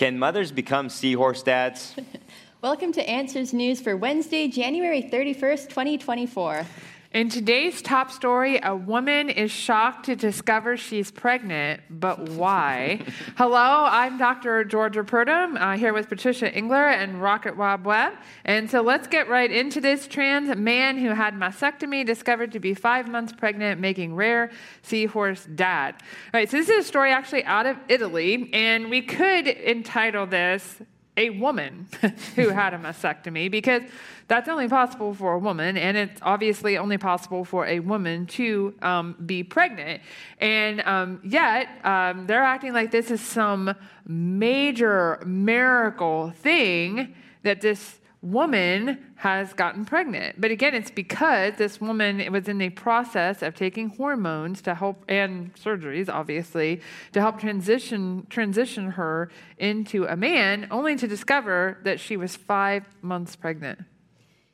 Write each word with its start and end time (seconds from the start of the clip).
Can 0.00 0.18
mothers 0.18 0.50
become 0.50 0.88
seahorse 0.88 1.42
dads? 1.42 1.94
Welcome 2.62 2.90
to 2.94 3.06
Answers 3.06 3.52
News 3.52 3.82
for 3.82 3.98
Wednesday, 3.98 4.48
January 4.48 5.02
31st, 5.02 5.68
2024. 5.68 6.64
In 7.12 7.28
today's 7.28 7.82
top 7.82 8.12
story, 8.12 8.60
a 8.62 8.76
woman 8.76 9.30
is 9.30 9.50
shocked 9.50 10.06
to 10.06 10.14
discover 10.14 10.76
she's 10.76 11.10
pregnant, 11.10 11.80
but 11.90 12.28
why? 12.28 13.00
Hello, 13.36 13.84
I'm 13.84 14.16
Dr. 14.16 14.62
Georgia 14.62 15.02
Purdom, 15.02 15.60
uh, 15.60 15.76
here 15.76 15.92
with 15.92 16.08
Patricia 16.08 16.54
Engler 16.54 16.86
and 16.86 17.20
Rocket 17.20 17.54
Rob 17.54 17.84
Webb. 17.84 18.12
And 18.44 18.70
so 18.70 18.80
let's 18.82 19.08
get 19.08 19.28
right 19.28 19.50
into 19.50 19.80
this. 19.80 20.06
Trans 20.06 20.56
man 20.56 20.98
who 20.98 21.08
had 21.08 21.34
mastectomy 21.34 22.06
discovered 22.06 22.52
to 22.52 22.60
be 22.60 22.74
five 22.74 23.08
months 23.08 23.32
pregnant, 23.32 23.80
making 23.80 24.14
rare 24.14 24.52
seahorse 24.82 25.46
dad. 25.46 25.96
All 26.32 26.38
right, 26.38 26.48
so 26.48 26.58
this 26.58 26.68
is 26.68 26.84
a 26.84 26.86
story 26.86 27.10
actually 27.10 27.42
out 27.42 27.66
of 27.66 27.76
Italy, 27.88 28.50
and 28.52 28.88
we 28.88 29.02
could 29.02 29.48
entitle 29.48 30.26
this 30.26 30.80
a 31.20 31.30
woman 31.30 31.86
who 32.34 32.48
had 32.48 32.72
a 32.72 32.78
mastectomy 32.78 33.50
because 33.50 33.82
that's 34.26 34.48
only 34.48 34.68
possible 34.68 35.12
for 35.12 35.34
a 35.34 35.38
woman, 35.38 35.76
and 35.76 35.96
it's 35.96 36.20
obviously 36.22 36.78
only 36.78 36.96
possible 36.96 37.44
for 37.44 37.66
a 37.66 37.80
woman 37.80 38.26
to 38.26 38.74
um, 38.80 39.16
be 39.26 39.42
pregnant. 39.42 40.00
And 40.38 40.80
um, 40.82 41.20
yet, 41.22 41.68
um, 41.84 42.26
they're 42.26 42.42
acting 42.42 42.72
like 42.72 42.90
this 42.90 43.10
is 43.10 43.20
some 43.20 43.74
major 44.06 45.22
miracle 45.26 46.30
thing 46.30 47.14
that 47.42 47.60
this 47.60 47.99
woman 48.22 48.98
has 49.16 49.52
gotten 49.54 49.84
pregnant. 49.84 50.40
But 50.40 50.50
again, 50.50 50.74
it's 50.74 50.90
because 50.90 51.54
this 51.56 51.80
woman 51.80 52.30
was 52.32 52.48
in 52.48 52.58
the 52.58 52.70
process 52.70 53.42
of 53.42 53.54
taking 53.54 53.88
hormones 53.90 54.60
to 54.62 54.74
help 54.74 55.04
and 55.08 55.54
surgeries, 55.54 56.08
obviously, 56.08 56.82
to 57.12 57.20
help 57.20 57.40
transition 57.40 58.26
transition 58.28 58.92
her 58.92 59.30
into 59.58 60.04
a 60.04 60.16
man, 60.16 60.68
only 60.70 60.96
to 60.96 61.08
discover 61.08 61.78
that 61.84 61.98
she 61.98 62.16
was 62.16 62.36
five 62.36 62.84
months 63.02 63.36
pregnant. 63.36 63.80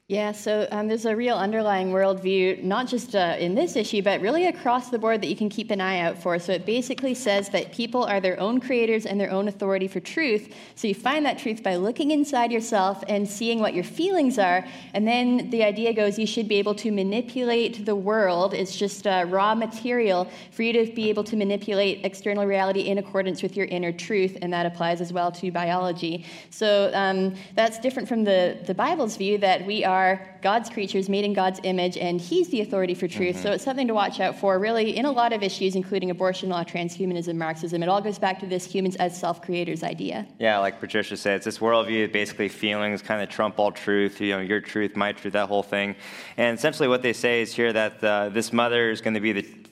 Yeah, 0.08 0.30
so 0.30 0.68
um, 0.70 0.86
there's 0.86 1.04
a 1.04 1.16
real 1.16 1.34
underlying 1.34 1.90
worldview, 1.90 2.62
not 2.62 2.86
just 2.86 3.16
uh, 3.16 3.34
in 3.40 3.56
this 3.56 3.74
issue, 3.74 4.02
but 4.02 4.20
really 4.20 4.46
across 4.46 4.88
the 4.88 5.00
board 5.00 5.20
that 5.20 5.26
you 5.26 5.34
can 5.34 5.48
keep 5.48 5.72
an 5.72 5.80
eye 5.80 5.98
out 5.98 6.16
for. 6.16 6.38
So 6.38 6.52
it 6.52 6.64
basically 6.64 7.12
says 7.12 7.48
that 7.48 7.72
people 7.72 8.04
are 8.04 8.20
their 8.20 8.38
own 8.38 8.60
creators 8.60 9.04
and 9.04 9.18
their 9.18 9.32
own 9.32 9.48
authority 9.48 9.88
for 9.88 9.98
truth. 9.98 10.54
So 10.76 10.86
you 10.86 10.94
find 10.94 11.26
that 11.26 11.38
truth 11.38 11.60
by 11.64 11.74
looking 11.74 12.12
inside 12.12 12.52
yourself 12.52 13.02
and 13.08 13.28
seeing 13.28 13.58
what 13.58 13.74
your 13.74 13.82
feelings 13.82 14.38
are. 14.38 14.64
And 14.94 15.08
then 15.08 15.50
the 15.50 15.64
idea 15.64 15.92
goes 15.92 16.20
you 16.20 16.26
should 16.28 16.46
be 16.46 16.60
able 16.60 16.76
to 16.76 16.92
manipulate 16.92 17.84
the 17.84 17.96
world. 17.96 18.54
It's 18.54 18.76
just 18.76 19.08
uh, 19.08 19.24
raw 19.26 19.56
material 19.56 20.30
for 20.52 20.62
you 20.62 20.72
to 20.74 20.92
be 20.92 21.10
able 21.10 21.24
to 21.24 21.34
manipulate 21.34 22.04
external 22.04 22.46
reality 22.46 22.82
in 22.82 22.98
accordance 22.98 23.42
with 23.42 23.56
your 23.56 23.66
inner 23.66 23.90
truth. 23.90 24.38
And 24.40 24.52
that 24.52 24.66
applies 24.66 25.00
as 25.00 25.12
well 25.12 25.32
to 25.32 25.50
biology. 25.50 26.24
So 26.50 26.92
um, 26.94 27.34
that's 27.56 27.80
different 27.80 28.08
from 28.08 28.22
the, 28.22 28.56
the 28.68 28.74
Bible's 28.74 29.16
view 29.16 29.38
that 29.38 29.66
we 29.66 29.84
are 29.84 29.95
are 29.96 30.10
God's 30.42 30.68
creatures 30.68 31.08
made 31.08 31.24
in 31.24 31.32
God's 31.32 31.60
image, 31.62 31.96
and 31.96 32.20
He's 32.20 32.48
the 32.48 32.60
authority 32.60 32.94
for 32.94 33.08
truth. 33.08 33.36
Mm-hmm. 33.36 33.42
So 33.42 33.52
it's 33.52 33.64
something 33.64 33.88
to 33.88 33.94
watch 33.94 34.20
out 34.20 34.34
for, 34.38 34.58
really, 34.58 34.96
in 34.96 35.04
a 35.06 35.10
lot 35.10 35.32
of 35.32 35.42
issues, 35.42 35.74
including 35.74 36.10
abortion 36.10 36.48
law, 36.48 36.62
transhumanism, 36.64 37.34
Marxism. 37.36 37.82
It 37.82 37.88
all 37.88 38.00
goes 38.00 38.18
back 38.18 38.38
to 38.40 38.46
this 38.46 38.64
humans 38.64 38.96
as 38.96 39.18
self 39.18 39.42
creators 39.42 39.82
idea. 39.82 40.26
Yeah, 40.38 40.58
like 40.58 40.80
Patricia 40.80 41.16
said, 41.16 41.36
it's 41.36 41.44
this 41.44 41.58
worldview, 41.58 42.12
basically 42.12 42.48
feelings 42.48 43.02
kind 43.02 43.22
of 43.22 43.28
trump 43.28 43.58
all 43.58 43.72
truth, 43.72 44.20
you 44.20 44.32
know, 44.32 44.40
your 44.40 44.60
truth, 44.60 44.96
my 44.96 45.12
truth, 45.12 45.32
that 45.32 45.48
whole 45.48 45.62
thing. 45.62 45.96
And 46.36 46.58
essentially 46.58 46.88
what 46.88 47.02
they 47.02 47.12
say 47.12 47.42
is 47.42 47.54
here 47.54 47.72
that 47.72 48.04
uh, 48.04 48.28
this 48.28 48.52
mother 48.52 48.90
is 48.90 49.00
going 49.00 49.14
to 49.14 49.20
be 49.20 49.32
the 49.32 49.65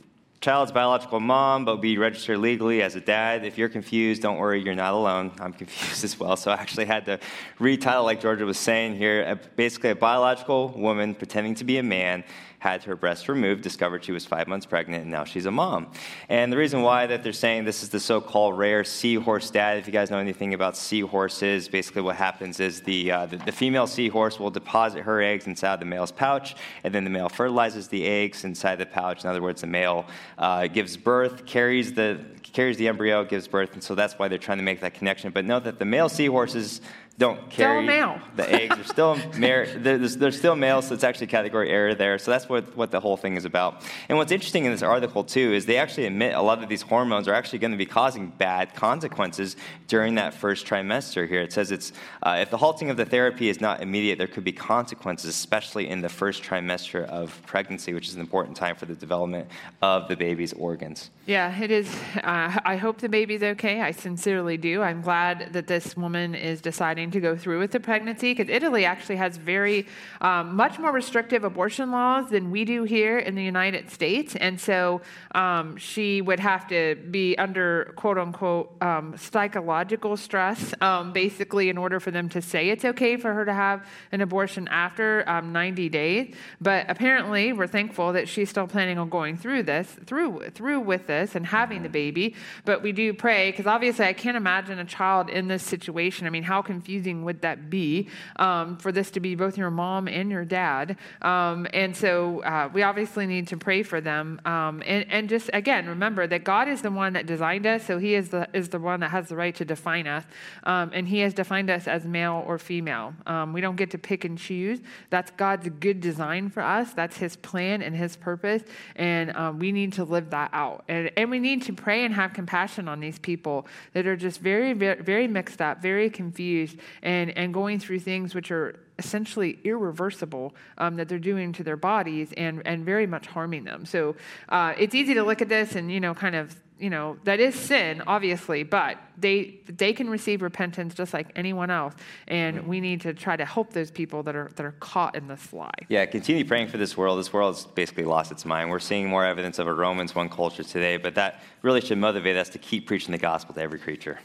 child's 0.45 0.70
biological 0.70 1.20
mom, 1.20 1.64
but 1.64 1.77
be 1.77 1.97
registered 1.97 2.37
legally 2.37 2.83
as 2.83 2.97
a 2.97 3.00
dad. 3.00 3.47
If 3.47 3.56
you're 3.56 3.70
confused, 3.70 4.20
don't 4.20 4.37
worry, 4.37 4.62
you're 4.62 4.75
not 4.75 4.92
alone. 4.92 5.33
I'm 5.41 5.53
confused 5.62 6.05
as 6.05 6.20
well. 6.20 6.36
So 6.36 6.51
I 6.51 6.56
actually 6.56 6.84
had 6.84 7.06
to 7.06 7.19
retitle, 7.59 8.05
like 8.05 8.20
Georgia 8.20 8.45
was 8.45 8.59
saying 8.59 8.97
here, 8.97 9.41
basically 9.56 9.89
a 9.89 9.97
biological 9.97 10.69
woman 10.69 11.14
pretending 11.14 11.55
to 11.55 11.64
be 11.64 11.78
a 11.78 11.83
man 11.83 12.25
had 12.65 12.83
her 12.83 12.97
breast 12.97 13.29
removed, 13.29 13.61
discovered 13.61 14.02
she 14.02 14.11
was 14.11 14.25
five 14.25 14.48
months 14.48 14.64
pregnant, 14.64 15.02
and 15.02 15.13
now 15.13 15.23
she's 15.23 15.45
a 15.45 15.51
mom. 15.51 15.86
And 16.30 16.51
the 16.51 16.57
reason 16.57 16.80
why 16.80 17.07
that 17.08 17.23
they're 17.23 17.35
saying 17.35 17.67
this 17.67 17.83
is 17.83 17.91
the 17.91 18.01
so-called 18.01 18.57
rare 18.57 18.85
seahorse 18.85 19.51
dad, 19.51 19.77
if 19.77 19.86
you 19.86 19.92
guys 19.92 20.11
know 20.11 20.17
anything 20.17 20.55
about 20.55 20.75
seahorses, 20.75 21.69
basically 21.69 22.01
what 22.01 22.17
happens 22.17 22.61
is 22.61 22.80
the, 22.80 23.13
uh, 23.13 23.27
the, 23.27 23.36
the, 23.36 23.52
female 23.52 23.86
seahorse 23.86 24.41
will 24.41 24.51
deposit 24.51 25.02
her 25.02 25.20
eggs 25.20 25.47
inside 25.47 25.79
the 25.79 25.85
male's 25.85 26.11
pouch, 26.11 26.57
and 26.85 26.95
then 26.95 27.05
the 27.05 27.11
male 27.11 27.29
fertilizes 27.29 27.89
the 27.89 28.07
eggs 28.07 28.45
inside 28.45 28.77
the 28.77 28.86
pouch. 28.86 29.25
In 29.25 29.29
other 29.29 29.42
words, 29.42 29.61
the 29.61 29.67
male 29.67 30.07
uh, 30.39 30.67
gives 30.67 30.96
birth, 30.96 31.45
carries 31.45 31.92
the 31.92 32.25
carries 32.55 32.77
the 32.77 32.86
embryo, 32.86 33.25
gives 33.25 33.48
birth, 33.48 33.75
and 33.75 33.83
so 33.83 33.95
that's 33.96 34.14
why 34.14 34.29
they're 34.29 34.39
trying 34.39 34.58
to 34.58 34.64
make 34.64 34.81
that 34.81 34.95
connection. 34.95 35.33
But 35.33 35.45
note 35.45 35.64
that 35.64 35.81
the 35.81 35.85
male 35.85 36.08
seahorses 36.08 36.81
don't 37.17 37.48
carry 37.48 37.86
the 38.35 38.52
eggs. 38.52 38.75
They're 38.75 38.85
still, 38.85 39.17
mar- 39.39 39.67
they're, 39.67 39.98
they're, 39.98 40.33
still 40.33 40.57
male, 40.57 40.83
so 40.83 40.95
it's 40.95 41.05
actually 41.05 41.29
category 41.29 41.70
error 41.70 41.95
there. 41.95 42.19
So 42.19 42.33
that's 42.33 42.48
what, 42.48 42.77
what 42.77 42.91
the 42.91 42.98
whole 42.98 43.17
thing 43.17 43.36
is 43.36 43.45
about. 43.45 43.83
And 44.08 44.19
what's 44.19 44.33
interesting 44.33 44.64
in 44.64 44.73
this 44.73 44.83
article, 44.83 45.23
too, 45.23 45.52
is 45.52 45.64
they 45.64 45.77
actually 45.77 46.07
admit 46.07 46.35
a 46.35 46.42
lot 46.42 46.61
of 46.63 46.69
these 46.69 46.83
hormones 46.83 47.29
are 47.29 47.35
actually 47.35 47.61
going 47.61 47.70
to 47.70 47.77
be 47.77 47.86
causing 47.86 48.29
bad 48.30 48.75
consequences 48.75 49.57
during 49.86 50.17
that 50.17 50.35
first 50.35 50.67
trimester 50.67 51.29
here. 51.29 51.42
It 51.42 51.52
says 51.52 51.70
it's, 51.70 51.92
uh, 52.25 52.39
if 52.41 52.51
the 52.51 52.57
halting 52.57 52.91
of 52.91 52.97
the 52.97 53.05
therapy 53.05 53.48
is 53.48 53.61
not 53.61 53.81
immediate, 53.81 54.19
there 54.19 54.27
could 54.27 54.45
be 54.45 54.52
consequences, 54.52 55.31
especially 55.31 55.89
in 55.89 56.01
the 56.01 56.08
first 56.08 56.42
trimester 56.42 57.05
of 57.07 57.41
pregnancy, 57.46 57.95
which 57.95 58.08
is 58.08 58.17
an 58.17 58.20
important 58.20 58.57
time 58.57 58.75
for 58.75 58.86
the 58.86 58.95
development 58.95 59.48
of 59.83 60.08
the 60.08 60.17
baby's 60.17 60.52
organs. 60.55 61.11
Yeah, 61.27 61.57
it 61.63 61.70
is. 61.70 61.89
Uh, 62.17 62.58
I 62.64 62.77
hope 62.77 62.98
the 62.98 63.08
baby's 63.08 63.42
okay. 63.42 63.81
I 63.81 63.92
sincerely 63.92 64.57
do. 64.57 64.83
I'm 64.83 65.01
glad 65.01 65.52
that 65.52 65.69
this 65.69 65.96
woman 65.96 66.35
is 66.35 66.61
deciding 66.61 67.04
to 67.11 67.20
go 67.20 67.37
through 67.37 67.61
with 67.61 67.73
the 67.73 67.81
pregnancy 67.81 68.35
because 68.35 68.48
Italy 68.48 68.85
actually 68.85 69.17
has 69.17 69.37
very 69.37 69.87
um, 70.20 70.55
much 70.57 70.79
more 70.79 70.92
restrictive 70.92 71.45
abortion 71.45 71.91
laws 71.91 72.31
than 72.31 72.51
we 72.51 72.65
do 72.65 72.85
here 72.85 73.19
in 73.19 73.35
the 73.35 73.42
United 73.42 73.91
States. 73.91 74.37
And 74.37 74.61
so 74.61 75.03
um, 75.35 75.77
she 75.77 76.20
would 76.20 76.41
have 76.41 76.69
to 76.69 76.97
be 77.11 77.37
under 77.37 77.93
quote 77.97 78.19
unquote 78.19 78.77
um, 78.81 79.17
psychological 79.17 80.17
stress, 80.17 80.75
um, 80.81 81.13
basically, 81.13 81.69
in 81.69 81.79
order 81.79 82.01
for 82.01 82.11
them 82.11 82.29
to 82.31 82.41
say 82.41 82.69
it's 82.69 82.85
okay 82.85 83.17
for 83.17 83.35
her 83.35 83.45
to 83.45 83.53
have 83.53 83.87
an 84.13 84.20
abortion 84.20 84.69
after 84.69 85.29
um, 85.29 85.53
90 85.53 85.89
days. 85.89 86.35
But 86.61 86.87
apparently, 86.89 87.53
we're 87.53 87.67
thankful 87.67 88.13
that 88.13 88.29
she's 88.29 88.51
still 88.51 88.67
planning 88.67 88.98
on 88.98 89.09
going 89.09 89.37
through 89.37 89.64
this, 89.64 89.97
through, 90.07 90.51
through 90.51 90.81
with 90.81 91.07
this 91.07 91.35
and 91.35 91.47
having 91.47 91.83
the 91.83 91.89
baby. 91.89 92.35
But 92.64 92.83
we 92.83 92.93
do 92.93 93.13
pray 93.13 93.51
because 93.51 93.67
obviously 93.67 94.07
I 94.07 94.13
can't 94.13 94.37
imagine 94.37 94.79
a 94.79 94.85
child 94.85 95.29
in 95.29 95.48
this 95.48 95.63
situation. 95.63 96.27
I 96.27 96.31
mean, 96.31 96.43
how 96.45 96.63
confused 96.63 96.94
confusing 96.95 97.25
would 97.25 97.41
that 97.41 97.71
be 97.71 98.09
um, 98.37 98.77
for 98.77 98.93
this 98.93 99.11
to 99.11 99.21
be 99.21 99.35
both 99.35 99.59
your 99.59 99.71
mom 99.71 100.07
and 100.07 100.31
your 100.31 100.45
dad? 100.45 100.97
Um, 101.23 101.67
and 101.75 101.97
so 101.97 102.41
uh, 102.43 102.69
we 102.73 102.83
obviously 102.83 103.27
need 103.27 103.49
to 103.49 103.57
pray 103.57 103.83
for 103.83 104.01
them. 104.01 104.41
Um, 104.45 104.83
and, 104.87 105.05
and 105.11 105.29
just 105.29 105.51
again, 105.53 105.89
remember 105.89 106.27
that 106.29 106.45
God 106.45 106.69
is 106.69 106.83
the 106.83 106.91
one 106.91 107.15
that 107.15 107.27
designed 107.27 107.67
us, 107.67 107.85
so 107.85 107.99
He 107.99 108.15
is 108.15 108.29
the, 108.29 108.49
is 108.53 108.69
the 108.69 108.79
one 108.79 109.01
that 109.01 109.11
has 109.11 109.29
the 109.29 109.37
right 109.37 109.55
to 109.57 109.65
define 109.65 110.07
us. 110.07 110.25
Um, 110.63 110.91
and 110.95 111.09
He 111.09 111.19
has 111.21 111.35
defined 111.35 111.69
us 111.69 111.89
as 111.89 112.05
male 112.05 112.45
or 112.47 112.59
female. 112.59 113.15
Um, 113.27 113.53
we 113.53 113.61
don't 113.61 113.77
get 113.77 113.91
to 113.91 113.99
pick 113.99 114.25
and 114.25 114.39
choose. 114.39 114.81
That's 115.11 115.33
God's 115.33 115.69
good 115.81 116.01
design 116.01 116.49
for 116.51 116.63
us, 116.63 116.93
that's 116.93 117.17
His 117.17 117.35
plan 117.37 117.83
and 117.83 117.97
His 117.97 118.17
purpose. 118.17 118.63
And 118.95 119.35
um, 119.37 119.59
we 119.59 119.73
need 119.73 119.95
to 119.95 120.05
live 120.05 120.31
that 120.31 120.51
out. 120.53 120.85
And, 120.89 121.11
and 121.17 121.31
we 121.31 121.41
need 121.41 121.63
to 121.63 121.73
pray 121.73 122.05
and 122.05 122.15
have 122.15 122.33
compassion 122.33 122.87
on 122.89 123.01
these 123.01 123.19
people 123.19 123.67
that 123.95 124.07
are 124.07 124.17
just 124.17 124.41
very, 124.41 124.73
very, 124.75 125.03
very 125.03 125.27
mixed 125.27 125.61
up, 125.61 125.83
very 125.83 126.09
confused, 126.09 126.79
and, 127.02 127.36
and 127.36 127.52
going 127.55 127.78
through 127.78 128.00
things 128.00 128.34
which 128.34 128.50
are 128.50 128.81
essentially 128.99 129.58
irreversible 129.64 130.55
um, 130.78 130.96
that 130.96 131.08
they're 131.08 131.19
doing 131.19 131.52
to 131.52 131.64
their 131.64 131.76
bodies 131.76 132.32
and, 132.37 132.62
and 132.67 132.84
very 132.84 133.06
much 133.06 133.26
harming 133.26 133.64
them. 133.64 133.84
So 133.84 134.17
uh, 134.49 134.75
it's 134.78 134.94
easy 134.94 135.14
to 135.14 135.22
look 135.22 135.43
at 135.43 135.49
this 135.49 135.75
and, 135.75 135.90
you 135.90 136.00
know, 136.00 136.14
kind 136.14 136.37
of, 136.37 136.55
you 136.78 136.90
know, 136.90 137.17
that 137.25 137.38
is 137.40 137.55
sin, 137.55 138.02
obviously, 138.06 138.64
but 138.64 138.99
they, 139.17 139.61
they 139.67 139.93
can 139.93 140.11
receive 140.11 140.43
repentance 140.43 140.94
just 140.94 141.14
like 141.14 141.31
anyone 141.37 141.70
else. 141.70 141.94
And 142.26 142.58
mm-hmm. 142.58 142.69
we 142.69 142.81
need 142.81 143.00
to 143.02 143.14
try 143.14 143.37
to 143.37 143.44
help 143.44 143.72
those 143.72 143.90
people 143.90 144.22
that 144.25 144.34
are, 144.34 144.50
that 144.56 144.66
are 144.66 144.75
caught 144.80 145.14
in 145.14 145.28
this 145.28 145.52
lie. 145.52 145.70
Yeah, 145.88 146.04
continue 146.06 146.44
praying 146.44 146.69
for 146.69 146.78
this 146.78 146.96
world. 146.96 147.19
This 147.19 147.32
world 147.32 147.54
has 147.54 147.64
basically 147.64 148.04
lost 148.04 148.32
its 148.32 148.44
mind. 148.44 148.70
We're 148.70 148.80
seeing 148.80 149.08
more 149.08 149.25
evidence 149.25 149.58
of 149.58 149.69
a 149.69 149.75
Romans 149.75 150.14
1 150.14 150.28
culture 150.28 150.64
today, 150.64 150.96
but 150.96 151.14
that 151.14 151.42
really 151.62 151.80
should 151.80 151.98
motivate 151.98 152.37
us 152.37 152.48
to 152.50 152.58
keep 152.58 152.87
preaching 152.87 153.12
the 153.12 153.19
gospel 153.19 153.54
to 153.54 153.60
every 153.60 153.78
creature. 153.78 154.19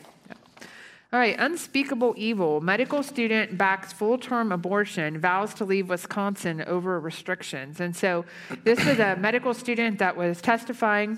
All 1.12 1.20
right, 1.20 1.36
unspeakable 1.40 2.14
evil. 2.18 2.62
Medical 2.62 3.02
student 3.02 3.58
backs 3.58 3.92
full 3.92 4.20
term 4.20 4.52
abortion, 4.52 5.20
vows 5.20 5.56
to 5.56 5.66
leave 5.66 5.90
Wisconsin 5.90 6.62
over 6.68 7.00
restrictions. 7.00 7.80
And 7.80 7.96
so 7.96 8.26
this 8.64 8.78
is 8.86 9.00
a 9.00 9.16
medical 9.16 9.56
student 9.56 9.98
that 9.98 10.16
was 10.16 10.40
testifying 10.40 11.18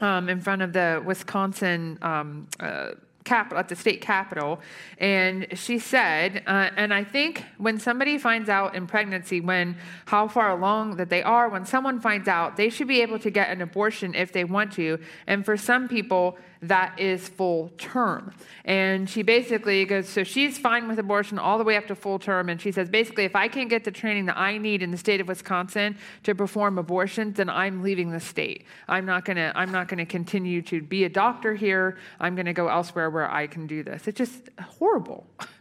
um, 0.00 0.28
in 0.28 0.40
front 0.40 0.62
of 0.62 0.72
the 0.72 1.02
Wisconsin. 1.04 1.98
Um, 2.02 2.46
uh, 2.60 2.90
Capitol, 3.22 3.58
at 3.58 3.68
the 3.68 3.76
state 3.76 4.00
capitol, 4.00 4.60
and 4.96 5.46
she 5.52 5.78
said, 5.78 6.42
uh, 6.46 6.70
and 6.74 6.92
I 6.92 7.04
think 7.04 7.44
when 7.58 7.78
somebody 7.78 8.16
finds 8.16 8.48
out 8.48 8.74
in 8.74 8.86
pregnancy, 8.86 9.42
when 9.42 9.76
how 10.06 10.26
far 10.26 10.48
along 10.50 10.96
that 10.96 11.10
they 11.10 11.22
are, 11.22 11.50
when 11.50 11.66
someone 11.66 12.00
finds 12.00 12.28
out, 12.28 12.56
they 12.56 12.70
should 12.70 12.88
be 12.88 13.02
able 13.02 13.18
to 13.18 13.30
get 13.30 13.50
an 13.50 13.60
abortion 13.60 14.14
if 14.14 14.32
they 14.32 14.44
want 14.44 14.72
to. 14.72 14.98
And 15.26 15.44
for 15.44 15.58
some 15.58 15.86
people, 15.86 16.38
that 16.62 16.98
is 16.98 17.28
full 17.28 17.70
term. 17.78 18.34
And 18.64 19.08
she 19.08 19.22
basically 19.22 19.84
goes, 19.84 20.08
so 20.08 20.24
she's 20.24 20.58
fine 20.58 20.88
with 20.88 20.98
abortion 20.98 21.38
all 21.38 21.58
the 21.58 21.64
way 21.64 21.76
up 21.76 21.86
to 21.86 21.94
full 21.94 22.18
term. 22.18 22.48
And 22.48 22.60
she 22.60 22.70
says, 22.70 22.88
basically, 22.88 23.24
if 23.24 23.34
I 23.34 23.48
can't 23.48 23.70
get 23.70 23.84
the 23.84 23.90
training 23.90 24.26
that 24.26 24.36
I 24.36 24.58
need 24.58 24.82
in 24.82 24.90
the 24.90 24.98
state 24.98 25.20
of 25.20 25.28
Wisconsin 25.28 25.96
to 26.24 26.34
perform 26.34 26.78
abortions, 26.78 27.36
then 27.36 27.48
I'm 27.48 27.82
leaving 27.82 28.10
the 28.10 28.20
state. 28.20 28.64
I'm 28.88 29.06
not 29.06 29.24
gonna, 29.24 29.52
I'm 29.54 29.72
not 29.72 29.88
gonna 29.88 30.06
continue 30.06 30.60
to 30.62 30.82
be 30.82 31.04
a 31.04 31.08
doctor 31.08 31.54
here. 31.54 31.98
I'm 32.18 32.34
gonna 32.36 32.52
go 32.52 32.68
elsewhere 32.68 33.10
where 33.10 33.30
I 33.30 33.46
can 33.46 33.66
do 33.66 33.82
this. 33.82 34.06
It's 34.06 34.18
just 34.18 34.50
horrible. 34.60 35.26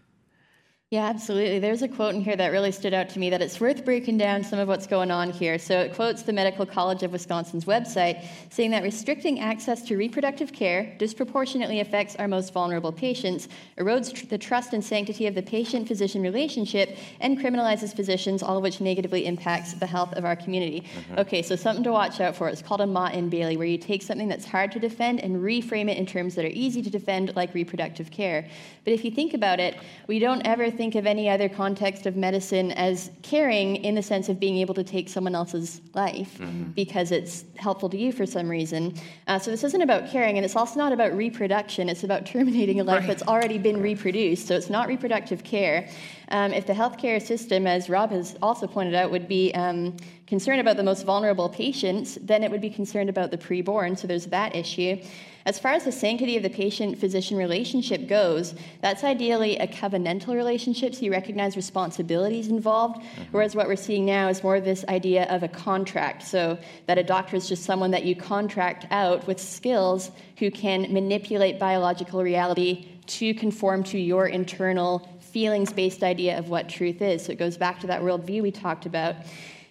Yeah, 0.92 1.06
absolutely. 1.06 1.60
There's 1.60 1.84
a 1.84 1.88
quote 1.88 2.16
in 2.16 2.22
here 2.22 2.36
that 2.36 2.48
really 2.48 2.72
stood 2.72 2.96
out 2.96 3.10
to 3.10 3.20
me 3.20 3.30
that 3.30 3.44
it's 3.44 3.60
worth 3.60 3.86
breaking 3.86 4.18
down 4.18 4.44
some 4.44 4.58
of 4.58 4.68
what's 4.68 4.88
going 4.88 5.12
on 5.12 5.30
here. 5.30 5.60
So 5.60 5.80
it 5.80 5.94
quotes 5.94 6.24
the 6.24 6.34
Medical 6.34 6.66
College 6.66 7.04
of 7.04 7.12
Wisconsin's 7.12 7.66
website 7.66 8.26
saying 8.50 8.72
that 8.72 8.82
restricting 8.82 9.40
access 9.40 9.84
to 9.84 9.96
reproductive 9.96 10.52
care 10.52 10.96
disproportionately 10.98 11.80
affects 11.80 12.16
our 12.16 12.28
most 12.28 12.52
vulnerable 12.54 12.92
patients, 12.92 13.50
erodes 13.78 14.12
tr- 14.12 14.26
the 14.26 14.38
trust 14.40 14.74
and 14.74 14.84
sanctity 14.84 15.28
of 15.28 15.36
the 15.36 15.44
patient 15.44 15.88
physician 15.88 16.24
relationship, 16.24 16.98
and 17.20 17.38
criminalizes 17.38 17.96
physicians, 17.96 18.42
all 18.42 18.58
of 18.58 18.64
which 18.64 18.82
negatively 18.82 19.28
impacts 19.28 19.74
the 19.74 19.86
health 19.86 20.14
of 20.14 20.26
our 20.26 20.36
community. 20.36 20.82
Mm-hmm. 20.82 21.20
Okay, 21.20 21.44
so 21.44 21.56
something 21.56 21.84
to 21.84 21.92
watch 21.92 22.20
out 22.20 22.36
for. 22.36 22.50
It's 22.50 22.64
called 22.64 22.82
a 22.82 22.88
Motte 22.88 23.14
and 23.14 23.30
Bailey, 23.30 23.58
where 23.58 23.68
you 23.68 23.78
take 23.78 24.02
something 24.02 24.28
that's 24.28 24.46
hard 24.46 24.72
to 24.72 24.80
defend 24.80 25.20
and 25.20 25.36
reframe 25.36 25.88
it 25.88 26.00
in 26.00 26.08
terms 26.08 26.34
that 26.34 26.46
are 26.46 26.52
easy 26.52 26.82
to 26.82 26.90
defend, 26.90 27.36
like 27.36 27.54
reproductive 27.54 28.10
care. 28.10 28.50
But 28.86 28.94
if 28.94 29.06
you 29.06 29.12
think 29.12 29.36
about 29.36 29.60
it, 29.60 29.78
we 30.08 30.18
don't 30.18 30.42
ever 30.48 30.72
think 30.80 30.96
of 30.96 31.06
any 31.06 31.30
other 31.30 31.50
context 31.50 32.06
of 32.06 32.16
medicine 32.16 32.72
as 32.72 33.12
caring 33.22 33.76
in 33.76 33.96
the 33.96 34.02
sense 34.02 34.30
of 34.30 34.40
being 34.40 34.56
able 34.56 34.74
to 34.74 34.82
take 34.82 35.10
someone 35.10 35.36
else's 35.36 35.82
life 35.94 36.38
mm-hmm. 36.38 36.72
because 36.72 37.12
it's 37.12 37.44
helpful 37.58 37.90
to 37.90 37.98
you 37.98 38.14
for 38.14 38.26
some 38.26 38.48
reason. 38.48 38.94
Uh, 39.28 39.38
so 39.38 39.52
this 39.52 39.66
isn't 39.66 39.82
about 39.82 40.10
caring, 40.10 40.38
and 40.38 40.46
it's 40.46 40.56
also 40.56 40.80
not 40.80 40.94
about 40.94 41.12
reproduction. 41.12 41.90
It's 41.90 42.06
about 42.06 42.26
terminating 42.26 42.80
a 42.80 42.86
life 42.86 43.00
right. 43.00 43.08
that's 43.08 43.24
already 43.24 43.58
been 43.58 43.82
reproduced. 43.82 44.48
So 44.48 44.56
it's 44.56 44.70
not 44.70 44.88
reproductive 44.88 45.44
care. 45.44 45.90
Um, 46.30 46.54
if 46.54 46.66
the 46.66 46.72
healthcare 46.72 47.22
system, 47.22 47.68
as 47.68 47.90
Rob 47.90 48.12
has 48.12 48.38
also 48.42 48.66
pointed 48.66 48.96
out, 48.96 49.12
would 49.12 49.28
be 49.28 49.54
um, 49.56 49.98
concerned 50.28 50.62
about 50.62 50.78
the 50.78 50.84
most 50.84 51.04
vulnerable 51.06 51.50
patients, 51.50 52.18
then 52.22 52.42
it 52.42 52.50
would 52.52 52.62
be 52.62 52.70
concerned 52.70 53.10
about 53.10 53.32
the 53.32 53.38
preborn. 53.38 53.98
So 53.98 54.08
there's 54.08 54.28
that 54.28 54.56
issue. 54.56 55.02
As 55.46 55.58
far 55.58 55.72
as 55.72 55.86
the 55.86 55.92
sanctity 55.92 56.36
of 56.38 56.44
the 56.44 56.50
patient 56.50 56.98
physician 56.98 57.38
relationship 57.38 58.08
goes, 58.08 58.56
that's 58.82 59.04
ideally 59.04 59.58
a 59.58 59.68
covenantal 59.68 60.36
relationship, 60.36 60.94
so 60.94 61.02
you 61.02 61.12
recognize 61.12 61.56
responsibilities 61.56 62.50
involved. 62.50 63.02
Mm-hmm. 63.02 63.24
Whereas 63.32 63.56
what 63.56 63.68
we're 63.68 63.76
seeing 63.76 64.06
now 64.06 64.28
is 64.28 64.44
more 64.44 64.58
of 64.58 64.66
this 64.66 64.84
idea 64.90 65.24
of 65.26 65.44
a 65.44 65.48
contract, 65.48 66.24
so 66.24 66.58
that 66.88 66.98
a 66.98 67.04
doctor 67.04 67.36
is 67.36 67.48
just 67.48 67.64
someone 67.64 67.92
that 67.92 68.04
you 68.04 68.16
contract 68.16 68.86
out 68.92 69.26
with 69.28 69.40
skills 69.40 70.12
who 70.38 70.52
can 70.52 70.92
manipulate 70.94 71.58
biological 71.58 72.22
reality 72.22 72.88
to 73.08 73.34
conform 73.34 73.84
to 73.84 73.98
your 73.98 74.28
internal 74.28 75.10
feelings 75.20 75.72
based 75.72 76.04
idea 76.04 76.38
of 76.38 76.50
what 76.50 76.68
truth 76.68 77.02
is. 77.02 77.26
So 77.26 77.32
it 77.32 77.40
goes 77.40 77.58
back 77.58 77.80
to 77.82 77.88
that 77.88 78.02
worldview 78.02 78.42
we 78.42 78.52
talked 78.52 78.86
about. 78.86 79.16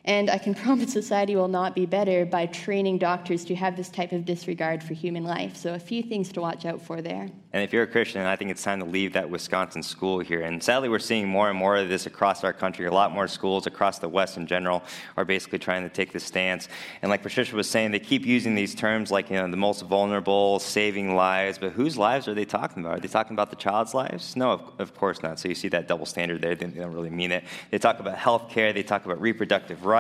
And 0.09 0.31
I 0.31 0.39
can 0.39 0.55
promise 0.65 0.91
society 0.91 1.37
will 1.37 1.49
not 1.49 1.75
be 1.75 1.85
better 1.85 2.25
by 2.25 2.47
training 2.47 2.97
doctors 2.97 3.45
to 3.45 3.55
have 3.55 3.77
this 3.77 3.91
type 3.91 4.13
of 4.13 4.25
disregard 4.25 4.83
for 4.83 4.95
human 4.95 5.23
life. 5.23 5.55
So, 5.55 5.75
a 5.75 5.79
few 5.79 6.03
things 6.03 6.33
to 6.33 6.41
watch 6.41 6.65
out 6.65 6.81
for 6.81 7.03
there. 7.03 7.29
And 7.53 7.63
if 7.63 7.73
you're 7.73 7.83
a 7.83 7.87
Christian, 7.87 8.27
I 8.27 8.37
think 8.37 8.51
it's 8.51 8.63
time 8.63 8.79
to 8.81 8.85
leave 8.85 9.13
that 9.15 9.29
Wisconsin 9.29 9.83
school 9.83 10.19
here. 10.19 10.43
And 10.43 10.63
sadly, 10.63 10.89
we're 10.89 10.99
seeing 10.99 11.29
more 11.29 11.49
and 11.49 11.59
more 11.59 11.77
of 11.77 11.89
this 11.89 12.07
across 12.07 12.45
our 12.45 12.53
country. 12.53 12.87
A 12.87 12.93
lot 12.93 13.13
more 13.13 13.27
schools 13.27 13.67
across 13.67 13.99
the 13.99 14.09
West 14.09 14.37
in 14.37 14.47
general 14.47 14.83
are 15.17 15.25
basically 15.25 15.59
trying 15.59 15.83
to 15.83 15.89
take 15.89 16.13
this 16.13 16.25
stance. 16.25 16.69
And 17.01 17.11
like 17.11 17.23
Patricia 17.23 17.57
was 17.57 17.69
saying, 17.69 17.91
they 17.91 18.01
keep 18.01 18.27
using 18.27 18.55
these 18.55 18.75
terms 18.75 19.11
like, 19.11 19.31
you 19.31 19.37
know, 19.37 19.51
the 19.51 19.57
most 19.57 19.83
vulnerable, 19.83 20.59
saving 20.59 21.17
lives. 21.17 21.59
But 21.59 21.73
whose 21.73 21.97
lives 21.97 22.29
are 22.29 22.35
they 22.35 22.45
talking 22.45 22.85
about? 22.85 22.99
Are 22.99 23.01
they 23.01 23.09
talking 23.09 23.35
about 23.35 23.51
the 23.51 23.57
child's 23.57 23.95
lives? 23.95 24.37
No, 24.37 24.53
of, 24.53 24.73
of 24.79 24.95
course 24.95 25.23
not. 25.23 25.39
So 25.39 25.49
you 25.49 25.55
see 25.55 25.69
that 25.69 25.89
double 25.89 26.07
standard 26.07 26.43
there. 26.43 26.55
They 26.55 26.67
don't 26.67 26.93
really 26.93 27.11
mean 27.11 27.33
it. 27.33 27.45
They 27.71 27.79
talk 27.79 27.99
about 27.99 28.17
health 28.17 28.51
care. 28.51 28.73
They 28.75 28.83
talk 28.83 29.07
about 29.07 29.21
reproductive 29.21 29.85
rights. 29.85 29.98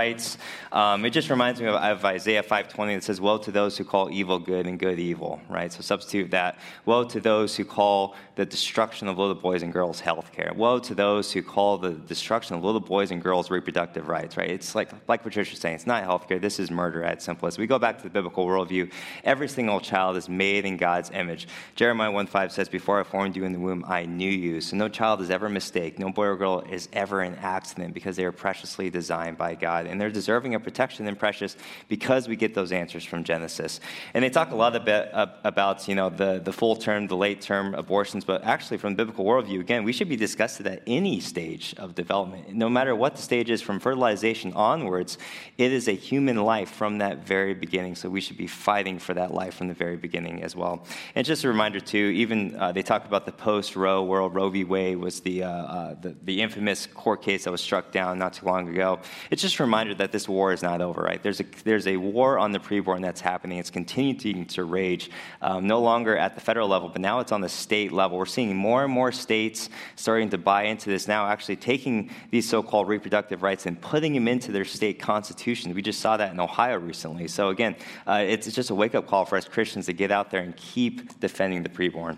Um, 0.72 1.04
it 1.04 1.10
just 1.10 1.30
reminds 1.30 1.60
me 1.60 1.66
of, 1.66 1.74
of 1.74 2.04
Isaiah 2.04 2.42
5.20 2.42 2.96
that 2.96 3.04
says, 3.04 3.20
woe 3.20 3.38
to 3.38 3.50
those 3.50 3.76
who 3.76 3.84
call 3.84 4.10
evil 4.10 4.38
good 4.38 4.66
and 4.66 4.78
good 4.78 4.98
evil, 4.98 5.40
right? 5.48 5.72
So 5.72 5.80
substitute 5.80 6.30
that. 6.30 6.58
Woe 6.84 7.04
to 7.04 7.20
those 7.20 7.56
who 7.56 7.64
call 7.64 8.14
the 8.36 8.46
destruction 8.46 9.08
of 9.08 9.18
little 9.18 9.34
boys 9.34 9.62
and 9.62 9.72
girls 9.72 10.00
health 10.00 10.32
care. 10.32 10.52
Woe 10.54 10.78
to 10.78 10.94
those 10.94 11.32
who 11.32 11.42
call 11.42 11.78
the 11.78 11.92
destruction 11.92 12.54
of 12.54 12.62
little 12.62 12.80
boys 12.80 13.10
and 13.10 13.22
girls 13.22 13.50
reproductive 13.50 14.08
rights, 14.08 14.36
right? 14.36 14.50
It's 14.50 14.74
like, 14.74 14.90
like 15.08 15.22
Patricia's 15.22 15.58
saying, 15.58 15.76
it's 15.76 15.86
not 15.86 16.04
health 16.04 16.28
care, 16.28 16.38
this 16.38 16.60
is 16.60 16.70
murder 16.70 17.02
at 17.02 17.20
simplest. 17.20 17.58
We 17.58 17.66
go 17.66 17.78
back 17.78 17.98
to 17.98 18.04
the 18.04 18.10
biblical 18.10 18.46
worldview. 18.46 18.92
Every 19.24 19.48
single 19.48 19.80
child 19.80 20.16
is 20.16 20.28
made 20.28 20.64
in 20.64 20.76
God's 20.76 21.10
image. 21.10 21.48
Jeremiah 21.74 22.12
1.5 22.12 22.52
says, 22.52 22.68
Before 22.68 23.00
I 23.00 23.02
formed 23.02 23.36
you 23.36 23.44
in 23.44 23.52
the 23.52 23.58
womb, 23.58 23.84
I 23.88 24.06
knew 24.06 24.30
you. 24.30 24.60
So 24.60 24.76
no 24.76 24.88
child 24.88 25.20
is 25.20 25.30
ever 25.30 25.46
a 25.46 25.50
mistake. 25.50 25.98
No 25.98 26.10
boy 26.10 26.26
or 26.26 26.36
girl 26.36 26.64
is 26.70 26.88
ever 26.92 27.22
an 27.22 27.34
accident 27.36 27.94
because 27.94 28.16
they 28.16 28.24
are 28.24 28.32
preciously 28.32 28.90
designed 28.90 29.36
by 29.36 29.54
God. 29.54 29.86
And 29.88 30.00
they're 30.00 30.10
deserving 30.10 30.54
of 30.54 30.62
protection 30.62 31.06
and 31.06 31.18
precious 31.18 31.56
because 31.88 32.28
we 32.28 32.36
get 32.36 32.54
those 32.54 32.72
answers 32.72 33.04
from 33.04 33.24
Genesis. 33.24 33.80
And 34.14 34.24
they 34.24 34.30
talk 34.30 34.50
a 34.50 34.56
lot 34.56 34.76
about, 34.76 35.88
you 35.88 35.94
know, 35.94 36.10
the, 36.10 36.40
the 36.42 36.52
full 36.52 36.76
term, 36.76 37.06
the 37.06 37.16
late 37.16 37.40
term 37.40 37.74
abortions, 37.74 38.24
but 38.24 38.44
actually, 38.44 38.78
from 38.78 38.92
the 38.92 38.96
biblical 38.96 39.24
worldview, 39.24 39.60
again, 39.60 39.84
we 39.84 39.92
should 39.92 40.08
be 40.08 40.16
disgusted 40.16 40.66
at 40.66 40.82
any 40.86 41.20
stage 41.20 41.74
of 41.78 41.94
development. 41.94 42.54
No 42.54 42.68
matter 42.68 42.94
what 42.94 43.16
the 43.16 43.22
stage 43.22 43.50
is, 43.50 43.62
from 43.62 43.80
fertilization 43.80 44.52
onwards, 44.54 45.18
it 45.56 45.72
is 45.72 45.88
a 45.88 45.92
human 45.92 46.36
life 46.36 46.70
from 46.70 46.98
that 46.98 47.26
very 47.26 47.54
beginning. 47.54 47.94
So 47.94 48.08
we 48.08 48.20
should 48.20 48.36
be 48.36 48.46
fighting 48.46 48.98
for 48.98 49.14
that 49.14 49.32
life 49.32 49.54
from 49.54 49.68
the 49.68 49.74
very 49.74 49.96
beginning 49.96 50.42
as 50.42 50.54
well. 50.54 50.84
And 51.14 51.26
just 51.26 51.44
a 51.44 51.48
reminder, 51.48 51.80
too, 51.80 52.12
even 52.14 52.56
uh, 52.56 52.72
they 52.72 52.82
talk 52.82 53.04
about 53.06 53.26
the 53.26 53.32
post 53.32 53.76
Roe 53.76 54.04
world. 54.04 54.34
Roe 54.34 54.48
v. 54.50 54.64
Wade 54.64 54.98
was 54.98 55.20
the, 55.20 55.44
uh, 55.44 55.48
uh, 55.48 55.94
the, 56.00 56.16
the 56.22 56.40
infamous 56.40 56.86
court 56.86 57.22
case 57.22 57.44
that 57.44 57.50
was 57.50 57.60
struck 57.60 57.92
down 57.92 58.18
not 58.18 58.34
too 58.34 58.46
long 58.46 58.68
ago. 58.68 59.00
It's 59.30 59.42
just 59.42 59.58
reminder 59.68 59.94
that 59.94 60.12
this 60.12 60.26
war 60.28 60.52
is 60.52 60.62
not 60.62 60.80
over, 60.80 61.02
right? 61.02 61.22
There's 61.22 61.40
a, 61.40 61.44
there's 61.64 61.86
a 61.86 61.96
war 61.96 62.38
on 62.38 62.52
the 62.52 62.58
preborn 62.58 63.02
that's 63.02 63.20
happening. 63.20 63.58
It's 63.58 63.70
continuing 63.70 64.46
to 64.46 64.64
rage, 64.64 65.10
um, 65.42 65.66
no 65.66 65.80
longer 65.80 66.16
at 66.16 66.34
the 66.34 66.40
federal 66.40 66.68
level, 66.68 66.88
but 66.88 67.02
now 67.02 67.20
it's 67.20 67.32
on 67.32 67.42
the 67.42 67.48
state 67.48 67.92
level. 67.92 68.16
We're 68.16 68.26
seeing 68.26 68.56
more 68.56 68.84
and 68.84 68.92
more 68.92 69.12
states 69.12 69.68
starting 69.96 70.30
to 70.30 70.38
buy 70.38 70.64
into 70.64 70.88
this 70.88 71.06
now, 71.06 71.26
actually 71.26 71.56
taking 71.56 72.10
these 72.30 72.48
so 72.48 72.62
called 72.62 72.88
reproductive 72.88 73.42
rights 73.42 73.66
and 73.66 73.78
putting 73.80 74.14
them 74.14 74.26
into 74.26 74.52
their 74.52 74.64
state 74.64 74.98
constitutions. 74.98 75.74
We 75.74 75.82
just 75.82 76.00
saw 76.00 76.16
that 76.16 76.32
in 76.32 76.40
Ohio 76.40 76.78
recently. 76.78 77.28
So, 77.28 77.50
again, 77.50 77.76
uh, 78.06 78.24
it's 78.26 78.50
just 78.52 78.70
a 78.70 78.74
wake 78.74 78.94
up 78.94 79.06
call 79.06 79.26
for 79.26 79.36
us 79.36 79.46
Christians 79.46 79.86
to 79.86 79.92
get 79.92 80.10
out 80.10 80.30
there 80.30 80.40
and 80.40 80.56
keep 80.56 81.20
defending 81.20 81.62
the 81.62 81.68
preborn. 81.68 82.16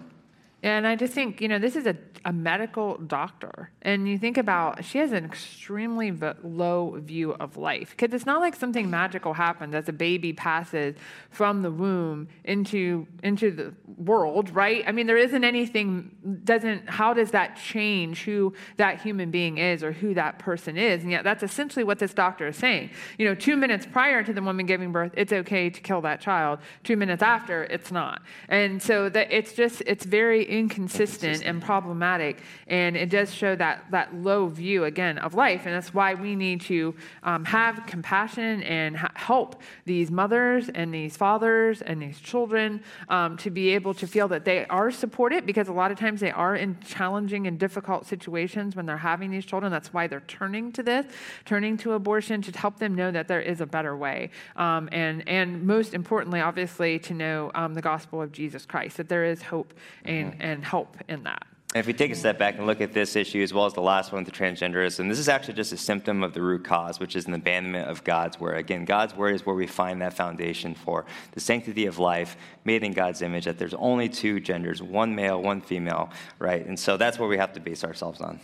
And 0.62 0.86
I 0.86 0.94
just 0.94 1.14
think, 1.14 1.40
you 1.40 1.48
know, 1.48 1.58
this 1.58 1.74
is 1.74 1.86
a, 1.86 1.96
a 2.24 2.32
medical 2.32 2.98
doctor. 2.98 3.70
And 3.80 4.06
you 4.06 4.18
think 4.18 4.36
about, 4.36 4.84
she 4.84 4.98
has 4.98 5.12
an 5.12 5.24
extremely 5.24 6.10
v- 6.10 6.32
low 6.42 6.98
view 6.98 7.32
of 7.32 7.56
life. 7.56 7.90
Because 7.90 8.12
it's 8.12 8.26
not 8.26 8.40
like 8.40 8.54
something 8.54 8.90
magical 8.90 9.32
happens 9.32 9.74
as 9.74 9.88
a 9.88 9.92
baby 9.92 10.34
passes 10.34 10.96
from 11.30 11.62
the 11.62 11.70
womb 11.70 12.28
into, 12.44 13.06
into 13.22 13.50
the 13.50 13.74
world, 13.96 14.54
right? 14.54 14.84
I 14.86 14.92
mean, 14.92 15.06
there 15.06 15.16
isn't 15.16 15.44
anything, 15.44 16.40
doesn't, 16.44 16.90
how 16.90 17.14
does 17.14 17.30
that 17.30 17.56
change 17.56 18.24
who 18.24 18.52
that 18.76 19.00
human 19.00 19.30
being 19.30 19.56
is 19.56 19.82
or 19.82 19.92
who 19.92 20.12
that 20.14 20.38
person 20.38 20.76
is? 20.76 21.02
And 21.02 21.10
yet 21.10 21.24
that's 21.24 21.42
essentially 21.42 21.84
what 21.84 21.98
this 21.98 22.12
doctor 22.12 22.48
is 22.48 22.56
saying. 22.56 22.90
You 23.16 23.26
know, 23.26 23.34
two 23.34 23.56
minutes 23.56 23.86
prior 23.86 24.22
to 24.22 24.32
the 24.32 24.42
woman 24.42 24.66
giving 24.66 24.92
birth, 24.92 25.12
it's 25.16 25.32
okay 25.32 25.70
to 25.70 25.80
kill 25.80 26.02
that 26.02 26.20
child. 26.20 26.58
Two 26.84 26.98
minutes 26.98 27.22
after, 27.22 27.64
it's 27.64 27.90
not. 27.90 28.20
And 28.48 28.82
so 28.82 29.08
that 29.08 29.32
it's 29.32 29.54
just, 29.54 29.82
it's 29.86 30.04
very 30.04 30.49
inconsistent, 30.50 31.42
and 31.44 31.62
problematic. 31.62 32.42
And 32.66 32.96
it 32.96 33.10
does 33.10 33.32
show 33.32 33.54
that, 33.56 33.84
that 33.90 34.14
low 34.14 34.46
view, 34.48 34.84
again, 34.84 35.18
of 35.18 35.34
life. 35.34 35.62
And 35.66 35.74
that's 35.74 35.94
why 35.94 36.14
we 36.14 36.34
need 36.34 36.60
to 36.62 36.94
um, 37.22 37.44
have 37.44 37.84
compassion 37.86 38.62
and 38.62 38.96
ha- 38.96 39.12
help 39.14 39.60
these 39.84 40.10
mothers 40.10 40.68
and 40.68 40.92
these 40.92 41.16
fathers 41.16 41.82
and 41.82 42.02
these 42.02 42.18
children 42.18 42.82
um, 43.08 43.36
to 43.38 43.50
be 43.50 43.70
able 43.70 43.94
to 43.94 44.06
feel 44.06 44.28
that 44.28 44.44
they 44.44 44.66
are 44.66 44.90
supported 44.90 45.46
because 45.46 45.68
a 45.68 45.72
lot 45.72 45.90
of 45.90 45.98
times 45.98 46.20
they 46.20 46.32
are 46.32 46.56
in 46.56 46.78
challenging 46.80 47.46
and 47.46 47.58
difficult 47.58 48.06
situations 48.06 48.74
when 48.74 48.86
they're 48.86 48.96
having 48.96 49.30
these 49.30 49.44
children. 49.44 49.70
That's 49.70 49.92
why 49.92 50.06
they're 50.06 50.20
turning 50.26 50.72
to 50.72 50.82
this, 50.82 51.06
turning 51.44 51.76
to 51.78 51.92
abortion 51.92 52.42
to 52.42 52.58
help 52.58 52.78
them 52.78 52.94
know 52.94 53.10
that 53.10 53.28
there 53.28 53.40
is 53.40 53.60
a 53.60 53.66
better 53.66 53.96
way. 53.96 54.30
Um, 54.56 54.88
and, 54.92 55.26
and 55.28 55.66
most 55.66 55.94
importantly, 55.94 56.40
obviously, 56.40 56.98
to 57.00 57.14
know 57.14 57.50
um, 57.54 57.74
the 57.74 57.82
gospel 57.82 58.20
of 58.20 58.32
Jesus 58.32 58.66
Christ, 58.66 58.96
that 58.96 59.08
there 59.08 59.24
is 59.24 59.42
hope 59.42 59.74
and. 60.04 60.39
And 60.40 60.64
help 60.64 60.96
in 61.08 61.22
that. 61.24 61.46
if 61.74 61.86
we 61.86 61.92
take 61.92 62.10
a 62.10 62.16
step 62.16 62.36
back 62.36 62.56
and 62.56 62.66
look 62.66 62.80
at 62.80 62.92
this 62.92 63.14
issue 63.14 63.42
as 63.42 63.54
well 63.54 63.64
as 63.64 63.74
the 63.74 63.80
last 63.80 64.10
one 64.10 64.24
with 64.24 64.32
the 64.32 64.36
transgenderism, 64.36 65.08
this 65.08 65.20
is 65.20 65.28
actually 65.28 65.54
just 65.54 65.72
a 65.72 65.76
symptom 65.76 66.24
of 66.24 66.34
the 66.34 66.42
root 66.42 66.64
cause, 66.64 66.98
which 66.98 67.14
is 67.14 67.26
an 67.26 67.34
abandonment 67.34 67.88
of 67.88 68.02
God's 68.02 68.40
word. 68.40 68.56
Again, 68.56 68.84
God's 68.84 69.14
word 69.14 69.36
is 69.36 69.46
where 69.46 69.54
we 69.54 69.68
find 69.68 70.02
that 70.02 70.12
foundation 70.14 70.74
for 70.74 71.06
the 71.32 71.40
sanctity 71.40 71.86
of 71.86 71.98
life 71.98 72.36
made 72.64 72.82
in 72.82 72.92
God's 72.92 73.22
image, 73.22 73.44
that 73.44 73.56
there's 73.56 73.74
only 73.74 74.08
two 74.08 74.40
genders, 74.40 74.82
one 74.82 75.14
male, 75.14 75.40
one 75.40 75.60
female, 75.60 76.10
right? 76.40 76.66
And 76.66 76.78
so 76.78 76.96
that's 76.96 77.18
where 77.20 77.28
we 77.28 77.36
have 77.36 77.52
to 77.52 77.60
base 77.60 77.84
ourselves 77.84 78.20
on. 78.20 78.40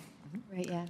Right, 0.52 0.68
yeah. 0.68 0.86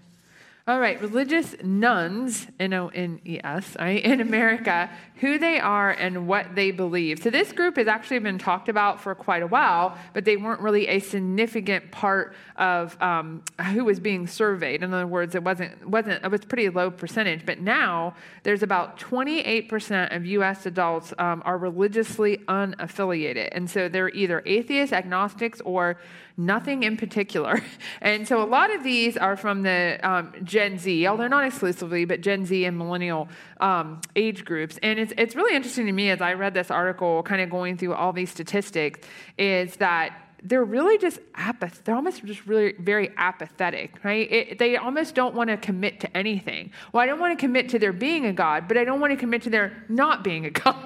All 0.69 0.81
right, 0.81 1.01
religious 1.01 1.55
nones, 1.63 2.49
N 2.59 2.73
O 2.73 2.89
N 2.89 3.21
E 3.25 3.39
S, 3.45 3.77
in 3.79 4.21
America, 4.21 4.91
who 5.21 5.39
they 5.39 5.61
are 5.61 5.93
and 5.93 6.27
what 6.27 6.57
they 6.57 6.73
believe. 6.73 7.23
So 7.23 7.31
this 7.31 7.53
group 7.53 7.77
has 7.77 7.87
actually 7.87 8.19
been 8.19 8.37
talked 8.37 8.69
about 8.69 9.01
for 9.01 9.15
quite 9.15 9.45
a 9.45 9.47
while, 9.47 9.97
but 10.13 10.25
they 10.25 10.37
weren't 10.37 10.61
really 10.61 10.89
a 10.89 10.99
significant 10.99 11.93
part 11.93 12.35
of 12.57 13.01
um, 13.01 13.45
who 13.75 13.85
was 13.85 14.01
being 14.01 14.27
surveyed. 14.27 14.83
In 14.83 14.93
other 14.93 15.07
words, 15.07 15.37
it 15.37 15.45
wasn't 15.45 15.89
wasn't 15.89 16.25
it 16.25 16.31
was 16.33 16.45
pretty 16.45 16.69
low 16.69 16.91
percentage. 16.91 17.47
But 17.47 17.61
now 17.61 18.17
there's 18.43 18.65
about 18.65 18.99
28% 18.99 20.17
of 20.17 20.27
U.S. 20.27 20.67
adults 20.67 21.15
um, 21.19 21.43
are 21.45 21.59
religiously 21.59 22.39
unaffiliated, 22.49 23.51
and 23.53 23.71
so 23.71 23.89
they're 23.89 24.11
either 24.11 24.43
atheists, 24.45 24.93
agnostics, 24.93 25.61
or 25.61 25.97
nothing 26.37 26.83
in 26.83 26.97
particular. 26.97 27.63
And 28.01 28.29
so 28.29 28.43
a 28.43 28.45
lot 28.45 28.75
of 28.75 28.85
these 28.85 29.17
are 29.17 29.37
from 29.37 29.63
the 29.63 29.99
um, 30.03 30.33
Gen 30.57 30.79
Z, 30.79 31.07
although 31.07 31.29
not 31.29 31.45
exclusively, 31.45 32.07
but 32.07 32.23
Gen 32.23 32.47
Z 32.47 32.65
and 32.65 32.79
millennial 32.79 33.29
um, 33.61 34.01
age 34.17 34.43
groups. 34.43 34.79
And 34.83 34.99
it's, 34.99 35.13
it's 35.19 35.37
really 35.37 35.55
interesting 35.55 35.85
to 35.85 35.93
me 35.93 36.09
as 36.09 36.23
I 36.23 36.33
read 36.33 36.55
this 36.55 36.71
article, 36.71 37.23
kind 37.25 37.43
of 37.43 37.51
going 37.51 37.77
through 37.77 37.93
all 37.93 38.15
these 38.15 38.31
statistics, 38.31 39.01
is 39.37 39.77
that 39.77 40.19
they're 40.43 40.65
really 40.65 40.97
just 40.97 41.19
apath- 41.35 41.85
they're 41.85 41.95
almost 41.95 42.25
just 42.25 42.47
really 42.47 42.73
very 42.79 43.11
apathetic 43.19 44.03
right? 44.03 44.33
It, 44.33 44.59
they 44.59 44.79
almost 44.79 45.15
don't 45.15 45.35
want 45.35 45.51
to 45.51 45.59
commit 45.59 46.01
to 46.01 46.17
anything. 46.17 46.73
Well 46.93 47.03
i 47.03 47.07
don't 47.07 47.21
want 47.21 47.39
to 47.39 47.41
commit 47.47 47.69
to 47.71 47.79
there 47.79 47.93
being 47.93 48.27
a 48.27 48.33
god 48.33 48.69
but 48.69 48.77
i 48.77 48.85
don't 48.85 49.01
want 49.01 49.13
to 49.13 49.17
commit 49.17 49.43
to 49.43 49.51
there 49.51 49.85
not 49.89 50.23
being 50.25 50.47
a 50.47 50.51
god. 50.63 50.77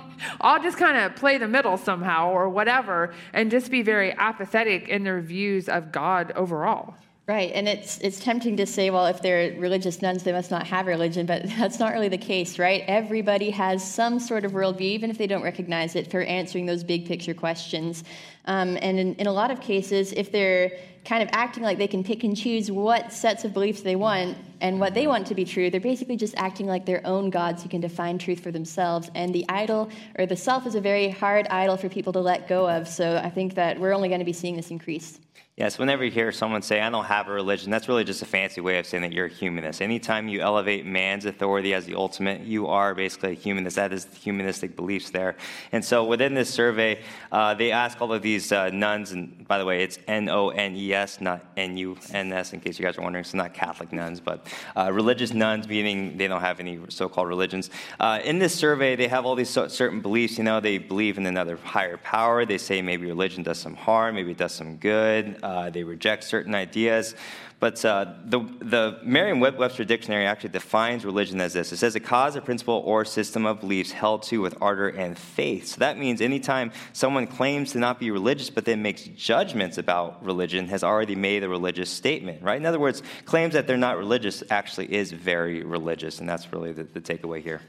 I'll 0.40 0.62
just 0.62 0.78
kind 0.78 0.96
of 0.96 1.14
play 1.14 1.36
the 1.36 1.48
middle 1.48 1.76
somehow 1.76 2.30
or 2.30 2.48
whatever 2.48 3.12
and 3.32 3.50
just 3.50 3.70
be 3.70 3.82
very 3.82 4.12
apathetic 4.12 4.88
in 4.88 5.04
their 5.04 5.20
views 5.20 5.68
of 5.68 5.92
god 5.92 6.32
overall 6.34 6.94
Right, 7.30 7.52
and 7.54 7.68
it's 7.68 7.98
it's 7.98 8.18
tempting 8.18 8.56
to 8.56 8.66
say, 8.66 8.90
well, 8.90 9.06
if 9.06 9.22
they're 9.22 9.54
religious 9.56 10.02
nones, 10.02 10.24
they 10.24 10.32
must 10.32 10.50
not 10.50 10.66
have 10.66 10.88
religion, 10.88 11.26
but 11.26 11.44
that's 11.58 11.78
not 11.78 11.92
really 11.92 12.08
the 12.08 12.18
case, 12.18 12.58
right? 12.58 12.82
Everybody 12.88 13.50
has 13.50 13.88
some 13.88 14.18
sort 14.18 14.44
of 14.44 14.50
worldview, 14.50 14.80
even 14.80 15.10
if 15.10 15.16
they 15.18 15.28
don't 15.28 15.44
recognize 15.44 15.94
it, 15.94 16.10
for 16.10 16.22
answering 16.22 16.66
those 16.66 16.82
big 16.82 17.06
picture 17.06 17.32
questions. 17.32 18.02
Um, 18.46 18.76
and 18.82 18.98
in, 18.98 19.14
in 19.14 19.28
a 19.28 19.32
lot 19.32 19.52
of 19.52 19.60
cases, 19.60 20.12
if 20.14 20.32
they're 20.32 20.72
kind 21.04 21.22
of 21.22 21.28
acting 21.32 21.62
like 21.62 21.78
they 21.78 21.88
can 21.88 22.04
pick 22.04 22.24
and 22.24 22.36
choose 22.36 22.70
what 22.70 23.12
sets 23.12 23.44
of 23.44 23.52
beliefs 23.52 23.82
they 23.82 23.96
want 23.96 24.36
and 24.60 24.78
what 24.78 24.94
they 24.94 25.06
want 25.06 25.26
to 25.28 25.34
be 25.34 25.44
true, 25.44 25.70
they're 25.70 25.80
basically 25.80 26.16
just 26.16 26.34
acting 26.36 26.66
like 26.66 26.84
their 26.84 27.04
own 27.06 27.30
gods 27.30 27.62
who 27.62 27.68
can 27.68 27.80
define 27.80 28.18
truth 28.18 28.40
for 28.40 28.50
themselves. 28.50 29.10
And 29.14 29.34
the 29.34 29.44
idol 29.48 29.90
or 30.18 30.26
the 30.26 30.36
self 30.36 30.66
is 30.66 30.74
a 30.74 30.80
very 30.80 31.08
hard 31.08 31.46
idol 31.48 31.76
for 31.76 31.88
people 31.88 32.12
to 32.12 32.20
let 32.20 32.48
go 32.48 32.68
of. 32.68 32.86
So 32.86 33.16
I 33.16 33.30
think 33.30 33.54
that 33.54 33.80
we're 33.80 33.94
only 33.94 34.08
going 34.08 34.20
to 34.20 34.24
be 34.24 34.32
seeing 34.32 34.56
this 34.56 34.70
increase. 34.70 35.18
Yes, 35.60 35.78
whenever 35.78 36.02
you 36.02 36.10
hear 36.10 36.32
someone 36.32 36.62
say, 36.62 36.80
I 36.80 36.88
don't 36.88 37.04
have 37.04 37.28
a 37.28 37.32
religion, 37.32 37.70
that's 37.70 37.86
really 37.86 38.04
just 38.04 38.22
a 38.22 38.24
fancy 38.24 38.62
way 38.62 38.78
of 38.78 38.86
saying 38.86 39.02
that 39.02 39.12
you're 39.12 39.26
a 39.26 39.28
humanist. 39.28 39.82
Anytime 39.82 40.26
you 40.26 40.40
elevate 40.40 40.86
man's 40.86 41.26
authority 41.26 41.74
as 41.74 41.84
the 41.84 41.96
ultimate, 41.96 42.40
you 42.40 42.68
are 42.68 42.94
basically 42.94 43.32
a 43.32 43.34
humanist. 43.34 43.76
That 43.76 43.92
is 43.92 44.06
the 44.06 44.16
humanistic 44.16 44.74
beliefs 44.74 45.10
there. 45.10 45.36
And 45.70 45.84
so 45.84 46.04
within 46.04 46.32
this 46.32 46.48
survey, 46.48 47.02
uh, 47.30 47.52
they 47.52 47.72
ask 47.72 48.00
all 48.00 48.10
of 48.10 48.22
these 48.22 48.52
uh, 48.52 48.70
nones, 48.70 49.12
and 49.12 49.46
by 49.46 49.58
the 49.58 49.66
way, 49.66 49.82
it's 49.82 49.98
N 50.08 50.30
O 50.30 50.48
N 50.48 50.76
E 50.76 50.89
S, 50.94 51.20
not 51.20 51.44
N 51.56 51.76
U 51.76 51.96
N 52.12 52.32
S, 52.32 52.52
in 52.52 52.60
case 52.60 52.78
you 52.78 52.84
guys 52.84 52.98
are 52.98 53.02
wondering. 53.02 53.24
So 53.24 53.38
not 53.38 53.54
Catholic 53.54 53.92
nuns, 53.92 54.20
but 54.20 54.46
uh, 54.76 54.90
religious 54.92 55.32
nones, 55.32 55.68
meaning 55.68 56.16
they 56.16 56.28
don't 56.28 56.40
have 56.40 56.60
any 56.60 56.80
so 56.88 57.08
called 57.08 57.28
religions. 57.28 57.70
Uh, 57.98 58.20
in 58.24 58.38
this 58.38 58.54
survey, 58.54 58.96
they 58.96 59.08
have 59.08 59.26
all 59.26 59.34
these 59.34 59.50
so- 59.50 59.68
certain 59.68 60.00
beliefs. 60.00 60.38
You 60.38 60.44
know, 60.44 60.60
they 60.60 60.78
believe 60.78 61.18
in 61.18 61.26
another 61.26 61.56
higher 61.56 61.96
power. 61.96 62.44
They 62.44 62.58
say 62.58 62.82
maybe 62.82 63.06
religion 63.06 63.42
does 63.42 63.58
some 63.58 63.74
harm, 63.74 64.14
maybe 64.14 64.32
it 64.32 64.38
does 64.38 64.52
some 64.52 64.76
good. 64.76 65.38
Uh, 65.42 65.70
they 65.70 65.84
reject 65.84 66.24
certain 66.24 66.54
ideas. 66.54 67.14
But 67.60 67.84
uh, 67.84 68.14
the, 68.24 68.40
the 68.60 68.98
Merriam 69.02 69.38
Webster 69.38 69.84
Dictionary 69.84 70.24
actually 70.24 70.48
defines 70.48 71.04
religion 71.04 71.42
as 71.42 71.52
this 71.52 71.72
it 71.72 71.76
says 71.76 71.94
a 71.94 72.00
cause, 72.00 72.34
a 72.34 72.40
principle, 72.40 72.82
or 72.86 73.04
system 73.04 73.44
of 73.44 73.60
beliefs 73.60 73.92
held 73.92 74.22
to 74.24 74.40
with 74.40 74.56
ardor 74.62 74.88
and 74.88 75.16
faith. 75.16 75.66
So 75.66 75.76
that 75.80 75.98
means 75.98 76.22
anytime 76.22 76.72
someone 76.94 77.26
claims 77.26 77.72
to 77.72 77.78
not 77.78 78.00
be 78.00 78.10
religious 78.10 78.48
but 78.48 78.64
then 78.64 78.80
makes 78.80 79.02
judgments 79.04 79.76
about 79.76 80.24
religion, 80.24 80.68
has 80.68 80.82
already 80.82 81.14
made 81.14 81.44
a 81.44 81.48
religious 81.48 81.90
statement, 81.90 82.42
right? 82.42 82.56
In 82.56 82.64
other 82.64 82.80
words, 82.80 83.02
claims 83.26 83.52
that 83.52 83.66
they're 83.66 83.76
not 83.76 83.98
religious 83.98 84.42
actually 84.50 84.92
is 84.92 85.12
very 85.12 85.62
religious, 85.62 86.18
and 86.18 86.28
that's 86.28 86.50
really 86.52 86.72
the, 86.72 86.84
the 86.84 87.00
takeaway 87.00 87.42
here. 87.42 87.60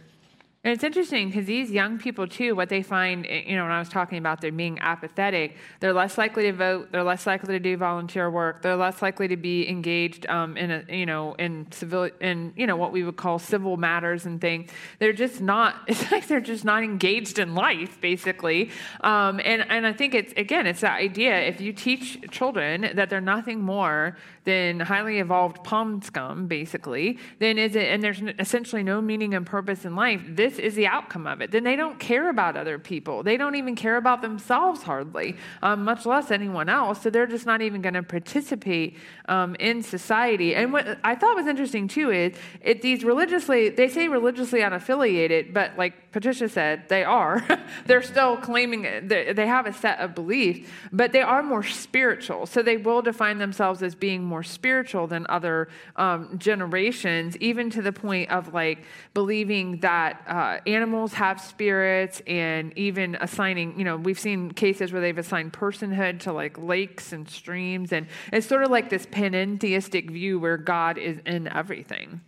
And 0.64 0.72
it's 0.72 0.84
interesting 0.84 1.30
because 1.30 1.48
these 1.48 1.72
young 1.72 1.98
people, 1.98 2.28
too, 2.28 2.56
what 2.56 2.70
they 2.70 2.84
find, 2.84 3.26
eh, 3.26 3.42
you 3.48 3.56
know, 3.56 3.64
when 3.64 3.72
I 3.72 3.80
was 3.80 3.90
talking 3.90 4.20
about 4.20 4.42
them 4.42 4.58
being 4.58 4.78
apathetic, 4.78 5.58
they're 5.80 5.92
less 5.92 6.20
likely 6.20 6.44
to 6.44 6.54
vote, 6.54 6.92
they're 6.92 7.04
less 7.04 7.26
likely 7.26 7.56
to 7.56 7.60
do 7.60 7.76
volunteer 7.78 8.30
work, 8.30 8.62
they're 8.62 8.76
less 8.76 9.02
likely 9.02 9.28
to 9.30 9.38
be 9.38 9.68
engaged 9.68 10.28
um, 10.28 10.56
in, 10.58 10.70
a, 10.70 10.84
you 10.88 11.08
know, 11.08 11.34
in 11.34 11.66
civil, 11.72 12.12
in, 12.20 12.54
you 12.56 12.68
know, 12.68 12.76
what 12.76 12.92
we 12.92 13.04
would 13.04 13.16
call 13.16 13.40
civil 13.40 13.76
matters 13.76 14.28
and 14.28 14.40
things. 14.40 14.70
They're 15.00 15.14
just 15.14 15.42
not, 15.42 15.78
it's 15.88 16.12
like 16.12 16.28
they're 16.28 16.40
just 16.40 16.64
not 16.64 16.84
engaged 16.84 17.40
in 17.40 17.56
life, 17.56 18.00
basically. 18.00 18.70
Um, 19.02 19.42
and, 19.44 19.66
and 19.68 19.88
I 19.88 19.94
think 19.94 20.14
it's, 20.14 20.32
again, 20.38 20.68
it's 20.68 20.82
that 20.82 21.00
idea 21.00 21.40
if 21.40 21.60
you 21.60 21.74
teach 21.74 22.22
children 22.30 22.92
that 22.94 23.10
they're 23.10 23.20
nothing 23.20 23.62
more 23.62 24.16
than 24.44 24.80
highly 24.80 25.20
evolved 25.20 25.64
palm 25.64 26.02
scum, 26.02 26.48
basically, 26.48 27.20
then 27.40 27.58
is 27.58 27.76
it, 27.76 27.88
and 27.88 28.02
there's 28.02 28.22
essentially 28.40 28.82
no 28.82 29.00
meaning 29.02 29.34
and 29.34 29.46
purpose 29.46 29.86
in 29.86 29.96
life, 29.96 30.22
this 30.28 30.58
is 30.58 30.74
the 30.76 30.88
outcome 30.88 31.28
of 31.28 31.42
it. 31.42 31.52
Then 31.52 31.64
they 31.64 31.76
don't 31.76 32.00
care 32.00 32.30
about 32.30 32.58
other 32.58 32.80
people. 32.80 33.22
They 33.22 33.38
don't 33.38 33.56
even 33.56 33.76
care 33.76 33.98
about 33.98 34.22
themselves 34.22 34.82
hardly, 34.82 35.36
um, 35.62 35.84
much 35.84 36.06
less 36.06 36.32
anyone 36.32 36.70
else. 36.70 37.02
So 37.02 37.10
they're 37.10 37.28
just 37.28 37.46
not 37.46 37.62
even 37.62 37.82
going 37.82 37.94
to 37.94 38.04
participate 38.04 38.98
um, 39.28 39.56
in 39.60 39.84
society. 39.84 40.56
And 40.56 40.74
what 40.74 40.98
I 41.04 41.16
thought 41.16 41.36
was 41.36 41.46
interesting 41.46 41.88
too 41.88 42.12
is 42.12 42.36
it, 42.62 42.82
these 42.82 43.04
religiously, 43.04 43.70
they 43.70 43.90
say 43.90 44.08
religiously 44.08 44.62
unaffiliated, 44.62 45.54
but 45.54 45.78
like 45.78 46.12
Patricia 46.12 46.50
said, 46.50 46.90
they 46.90 47.04
are. 47.04 47.46
they're 47.86 48.02
still 48.02 48.38
claiming 48.38 49.08
they 49.08 49.48
have 49.48 49.66
a 49.66 49.74
set 49.74 50.00
of 50.00 50.16
beliefs, 50.16 50.68
but 50.92 51.12
they 51.12 51.22
are 51.22 51.44
more 51.44 51.64
spiritual. 51.64 52.46
So 52.46 52.62
they 52.62 52.78
will 52.78 53.02
define 53.02 53.38
themselves 53.38 53.82
as 53.84 53.96
being 53.96 54.31
more 54.32 54.42
spiritual 54.42 55.06
than 55.06 55.28
other 55.30 55.68
um, 55.98 56.40
generations, 56.40 57.38
even 57.38 57.70
to 57.70 57.82
the 57.82 57.92
point 57.92 58.32
of 58.32 58.54
like 58.54 58.80
believing 59.14 59.80
that 59.82 60.24
uh, 60.28 60.58
animals 60.66 61.14
have 61.14 61.40
spirits 61.40 62.22
and 62.26 62.76
even 62.78 63.16
assigning, 63.22 63.78
you 63.78 63.86
know, 63.86 63.98
we've 63.98 64.20
seen 64.20 64.50
cases 64.52 64.92
where 64.92 65.02
they've 65.02 65.18
assigned 65.18 65.52
personhood 65.54 66.22
to 66.22 66.32
like 66.32 66.58
lakes 66.58 67.12
and 67.12 67.30
streams. 67.30 67.92
And 67.92 68.08
it's 68.32 68.48
sort 68.48 68.64
of 68.64 68.72
like 68.72 68.90
this 68.90 69.06
panentheistic 69.06 70.10
view 70.10 70.40
where 70.40 70.58
God 70.58 70.98
is 70.98 71.20
in 71.26 71.48
everything. 71.50 72.22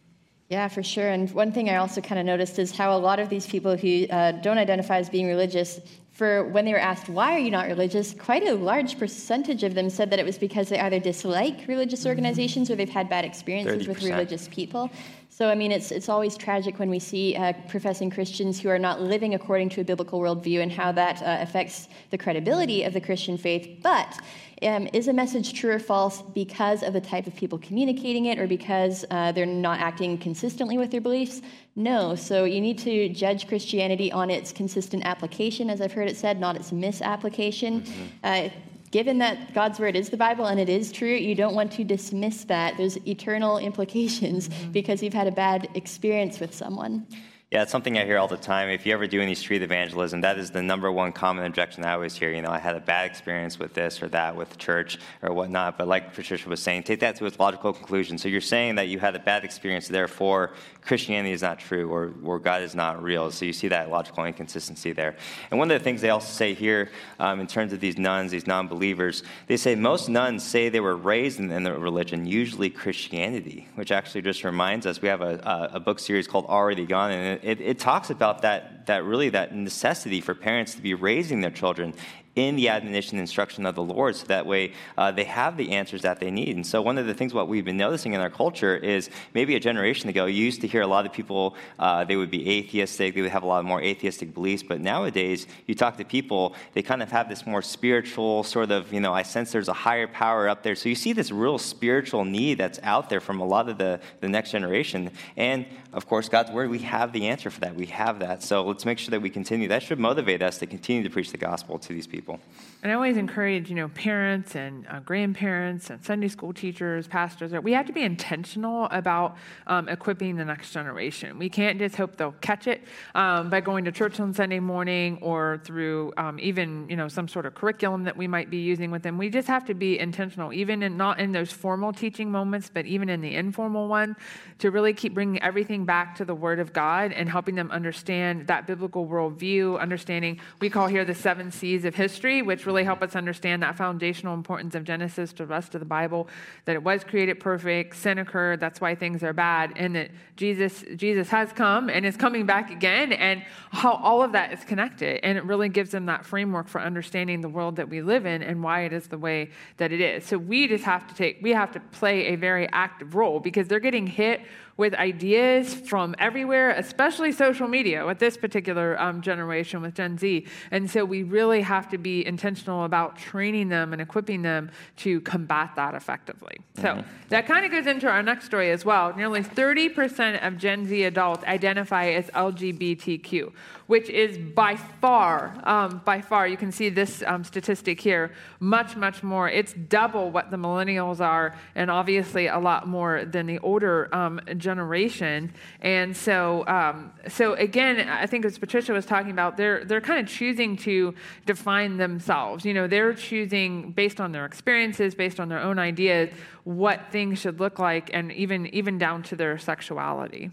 Yeah, 0.49 0.67
for 0.67 0.83
sure. 0.83 1.09
And 1.09 1.31
one 1.31 1.51
thing 1.51 1.69
I 1.69 1.77
also 1.77 1.99
kind 2.01 2.19
of 2.19 2.27
noticed 2.27 2.59
is 2.59 2.71
how 2.71 2.95
a 2.95 2.99
lot 2.99 3.19
of 3.19 3.29
these 3.29 3.47
people 3.47 3.75
who 3.75 4.05
uh, 4.09 4.33
don't 4.33 4.59
identify 4.59 4.97
as 4.97 5.09
being 5.09 5.27
religious, 5.27 5.79
for 6.23 6.45
when 6.45 6.63
they 6.63 6.71
were 6.71 6.79
asked, 6.79 7.09
why 7.09 7.35
are 7.35 7.39
you 7.39 7.51
not 7.51 7.67
religious, 7.67 8.15
quite 8.17 8.47
a 8.47 8.53
large 8.53 8.97
percentage 8.97 9.61
of 9.63 9.75
them 9.75 9.89
said 9.89 10.09
that 10.09 10.19
it 10.19 10.25
was 10.25 10.37
because 10.37 10.69
they 10.69 10.79
either 10.79 10.97
dislike 10.97 11.65
religious 11.67 11.99
mm-hmm. 12.01 12.09
organizations 12.09 12.71
or 12.71 12.77
they've 12.77 12.87
had 12.87 13.09
bad 13.09 13.25
experiences 13.25 13.85
30%. 13.85 13.87
with 13.89 14.03
religious 14.03 14.47
people. 14.47 14.89
So, 15.35 15.49
I 15.49 15.55
mean, 15.55 15.71
it's, 15.71 15.91
it's 15.91 16.09
always 16.09 16.37
tragic 16.37 16.77
when 16.77 16.91
we 16.91 16.99
see 16.99 17.35
uh, 17.35 17.53
professing 17.67 18.11
Christians 18.11 18.59
who 18.59 18.69
are 18.69 18.77
not 18.77 19.01
living 19.01 19.33
according 19.33 19.69
to 19.69 19.81
a 19.81 19.83
biblical 19.83 20.19
worldview 20.19 20.61
and 20.61 20.71
how 20.71 20.91
that 20.91 21.23
uh, 21.23 21.37
affects 21.41 21.89
the 22.11 22.19
credibility 22.19 22.83
of 22.83 22.93
the 22.93 23.01
Christian 23.01 23.35
faith. 23.35 23.79
But 23.81 24.19
um, 24.61 24.87
is 24.93 25.07
a 25.07 25.13
message 25.13 25.59
true 25.59 25.71
or 25.71 25.79
false 25.79 26.21
because 26.21 26.83
of 26.83 26.93
the 26.93 27.01
type 27.01 27.25
of 27.25 27.35
people 27.35 27.57
communicating 27.57 28.25
it 28.25 28.37
or 28.37 28.45
because 28.45 29.05
uh, 29.09 29.31
they're 29.31 29.47
not 29.47 29.79
acting 29.79 30.19
consistently 30.19 30.77
with 30.77 30.91
their 30.91 31.01
beliefs? 31.01 31.41
No. 31.75 32.13
So 32.13 32.43
you 32.43 32.61
need 32.61 32.77
to 32.79 33.09
judge 33.09 33.47
Christianity 33.47 34.11
on 34.11 34.29
its 34.29 34.51
consistent 34.51 35.03
application, 35.03 35.71
as 35.71 35.81
I've 35.81 35.93
heard 35.93 36.09
it 36.09 36.15
said, 36.15 36.39
not 36.39 36.55
its 36.55 36.71
misapplication. 36.71 37.81
Mm-hmm. 37.81 38.49
Given 38.93 39.17
that 39.17 39.55
God's 39.55 39.79
word 39.79 39.95
is 39.95 40.11
the 40.11 40.17
Bible 40.17 40.45
and 40.45 40.59
it 40.59 40.69
is 40.69 40.91
true, 40.91 41.15
you 41.15 41.33
don't 41.33 41.55
want 41.55 41.71
to 41.71 41.83
dismiss 41.83 42.43
that. 42.43 42.77
There's 42.77 42.95
eternal 43.07 43.57
implications 43.57 44.49
mm-hmm. 44.49 44.71
because 44.71 45.01
you've 45.01 45.15
had 45.15 45.25
a 45.25 45.31
bad 45.31 45.67
experience 45.73 46.39
with 46.39 46.53
someone. 46.53 47.07
Yeah, 47.53 47.61
it's 47.61 47.71
something 47.71 47.99
I 47.99 48.05
hear 48.05 48.17
all 48.17 48.27
the 48.27 48.35
time. 48.35 48.69
If 48.69 48.83
you 48.83 48.93
ever 48.93 49.05
do 49.05 49.21
any 49.21 49.35
street 49.35 49.61
evangelism, 49.61 50.21
that 50.21 50.39
is 50.39 50.49
the 50.49 50.63
number 50.63 50.91
one 50.91 51.11
common 51.11 51.45
objection 51.45 51.85
I 51.85 51.93
always 51.93 52.15
hear. 52.15 52.33
You 52.33 52.41
know, 52.41 52.49
I 52.49 52.57
had 52.57 52.75
a 52.75 52.79
bad 52.79 53.05
experience 53.05 53.59
with 53.59 53.75
this 53.75 54.01
or 54.01 54.07
that, 54.07 54.35
with 54.35 54.57
church 54.57 54.97
or 55.21 55.31
whatnot. 55.35 55.77
But 55.77 55.87
like 55.87 56.15
Patricia 56.15 56.49
was 56.49 56.63
saying, 56.63 56.81
take 56.81 57.01
that 57.01 57.15
to 57.17 57.27
its 57.27 57.37
logical 57.37 57.71
conclusion. 57.71 58.17
So 58.17 58.27
you're 58.27 58.41
saying 58.41 58.73
that 58.77 58.87
you 58.87 58.97
had 58.97 59.15
a 59.15 59.19
bad 59.19 59.43
experience, 59.43 59.87
therefore 59.87 60.53
Christianity 60.81 61.31
is 61.31 61.43
not 61.43 61.59
true 61.59 61.89
or, 61.91 62.13
or 62.23 62.39
God 62.39 62.63
is 62.63 62.73
not 62.73 63.03
real. 63.03 63.29
So 63.29 63.45
you 63.45 63.53
see 63.53 63.67
that 63.67 63.91
logical 63.91 64.25
inconsistency 64.25 64.91
there. 64.91 65.15
And 65.51 65.59
one 65.59 65.69
of 65.69 65.79
the 65.79 65.83
things 65.83 66.01
they 66.01 66.09
also 66.09 66.33
say 66.33 66.55
here, 66.55 66.89
um, 67.19 67.39
in 67.39 67.45
terms 67.45 67.71
of 67.71 67.79
these 67.79 67.99
nones, 67.99 68.31
these 68.31 68.47
non 68.47 68.67
believers, 68.67 69.21
they 69.45 69.57
say 69.57 69.75
most 69.75 70.09
nones 70.09 70.43
say 70.43 70.69
they 70.69 70.79
were 70.79 70.97
raised 70.97 71.39
in, 71.39 71.51
in 71.51 71.61
the 71.61 71.73
religion, 71.73 72.25
usually 72.25 72.71
Christianity, 72.71 73.67
which 73.75 73.91
actually 73.91 74.23
just 74.23 74.43
reminds 74.43 74.87
us 74.87 75.03
we 75.03 75.07
have 75.07 75.21
a, 75.21 75.69
a, 75.73 75.75
a 75.75 75.79
book 75.79 75.99
series 75.99 76.27
called 76.27 76.45
Already 76.45 76.85
Gone, 76.87 77.11
and 77.11 77.42
it, 77.43 77.61
it 77.61 77.79
talks 77.79 78.09
about 78.09 78.41
that, 78.41 78.85
that 78.87 79.03
really 79.03 79.29
that 79.29 79.55
necessity 79.55 80.21
for 80.21 80.33
parents 80.33 80.75
to 80.75 80.81
be 80.81 80.93
raising 80.93 81.41
their 81.41 81.51
children 81.51 81.93
in 82.35 82.55
the 82.55 82.69
admonition 82.69 83.17
and 83.17 83.21
instruction 83.21 83.65
of 83.65 83.75
the 83.75 83.83
Lord 83.83 84.15
so 84.15 84.25
that 84.27 84.45
way 84.45 84.73
uh, 84.97 85.11
they 85.11 85.23
have 85.23 85.55
the 85.55 85.71
answers 85.71 86.01
that 86.01 86.19
they 86.19 86.31
need. 86.31 86.55
And 86.55 86.65
so, 86.65 86.81
one 86.81 86.97
of 86.97 87.05
the 87.05 87.13
things 87.13 87.33
what 87.33 87.47
we've 87.47 87.65
been 87.65 87.77
noticing 87.77 88.13
in 88.13 88.21
our 88.21 88.29
culture 88.29 88.75
is 88.75 89.09
maybe 89.33 89.55
a 89.55 89.59
generation 89.59 90.09
ago, 90.09 90.25
you 90.25 90.43
used 90.43 90.61
to 90.61 90.67
hear 90.67 90.81
a 90.81 90.87
lot 90.87 91.05
of 91.05 91.13
people, 91.13 91.55
uh, 91.77 92.03
they 92.03 92.15
would 92.15 92.31
be 92.31 92.49
atheistic, 92.49 93.13
they 93.13 93.21
would 93.21 93.31
have 93.31 93.43
a 93.43 93.47
lot 93.47 93.63
more 93.65 93.81
atheistic 93.81 94.33
beliefs, 94.33 94.63
but 94.63 94.81
nowadays, 94.81 95.47
you 95.67 95.75
talk 95.75 95.97
to 95.97 96.05
people, 96.05 96.55
they 96.73 96.81
kind 96.81 97.03
of 97.03 97.11
have 97.11 97.29
this 97.29 97.45
more 97.45 97.61
spiritual 97.61 98.43
sort 98.43 98.71
of, 98.71 98.91
you 98.91 98.99
know, 98.99 99.13
I 99.13 99.21
sense 99.21 99.51
there's 99.51 99.67
a 99.67 99.73
higher 99.73 100.07
power 100.07 100.49
up 100.49 100.63
there. 100.63 100.75
So, 100.75 100.89
you 100.89 100.95
see 100.95 101.13
this 101.13 101.31
real 101.31 101.59
spiritual 101.59 102.25
need 102.25 102.57
that's 102.57 102.79
out 102.81 103.09
there 103.09 103.21
from 103.21 103.39
a 103.41 103.45
lot 103.45 103.69
of 103.69 103.77
the, 103.77 103.99
the 104.21 104.29
next 104.29 104.51
generation. 104.51 105.11
And 105.37 105.65
of 105.93 106.07
course, 106.07 106.27
God's 106.27 106.51
word, 106.51 106.69
we 106.69 106.79
have 106.79 107.13
the 107.13 107.27
answer 107.27 107.49
for 107.49 107.59
that. 107.61 107.75
We 107.75 107.85
have 107.87 108.19
that. 108.19 108.43
So, 108.43 108.63
let's 108.63 108.85
make 108.85 108.97
sure 108.97 109.11
that 109.11 109.21
we 109.21 109.29
continue. 109.29 109.67
That 109.67 109.83
should 109.83 109.99
motivate 109.99 110.41
us 110.41 110.57
to 110.59 110.65
continue 110.65 111.03
to 111.03 111.09
preach 111.09 111.31
the 111.31 111.37
gospel 111.37 111.77
to 111.79 111.93
these 111.93 112.07
people. 112.07 112.39
And 112.83 112.91
I 112.91 112.95
always 112.95 113.15
encourage, 113.15 113.69
you 113.69 113.77
know, 113.77 113.87
parents 113.87 114.57
and 114.57 114.85
uh, 114.89 114.99
grandparents 114.99 115.89
and 115.89 116.03
Sunday 116.03 116.27
school 116.27 116.51
teachers, 116.51 117.07
pastors. 117.07 117.53
We 117.53 117.71
have 117.71 117.85
to 117.85 117.93
be 117.93 118.01
intentional 118.01 118.89
about 118.91 119.37
um, 119.67 119.87
equipping 119.87 120.35
the 120.35 120.43
next 120.43 120.73
generation. 120.73 121.39
We 121.39 121.47
can't 121.47 121.79
just 121.79 121.95
hope 121.95 122.17
they'll 122.17 122.33
catch 122.41 122.67
it 122.67 122.83
um, 123.15 123.49
by 123.49 123.61
going 123.61 123.85
to 123.85 123.93
church 123.93 124.19
on 124.19 124.33
Sunday 124.33 124.59
morning 124.59 125.17
or 125.21 125.61
through 125.63 126.11
um, 126.17 126.37
even, 126.41 126.89
you 126.89 126.97
know, 126.97 127.07
some 127.07 127.29
sort 127.29 127.45
of 127.45 127.55
curriculum 127.55 128.03
that 128.03 128.17
we 128.17 128.27
might 128.27 128.49
be 128.49 128.57
using 128.57 128.91
with 128.91 129.01
them. 129.01 129.17
We 129.17 129.29
just 129.29 129.47
have 129.47 129.63
to 129.67 129.73
be 129.73 129.97
intentional, 129.97 130.51
even 130.51 130.83
in 130.83 130.97
not 130.97 131.21
in 131.21 131.31
those 131.31 131.53
formal 131.53 131.93
teaching 131.93 132.29
moments, 132.29 132.69
but 132.73 132.85
even 132.85 133.07
in 133.07 133.21
the 133.21 133.33
informal 133.33 133.87
one, 133.87 134.17
to 134.59 134.71
really 134.71 134.93
keep 134.93 135.13
bringing 135.13 135.41
everything 135.41 135.85
back 135.85 136.17
to 136.17 136.25
the 136.25 136.35
Word 136.35 136.59
of 136.59 136.73
God 136.73 137.13
and 137.13 137.29
helping 137.29 137.55
them 137.55 137.71
understand 137.71 138.47
that 138.47 138.67
biblical 138.67 139.07
worldview, 139.07 139.79
understanding 139.79 140.41
we 140.59 140.69
call 140.69 140.87
here 140.87 141.05
the 141.05 141.15
seven 141.15 141.49
C's 141.49 141.85
of 141.85 141.95
history, 141.95 142.41
which 142.41 142.65
really 142.65 142.72
help 142.81 143.03
us 143.03 143.15
understand 143.15 143.61
that 143.61 143.75
foundational 143.75 144.33
importance 144.33 144.73
of 144.73 144.83
Genesis 144.83 145.31
to 145.33 145.43
the 145.43 145.45
rest 145.45 145.75
of 145.75 145.79
the 145.79 145.85
Bible, 145.85 146.27
that 146.65 146.75
it 146.75 146.81
was 146.81 147.03
created 147.03 147.39
perfect, 147.39 147.95
sin 147.95 148.17
occurred, 148.17 148.59
that's 148.59 148.81
why 148.81 148.95
things 148.95 149.21
are 149.21 149.33
bad, 149.33 149.73
and 149.75 149.95
that 149.95 150.09
Jesus, 150.35 150.83
Jesus 150.95 151.29
has 151.29 151.53
come 151.53 151.89
and 151.89 152.05
is 152.05 152.17
coming 152.17 152.47
back 152.47 152.71
again, 152.71 153.13
and 153.13 153.43
how 153.69 153.91
all 153.91 154.23
of 154.23 154.31
that 154.31 154.51
is 154.51 154.63
connected. 154.63 155.19
And 155.23 155.37
it 155.37 155.43
really 155.43 155.69
gives 155.69 155.91
them 155.91 156.07
that 156.07 156.25
framework 156.25 156.67
for 156.67 156.81
understanding 156.81 157.41
the 157.41 157.49
world 157.49 157.75
that 157.75 157.89
we 157.89 158.01
live 158.01 158.25
in 158.25 158.41
and 158.41 158.63
why 158.63 158.85
it 158.85 158.93
is 158.93 159.07
the 159.07 159.19
way 159.19 159.51
that 159.77 159.91
it 159.91 160.01
is. 160.01 160.25
So 160.25 160.39
we 160.39 160.67
just 160.67 160.85
have 160.85 161.05
to 161.07 161.13
take, 161.13 161.37
we 161.43 161.51
have 161.51 161.71
to 161.73 161.79
play 161.79 162.27
a 162.27 162.35
very 162.35 162.67
active 162.71 163.13
role 163.13 163.39
because 163.39 163.67
they're 163.67 163.79
getting 163.79 164.07
hit 164.07 164.41
with 164.75 164.93
ideas 164.95 165.73
from 165.73 166.15
everywhere, 166.17 166.71
especially 166.71 167.31
social 167.31 167.67
media 167.67 168.05
with 168.05 168.19
this 168.19 168.37
particular 168.37 168.99
um, 168.99 169.21
generation, 169.21 169.81
with 169.81 169.93
Gen 169.93 170.17
Z. 170.17 170.47
And 170.71 170.89
so 170.89 171.05
we 171.05 171.23
really 171.23 171.61
have 171.61 171.89
to 171.89 171.97
be 171.97 172.25
intentional 172.25 172.83
about 172.83 173.17
training 173.17 173.69
them 173.69 173.93
and 173.93 174.01
equipping 174.01 174.41
them 174.41 174.71
to 174.97 175.21
combat 175.21 175.71
that 175.75 175.93
effectively. 175.93 176.57
Mm-hmm. 176.75 176.99
So 176.99 177.05
that 177.29 177.45
kind 177.45 177.65
of 177.65 177.71
goes 177.71 177.87
into 177.87 178.07
our 178.07 178.23
next 178.23 178.45
story 178.45 178.71
as 178.71 178.83
well. 178.83 179.15
Nearly 179.15 179.41
30% 179.41 180.45
of 180.45 180.57
Gen 180.57 180.87
Z 180.87 181.03
adults 181.03 181.43
identify 181.45 182.09
as 182.09 182.27
LGBTQ, 182.27 183.51
which 183.87 184.09
is 184.09 184.37
by 184.37 184.75
far, 184.75 185.55
um, 185.63 186.01
by 186.05 186.21
far, 186.21 186.47
you 186.47 186.57
can 186.57 186.71
see 186.71 186.89
this 186.89 187.23
um, 187.27 187.43
statistic 187.43 187.99
here, 187.99 188.31
much, 188.59 188.95
much 188.95 189.23
more. 189.23 189.49
It's 189.49 189.73
double 189.73 190.31
what 190.31 190.51
the 190.51 190.57
millennials 190.57 191.19
are, 191.19 191.55
and 191.75 191.91
obviously 191.91 192.47
a 192.47 192.59
lot 192.59 192.87
more 192.87 193.25
than 193.25 193.45
the 193.45 193.59
older 193.59 194.13
um, 194.15 194.39
generation. 194.63 195.53
And 195.81 196.15
so, 196.15 196.65
um, 196.67 197.11
so 197.27 197.53
again, 197.53 198.07
I 198.09 198.25
think 198.25 198.45
as 198.45 198.57
Patricia 198.57 198.93
was 198.93 199.05
talking 199.05 199.31
about, 199.31 199.57
they're 199.57 199.85
they're 199.85 200.01
kind 200.01 200.19
of 200.19 200.33
choosing 200.33 200.77
to 200.77 201.13
define 201.45 201.97
themselves. 201.97 202.65
You 202.65 202.73
know, 202.73 202.87
they're 202.87 203.13
choosing 203.13 203.91
based 203.91 204.19
on 204.19 204.31
their 204.31 204.45
experiences, 204.45 205.13
based 205.13 205.39
on 205.39 205.49
their 205.49 205.59
own 205.59 205.77
ideas, 205.77 206.29
what 206.63 207.11
things 207.11 207.39
should 207.39 207.59
look 207.59 207.77
like, 207.77 208.09
and 208.13 208.31
even 208.31 208.67
even 208.67 208.97
down 208.97 209.21
to 209.23 209.35
their 209.35 209.57
sexuality. 209.57 210.51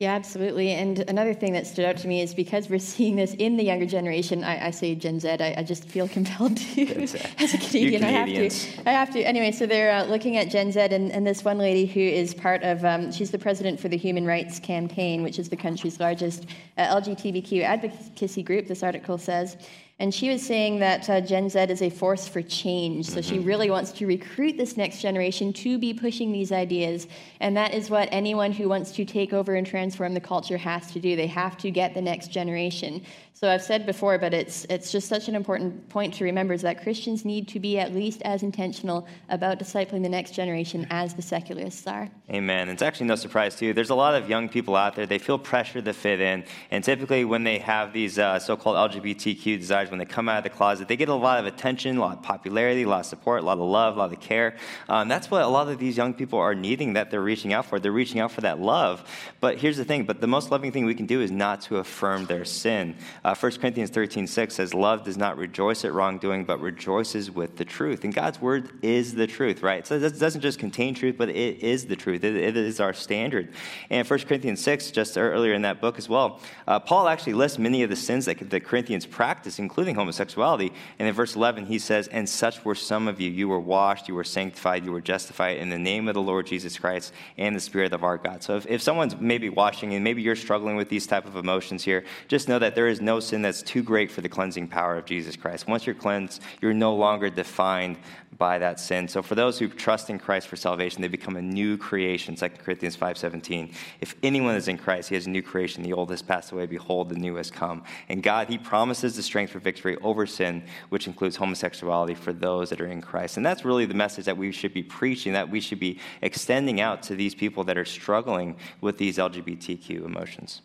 Yeah, 0.00 0.12
absolutely. 0.14 0.72
And 0.72 0.98
another 1.08 1.32
thing 1.34 1.52
that 1.52 1.68
stood 1.68 1.84
out 1.84 1.96
to 1.98 2.08
me 2.08 2.20
is 2.20 2.34
because 2.34 2.68
we're 2.68 2.78
seeing 2.94 3.14
this 3.14 3.34
in 3.34 3.56
the 3.56 3.62
younger 3.62 3.86
generation. 3.86 4.42
I, 4.42 4.66
I 4.66 4.70
say 4.70 4.94
Gen 4.94 5.20
Z. 5.20 5.28
I, 5.28 5.54
I, 5.58 5.62
just 5.62 5.84
feel 5.84 6.08
compelled 6.18 6.56
to, 6.56 7.02
as 7.38 7.54
a 7.54 7.58
Canadian, 7.58 8.02
I 8.02 8.08
have 8.08 8.28
to. 8.28 8.88
I 8.88 8.92
have 8.92 9.10
to. 9.12 9.20
Anyway, 9.22 9.52
so 9.52 9.66
they're 9.66 9.92
uh, 9.92 10.04
looking 10.04 10.36
at 10.36 10.50
Gen 10.50 10.72
Z, 10.72 10.80
and, 10.80 11.12
and, 11.12 11.24
this 11.24 11.44
one 11.44 11.58
lady 11.58 11.86
who 11.86 12.00
is 12.00 12.34
part 12.34 12.62
of, 12.64 12.84
um, 12.84 13.12
she's 13.12 13.30
the 13.30 13.38
president 13.38 13.78
for 13.78 13.88
the 13.88 13.96
Human 13.96 14.26
Rights 14.26 14.58
Campaign, 14.58 15.22
which 15.22 15.38
is 15.38 15.48
the 15.48 15.56
country's 15.56 16.00
largest 16.00 16.46
uh, 16.76 17.00
LGBTQ 17.00 17.62
advocacy 17.62 18.42
group. 18.42 18.66
This 18.66 18.82
article 18.82 19.16
says. 19.16 19.56
And 20.00 20.12
she 20.12 20.28
was 20.28 20.42
saying 20.42 20.80
that 20.80 21.08
uh, 21.08 21.20
Gen 21.20 21.48
Z 21.48 21.58
is 21.60 21.80
a 21.80 21.88
force 21.88 22.26
for 22.26 22.42
change. 22.42 23.06
So 23.06 23.20
she 23.20 23.36
mm-hmm. 23.36 23.46
really 23.46 23.70
wants 23.70 23.92
to 23.92 24.06
recruit 24.06 24.56
this 24.56 24.76
next 24.76 25.00
generation 25.00 25.52
to 25.52 25.78
be 25.78 25.94
pushing 25.94 26.32
these 26.32 26.50
ideas. 26.50 27.06
And 27.38 27.56
that 27.56 27.72
is 27.72 27.90
what 27.90 28.08
anyone 28.10 28.50
who 28.50 28.68
wants 28.68 28.90
to 28.92 29.04
take 29.04 29.32
over 29.32 29.54
and 29.54 29.64
transform 29.64 30.12
the 30.12 30.20
culture 30.20 30.58
has 30.58 30.90
to 30.92 31.00
do. 31.00 31.14
They 31.14 31.28
have 31.28 31.56
to 31.58 31.70
get 31.70 31.94
the 31.94 32.02
next 32.02 32.32
generation. 32.32 33.02
So 33.36 33.50
I've 33.50 33.62
said 33.62 33.84
before, 33.84 34.16
but 34.16 34.32
it's 34.32 34.64
it's 34.70 34.92
just 34.92 35.08
such 35.08 35.28
an 35.28 35.34
important 35.34 35.88
point 35.88 36.14
to 36.14 36.24
remember 36.24 36.54
is 36.54 36.62
that 36.62 36.82
Christians 36.82 37.24
need 37.24 37.48
to 37.48 37.58
be 37.58 37.80
at 37.80 37.92
least 37.92 38.22
as 38.22 38.44
intentional 38.44 39.08
about 39.28 39.58
discipling 39.58 40.02
the 40.04 40.08
next 40.08 40.30
generation 40.30 40.86
as 40.88 41.14
the 41.14 41.20
secularists 41.20 41.86
are. 41.88 42.08
Amen. 42.30 42.68
It's 42.68 42.80
actually 42.80 43.06
no 43.06 43.16
surprise 43.16 43.56
too. 43.56 43.74
There's 43.74 43.90
a 43.90 43.94
lot 43.94 44.14
of 44.14 44.30
young 44.30 44.48
people 44.48 44.76
out 44.76 44.94
there. 44.94 45.04
They 45.04 45.18
feel 45.18 45.36
pressure 45.36 45.82
to 45.82 45.92
fit 45.92 46.20
in, 46.20 46.44
and 46.70 46.84
typically 46.84 47.24
when 47.24 47.42
they 47.42 47.58
have 47.58 47.92
these 47.92 48.20
uh, 48.20 48.38
so-called 48.38 48.76
LGBTQ 48.92 49.58
desires, 49.58 49.83
when 49.90 49.98
they 49.98 50.04
come 50.04 50.28
out 50.28 50.38
of 50.38 50.44
the 50.44 50.50
closet, 50.50 50.88
they 50.88 50.96
get 50.96 51.08
a 51.08 51.14
lot 51.14 51.38
of 51.38 51.46
attention, 51.46 51.96
a 51.96 52.00
lot 52.00 52.16
of 52.18 52.22
popularity, 52.22 52.82
a 52.82 52.88
lot 52.88 53.00
of 53.00 53.06
support, 53.06 53.42
a 53.42 53.44
lot 53.44 53.58
of 53.58 53.64
love, 53.64 53.96
a 53.96 53.98
lot 53.98 54.12
of 54.12 54.20
care. 54.20 54.56
Um, 54.88 55.08
that's 55.08 55.30
what 55.30 55.42
a 55.42 55.48
lot 55.48 55.68
of 55.68 55.78
these 55.78 55.96
young 55.96 56.14
people 56.14 56.38
are 56.38 56.54
needing. 56.54 56.94
That 56.94 57.10
they're 57.10 57.20
reaching 57.20 57.52
out 57.52 57.66
for. 57.66 57.78
They're 57.78 57.92
reaching 57.92 58.20
out 58.20 58.32
for 58.32 58.40
that 58.42 58.60
love. 58.60 59.08
But 59.40 59.58
here's 59.58 59.76
the 59.76 59.84
thing. 59.84 60.04
But 60.04 60.20
the 60.20 60.26
most 60.26 60.50
loving 60.50 60.72
thing 60.72 60.84
we 60.84 60.94
can 60.94 61.06
do 61.06 61.20
is 61.20 61.30
not 61.30 61.60
to 61.62 61.78
affirm 61.78 62.26
their 62.26 62.44
sin. 62.44 62.96
Uh, 63.24 63.34
1 63.34 63.52
Corinthians 63.52 63.90
13, 63.90 64.26
6 64.26 64.54
says, 64.54 64.74
Love 64.74 65.04
does 65.04 65.16
not 65.16 65.36
rejoice 65.36 65.84
at 65.84 65.92
wrongdoing, 65.92 66.44
but 66.44 66.60
rejoices 66.60 67.30
with 67.30 67.56
the 67.56 67.64
truth. 67.64 68.04
And 68.04 68.14
God's 68.14 68.40
word 68.40 68.70
is 68.82 69.14
the 69.14 69.26
truth, 69.26 69.62
right? 69.62 69.86
So 69.86 69.96
it 69.96 70.18
doesn't 70.18 70.40
just 70.40 70.58
contain 70.58 70.94
truth, 70.94 71.16
but 71.18 71.28
it 71.28 71.60
is 71.60 71.86
the 71.86 71.96
truth. 71.96 72.24
it, 72.24 72.36
it 72.36 72.56
is 72.56 72.80
our 72.80 72.92
standard. 72.92 73.52
And 73.90 74.08
1 74.08 74.18
Corinthians 74.20 74.60
6, 74.60 74.90
just 74.90 75.18
earlier 75.18 75.52
in 75.52 75.62
that 75.62 75.80
book 75.80 75.98
as 75.98 76.08
well, 76.08 76.40
uh, 76.66 76.80
Paul 76.80 77.08
actually 77.08 77.34
lists 77.34 77.58
many 77.58 77.82
of 77.82 77.90
the 77.90 77.96
sins 77.96 78.24
that 78.24 78.50
the 78.50 78.60
Corinthians 78.60 79.06
practice, 79.06 79.58
including 79.58 79.73
homosexuality. 79.74 80.72
And 80.98 81.08
in 81.08 81.14
verse 81.14 81.34
11, 81.34 81.66
he 81.66 81.78
says, 81.78 82.06
And 82.08 82.28
such 82.28 82.64
were 82.64 82.74
some 82.74 83.08
of 83.08 83.20
you. 83.20 83.30
You 83.30 83.48
were 83.48 83.60
washed, 83.60 84.08
you 84.08 84.14
were 84.14 84.24
sanctified, 84.24 84.84
you 84.84 84.92
were 84.92 85.00
justified 85.00 85.58
in 85.58 85.68
the 85.68 85.78
name 85.78 86.08
of 86.08 86.14
the 86.14 86.22
Lord 86.22 86.46
Jesus 86.46 86.78
Christ 86.78 87.12
and 87.36 87.54
the 87.54 87.60
Spirit 87.60 87.92
of 87.92 88.04
our 88.04 88.16
God. 88.16 88.42
So 88.42 88.56
if, 88.56 88.66
if 88.66 88.82
someone's 88.82 89.16
maybe 89.20 89.48
washing 89.48 89.94
and 89.94 90.04
maybe 90.04 90.22
you're 90.22 90.36
struggling 90.36 90.76
with 90.76 90.88
these 90.88 91.06
type 91.06 91.26
of 91.26 91.36
emotions 91.36 91.82
here, 91.82 92.04
just 92.28 92.48
know 92.48 92.58
that 92.58 92.74
there 92.74 92.88
is 92.88 93.00
no 93.00 93.20
sin 93.20 93.42
that's 93.42 93.62
too 93.62 93.82
great 93.82 94.10
for 94.10 94.20
the 94.20 94.28
cleansing 94.28 94.68
power 94.68 94.96
of 94.96 95.04
Jesus 95.04 95.36
Christ. 95.36 95.66
Once 95.66 95.86
you're 95.86 95.94
cleansed, 95.94 96.42
you're 96.60 96.74
no 96.74 96.94
longer 96.94 97.28
defined 97.28 97.96
by 98.38 98.58
that 98.58 98.80
sin. 98.80 99.08
So 99.08 99.22
for 99.22 99.34
those 99.34 99.58
who 99.58 99.68
trust 99.68 100.10
in 100.10 100.18
Christ 100.18 100.48
for 100.48 100.56
salvation, 100.56 101.02
they 101.02 101.08
become 101.08 101.36
a 101.36 101.42
new 101.42 101.76
creation. 101.76 102.36
2 102.36 102.48
Corinthians 102.62 102.96
5:17. 102.96 103.72
If 104.00 104.14
anyone 104.22 104.54
is 104.56 104.68
in 104.68 104.78
Christ, 104.78 105.08
he 105.08 105.14
has 105.14 105.26
a 105.26 105.30
new 105.30 105.42
creation. 105.42 105.82
The 105.82 105.92
old 105.92 106.10
has 106.10 106.22
passed 106.22 106.52
away, 106.52 106.66
behold 106.66 107.08
the 107.08 107.16
new 107.16 107.36
has 107.36 107.50
come. 107.50 107.82
And 108.08 108.22
God, 108.22 108.48
he 108.48 108.58
promises 108.58 109.16
the 109.16 109.22
strength 109.22 109.50
for 109.50 109.60
victory 109.64 109.96
over 110.02 110.26
sin, 110.26 110.62
which 110.90 111.08
includes 111.08 111.34
homosexuality 111.36 112.14
for 112.14 112.32
those 112.32 112.70
that 112.70 112.80
are 112.80 112.86
in 112.86 113.00
Christ. 113.00 113.36
And 113.36 113.44
that's 113.44 113.64
really 113.64 113.86
the 113.86 113.94
message 113.94 114.26
that 114.26 114.36
we 114.36 114.52
should 114.52 114.72
be 114.72 114.82
preaching, 114.84 115.32
that 115.32 115.50
we 115.50 115.60
should 115.60 115.80
be 115.80 115.98
extending 116.22 116.80
out 116.80 117.02
to 117.04 117.16
these 117.16 117.34
people 117.34 117.64
that 117.64 117.76
are 117.76 117.84
struggling 117.84 118.56
with 118.80 118.98
these 118.98 119.18
LGBTQ 119.18 120.04
emotions. 120.04 120.62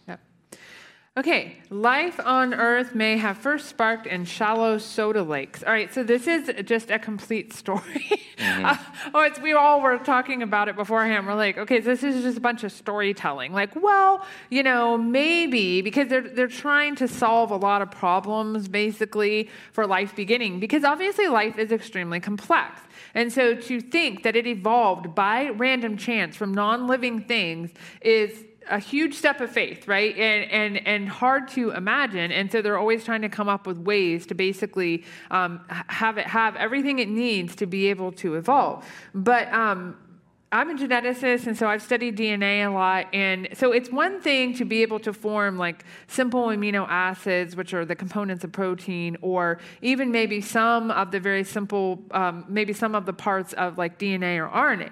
Okay, 1.20 1.58
life 1.70 2.18
on 2.24 2.54
Earth 2.54 2.96
may 2.96 3.18
have 3.18 3.38
first 3.38 3.68
sparked 3.68 4.08
in 4.08 4.24
shallow 4.24 4.78
soda 4.78 5.22
lakes. 5.22 5.62
All 5.64 5.74
right, 5.74 5.94
so 5.94 6.02
this 6.02 6.28
is 6.28 6.50
just 6.64 6.90
a 6.90 6.98
complete 6.98 7.52
story. 7.62 8.24
Mm-hmm. 8.38 8.66
uh, 8.66 8.78
oh, 9.14 9.24
it's 9.24 9.38
we 9.38 9.52
all 9.52 9.82
were 9.82 9.98
talking 9.98 10.42
about 10.44 10.70
it 10.70 10.78
beforehand. 10.78 11.28
We're 11.28 11.36
like, 11.36 11.58
okay, 11.58 11.82
so 11.82 11.88
this 11.88 12.04
is 12.04 12.24
just 12.24 12.38
a 12.38 12.40
bunch 12.40 12.64
of 12.64 12.72
storytelling. 12.72 13.52
Like, 13.52 13.76
well, 13.76 14.26
you 14.50 14.64
know, 14.64 14.98
maybe 14.98 15.82
because 15.82 16.08
they're 16.08 16.22
they're 16.22 16.48
trying 16.48 16.96
to 16.96 17.08
solve 17.10 17.52
a 17.52 17.58
lot 17.58 17.82
of 17.82 17.92
problems 17.92 18.70
basically 18.70 19.50
for 19.74 19.86
life 19.86 20.16
beginning 20.16 20.62
because 20.62 20.86
obviously 20.86 21.28
life 21.28 21.60
is 21.60 21.74
extremely 21.74 22.22
complex. 22.22 22.80
And 23.14 23.34
so 23.34 23.56
to 23.56 23.82
think 23.82 24.24
that 24.24 24.38
it 24.38 24.48
evolved 24.48 25.16
by 25.16 25.50
random 25.50 25.98
chance 25.98 26.38
from 26.38 26.54
non-living 26.54 27.24
things 27.24 27.72
is 28.02 28.46
a 28.70 28.80
huge 28.80 29.16
step 29.16 29.42
of 29.42 29.52
faith, 29.52 29.88
right? 29.88 30.16
And, 30.18 30.52
and, 30.52 30.88
and 30.88 31.10
hard 31.10 31.48
to 31.50 31.72
imagine. 31.72 32.32
And 32.32 32.52
so 32.52 32.62
they're 32.62 32.78
always 32.78 33.04
trying 33.04 33.22
to 33.24 33.30
come 33.30 33.50
up 33.50 33.68
with 33.68 33.78
ways 33.78 34.26
to 34.28 34.36
basically 34.36 35.04
um, 35.32 35.62
have 35.68 36.18
it 36.18 36.28
have 36.28 36.56
everything 36.56 37.00
it 37.00 37.10
needs 37.10 37.56
to 37.58 37.66
be 37.66 37.88
able 37.88 38.12
to 38.14 38.36
evolve. 38.36 38.86
But 39.14 39.52
um, 39.52 39.98
I'm 40.52 40.70
a 40.72 40.74
geneticist, 40.74 41.46
and 41.46 41.56
so 41.56 41.68
I've 41.68 41.82
studied 41.82 42.18
DNA 42.18 42.66
a 42.66 42.72
lot. 42.72 43.08
And 43.14 43.50
so 43.54 43.72
it's 43.72 43.92
one 43.92 44.20
thing 44.20 44.56
to 44.56 44.66
be 44.66 44.82
able 44.82 45.00
to 45.02 45.14
form 45.14 45.60
like 45.60 45.86
simple 46.08 46.46
amino 46.48 46.88
acids, 46.90 47.56
which 47.56 47.74
are 47.74 47.86
the 47.86 47.96
components 47.96 48.44
of 48.44 48.52
protein, 48.52 49.16
or 49.22 49.60
even 49.82 50.12
maybe 50.12 50.42
some 50.42 50.90
of 50.90 51.12
the 51.12 51.20
very 51.20 51.44
simple, 51.44 52.04
um, 52.12 52.46
maybe 52.48 52.74
some 52.74 52.96
of 52.96 53.06
the 53.06 53.14
parts 53.14 53.54
of 53.54 53.78
like 53.78 54.00
DNA 54.00 54.38
or 54.38 54.50
RNA. 54.50 54.92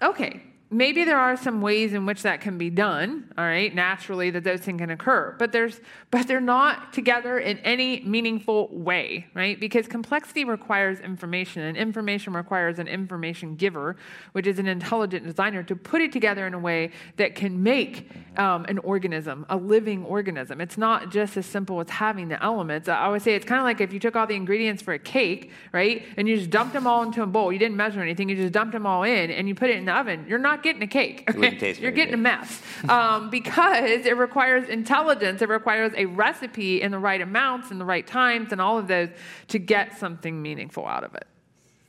Okay, 0.00 0.42
maybe 0.70 1.04
there 1.04 1.18
are 1.18 1.36
some 1.36 1.60
ways 1.62 1.94
in 1.94 2.04
which 2.04 2.22
that 2.22 2.40
can 2.40 2.58
be 2.58 2.68
done 2.68 3.32
all 3.38 3.44
right 3.44 3.74
naturally 3.74 4.30
that 4.30 4.44
those 4.44 4.60
things 4.60 4.78
can 4.78 4.90
occur 4.90 5.34
but 5.38 5.52
there's 5.52 5.80
but 6.10 6.26
they're 6.26 6.40
not 6.40 6.92
together 6.92 7.38
in 7.38 7.58
any 7.58 8.00
meaningful 8.00 8.68
way 8.72 9.26
right? 9.34 9.58
Because 9.60 9.86
complexity 9.86 10.44
requires 10.44 11.00
information 11.00 11.62
and 11.62 11.76
information 11.76 12.32
requires 12.32 12.78
an 12.78 12.88
information 12.88 13.56
giver 13.56 13.96
which 14.32 14.46
is 14.46 14.58
an 14.58 14.66
intelligent 14.66 15.24
designer 15.24 15.62
to 15.62 15.76
put 15.76 16.00
it 16.00 16.12
together 16.12 16.46
in 16.46 16.54
a 16.54 16.58
way 16.58 16.90
that 17.16 17.34
can 17.34 17.62
make 17.62 18.10
um, 18.36 18.64
an 18.68 18.78
organism 18.78 19.46
a 19.48 19.56
living 19.56 20.04
organism. 20.04 20.60
It's 20.60 20.78
not 20.78 21.10
just 21.10 21.36
as 21.36 21.46
simple 21.46 21.80
as 21.80 21.90
having 21.90 22.28
the 22.28 22.42
elements. 22.42 22.88
I 22.88 23.04
always 23.04 23.22
say 23.22 23.34
it's 23.34 23.44
kind 23.44 23.60
of 23.60 23.64
like 23.64 23.80
if 23.80 23.92
you 23.92 24.00
took 24.00 24.16
all 24.16 24.26
the 24.26 24.34
ingredients 24.34 24.82
for 24.82 24.94
a 24.94 24.98
cake 24.98 25.50
right 25.72 26.04
and 26.16 26.28
you 26.28 26.36
just 26.36 26.50
dumped 26.50 26.72
them 26.72 26.86
all 26.86 27.02
into 27.02 27.22
a 27.22 27.26
bowl. 27.26 27.52
You 27.52 27.58
didn't 27.58 27.76
measure 27.76 28.00
anything. 28.00 28.28
You 28.28 28.36
just 28.36 28.52
dumped 28.52 28.72
them 28.72 28.86
all 28.86 29.02
in 29.02 29.30
and 29.30 29.48
you 29.48 29.54
put 29.54 29.70
it 29.70 29.76
in 29.76 29.84
the 29.84 29.92
oven. 29.92 30.26
You're 30.28 30.38
not 30.38 30.57
not 30.58 30.64
getting 30.64 30.82
a 30.82 30.86
cake. 30.86 31.24
Okay? 31.28 31.74
You're 31.80 31.90
getting 31.90 32.12
good. 32.12 32.14
a 32.14 32.22
mess 32.22 32.62
um, 32.88 33.30
because 33.30 34.06
it 34.06 34.16
requires 34.16 34.68
intelligence. 34.68 35.42
It 35.42 35.48
requires 35.48 35.92
a 35.96 36.06
recipe 36.06 36.82
in 36.82 36.90
the 36.90 36.98
right 36.98 37.20
amounts 37.20 37.70
and 37.70 37.80
the 37.80 37.84
right 37.84 38.06
times 38.06 38.52
and 38.52 38.60
all 38.60 38.78
of 38.78 38.88
those 38.88 39.08
to 39.48 39.58
get 39.58 39.98
something 39.98 40.40
meaningful 40.40 40.86
out 40.86 41.04
of 41.04 41.14
it. 41.14 41.26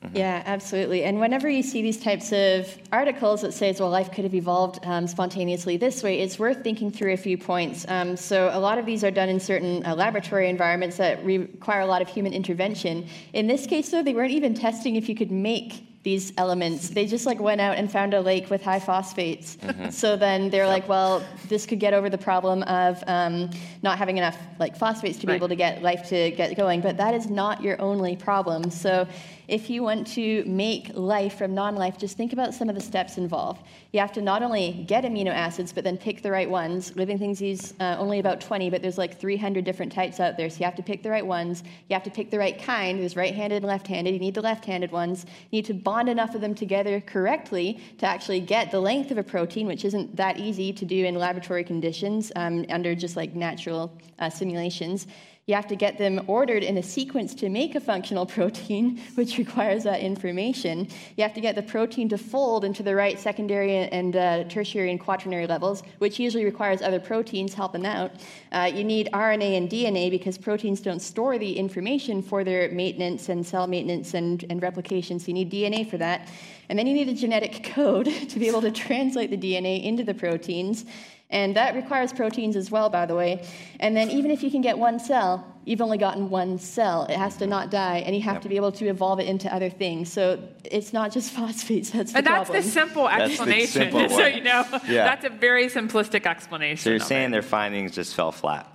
Mm-hmm. 0.04 0.16
Yeah, 0.16 0.44
absolutely. 0.46 1.04
And 1.04 1.20
whenever 1.20 1.50
you 1.50 1.62
see 1.62 1.82
these 1.82 2.02
types 2.02 2.32
of 2.32 2.74
articles 2.94 3.42
that 3.42 3.54
says, 3.54 3.82
well, 3.82 3.90
life 3.90 4.14
could 4.14 4.24
have 4.24 4.34
evolved 4.34 4.80
um, 4.84 5.08
spontaneously 5.08 5.76
this 5.76 6.02
way, 6.02 6.22
it's 6.22 6.40
worth 6.40 6.64
thinking 6.64 6.90
through 6.90 7.12
a 7.12 7.18
few 7.18 7.38
points. 7.38 7.86
Um, 7.90 8.16
so 8.16 8.50
a 8.54 8.60
lot 8.60 8.78
of 8.78 8.86
these 8.86 9.04
are 9.04 9.12
done 9.12 9.28
in 9.28 9.42
certain 9.42 9.86
uh, 9.86 9.96
laboratory 9.96 10.48
environments 10.48 10.96
that 10.98 11.24
require 11.26 11.82
a 11.82 11.86
lot 11.86 12.02
of 12.02 12.08
human 12.08 12.32
intervention. 12.32 13.08
In 13.34 13.48
this 13.48 13.68
case, 13.68 13.92
though, 13.92 14.02
they 14.02 14.14
weren't 14.14 14.32
even 14.32 14.54
testing 14.54 14.96
if 14.96 15.10
you 15.10 15.16
could 15.16 15.32
make 15.32 15.89
these 16.10 16.34
elements. 16.38 16.90
They 16.90 17.06
just 17.06 17.26
like 17.28 17.40
went 17.40 17.62
out 17.62 17.78
and 17.78 17.92
found 17.92 18.14
a 18.16 18.22
lake 18.22 18.50
with 18.50 18.64
high 18.64 18.80
phosphates. 18.80 19.58
Mm-hmm. 19.58 19.90
So 19.92 20.16
then 20.16 20.50
they're 20.50 20.72
like, 20.76 20.88
well, 20.90 21.24
this 21.48 21.68
could 21.68 21.80
get 21.80 21.94
over 21.94 22.10
the 22.10 22.18
problem 22.18 22.64
of 22.64 23.04
um, 23.06 23.52
not 23.84 23.98
having 23.98 24.18
enough 24.18 24.38
like 24.58 24.76
phosphates 24.76 25.20
to 25.20 25.28
be 25.28 25.34
right. 25.34 25.36
able 25.36 25.50
to 25.50 25.56
get 25.56 25.84
life 25.84 26.10
to 26.10 26.32
get 26.32 26.58
going. 26.58 26.82
But 26.82 26.98
that 26.98 27.14
is 27.14 27.30
not 27.30 27.62
your 27.62 27.80
only 27.80 28.16
problem. 28.16 28.72
So 28.72 29.08
if 29.50 29.70
you 29.70 29.82
want 29.82 30.06
to 30.08 30.44
make 30.46 30.92
life 30.94 31.38
from 31.38 31.54
non 31.54 31.76
life, 31.76 31.98
just 31.98 32.16
think 32.16 32.34
about 32.34 32.54
some 32.54 32.70
of 32.70 32.76
the 32.76 32.82
steps 32.82 33.18
involved. 33.18 33.64
You 33.92 34.00
have 34.00 34.12
to 34.14 34.22
not 34.22 34.44
only 34.44 34.86
get 34.88 35.04
amino 35.04 35.32
acids, 35.32 35.74
but 35.74 35.84
then 35.84 35.98
pick 35.98 36.22
the 36.22 36.32
right 36.32 36.50
ones. 36.50 36.96
Living 36.96 37.18
things 37.18 37.42
use 37.42 37.74
uh, 37.80 37.96
only 37.98 38.20
about 38.20 38.42
20, 38.42 38.70
but 38.70 38.82
there's 38.82 38.98
like 38.98 39.20
300 39.20 39.66
different 39.66 39.92
types 39.92 40.20
out 40.20 40.38
there. 40.38 40.50
So 40.50 40.60
you 40.60 40.66
have 40.66 40.76
to 40.76 40.84
pick 40.84 41.02
the 41.02 41.10
right 41.10 41.26
ones. 41.26 41.64
You 41.90 41.96
have 41.96 42.04
to 42.04 42.12
pick 42.12 42.30
the 42.30 42.38
right 42.38 42.62
kind. 42.62 43.00
There's 43.00 43.16
right 43.16 43.34
handed 43.34 43.58
and 43.58 43.66
left 43.66 43.88
handed. 43.88 44.14
You 44.14 44.20
need 44.20 44.36
the 44.36 44.42
left 44.42 44.66
handed 44.66 44.92
ones. 44.92 45.26
You 45.50 45.58
need 45.58 45.66
to 45.66 45.74
bond 45.74 46.10
enough 46.10 46.36
of 46.36 46.42
them 46.42 46.54
together 46.54 47.02
correctly 47.02 47.80
to 47.98 48.06
actually 48.06 48.42
get 48.42 48.72
the 48.72 48.80
length 48.80 49.10
of 49.12 49.18
a 49.18 49.24
protein, 49.24 49.66
which 49.66 49.84
isn't 49.86 50.16
that 50.16 50.38
easy 50.38 50.72
to 50.74 50.86
do 50.86 51.06
in 51.06 51.16
laboratory 51.16 51.64
conditions 51.64 52.32
um, 52.36 52.66
under 52.70 52.94
just 52.94 53.16
like 53.16 53.34
natural 53.34 53.92
uh, 54.20 54.30
simulations. 54.30 55.08
You 55.50 55.56
have 55.56 55.66
to 55.70 55.76
get 55.76 55.98
them 55.98 56.22
ordered 56.28 56.62
in 56.62 56.78
a 56.78 56.84
sequence 56.84 57.34
to 57.34 57.50
make 57.50 57.74
a 57.74 57.80
functional 57.80 58.24
protein, 58.38 59.02
which 59.16 59.40
requires 59.40 59.84
that 59.84 60.00
information. 60.00 60.88
You 61.18 61.24
have 61.24 61.34
to 61.34 61.42
get 61.42 61.56
the 61.56 61.64
protein 61.64 62.08
to 62.10 62.20
fold 62.20 62.64
into 62.64 62.84
the 62.84 62.94
right 62.94 63.20
secondary 63.20 63.76
and 63.76 64.16
uh, 64.16 64.44
tertiary 64.44 64.92
and 64.92 65.00
quaternary 65.00 65.48
levels, 65.48 65.82
which 65.98 66.20
usually 66.20 66.46
requires 66.46 66.84
other 66.84 67.00
proteins 67.00 67.56
helping 67.56 67.84
out. 67.88 68.12
Uh, 68.52 68.70
you 68.72 68.84
need 68.84 69.10
RNA 69.12 69.58
and 69.58 69.68
DNA 69.68 70.12
because 70.12 70.38
proteins 70.38 70.82
don't 70.82 71.02
store 71.02 71.40
the 71.40 71.58
information 71.58 72.22
for 72.22 72.44
their 72.44 72.70
maintenance 72.70 73.30
and 73.30 73.44
cell 73.44 73.66
maintenance 73.66 74.14
and, 74.14 74.46
and 74.52 74.62
replication, 74.62 75.18
so 75.18 75.30
you 75.30 75.34
need 75.34 75.52
DNA 75.52 75.90
for 75.90 75.98
that. 75.98 76.28
And 76.70 76.78
then 76.78 76.86
you 76.86 76.94
need 76.94 77.10
a 77.10 77.16
genetic 77.16 77.64
code 77.74 78.06
to 78.30 78.38
be 78.38 78.48
able 78.48 78.62
to 78.62 78.70
translate 78.70 79.32
the 79.32 79.38
DNA 79.38 79.84
into 79.84 80.04
the 80.04 80.14
proteins. 80.14 80.86
And 81.32 81.56
that 81.56 81.76
requires 81.76 82.12
proteins 82.12 82.56
as 82.56 82.72
well, 82.72 82.90
by 82.90 83.06
the 83.06 83.16
way. 83.16 83.46
And 83.80 83.96
then, 83.96 84.10
even 84.10 84.32
if 84.32 84.42
you 84.42 84.50
can 84.50 84.62
get 84.62 84.80
one 84.80 85.00
cell, 85.00 85.46
you've 85.64 85.82
only 85.82 86.00
gotten 86.00 86.32
one 86.32 86.58
cell. 86.58 87.04
It 87.04 87.18
has 87.18 87.38
to 87.38 87.46
not 87.46 87.70
die, 87.70 87.98
and 88.00 88.16
you 88.16 88.22
have 88.24 88.36
yep. 88.36 88.42
to 88.42 88.50
be 88.50 88.56
able 88.56 88.72
to 88.72 88.88
evolve 88.88 89.20
it 89.20 89.28
into 89.28 89.54
other 89.54 89.70
things. 89.70 90.12
So 90.12 90.40
it's 90.64 90.92
not 90.92 91.12
just 91.12 91.32
phosphates. 91.40 91.92
That's 91.92 92.14
the 92.14 92.18
and 92.18 92.28
that's 92.28 92.50
problem. 92.50 92.66
the 92.66 92.72
simple 92.72 93.08
explanation. 93.08 93.92
The 93.92 94.00
simple 94.00 94.10
so 94.10 94.26
you 94.26 94.42
know, 94.42 94.66
yeah. 94.88 95.04
that's 95.04 95.26
a 95.26 95.30
very 95.30 95.68
simplistic 95.68 96.26
explanation. 96.26 96.84
So 96.84 96.90
you're 96.90 97.00
saying 97.00 97.28
it. 97.28 97.32
their 97.32 97.42
findings 97.44 97.94
just 97.94 98.16
fell 98.16 98.32
flat. 98.32 98.68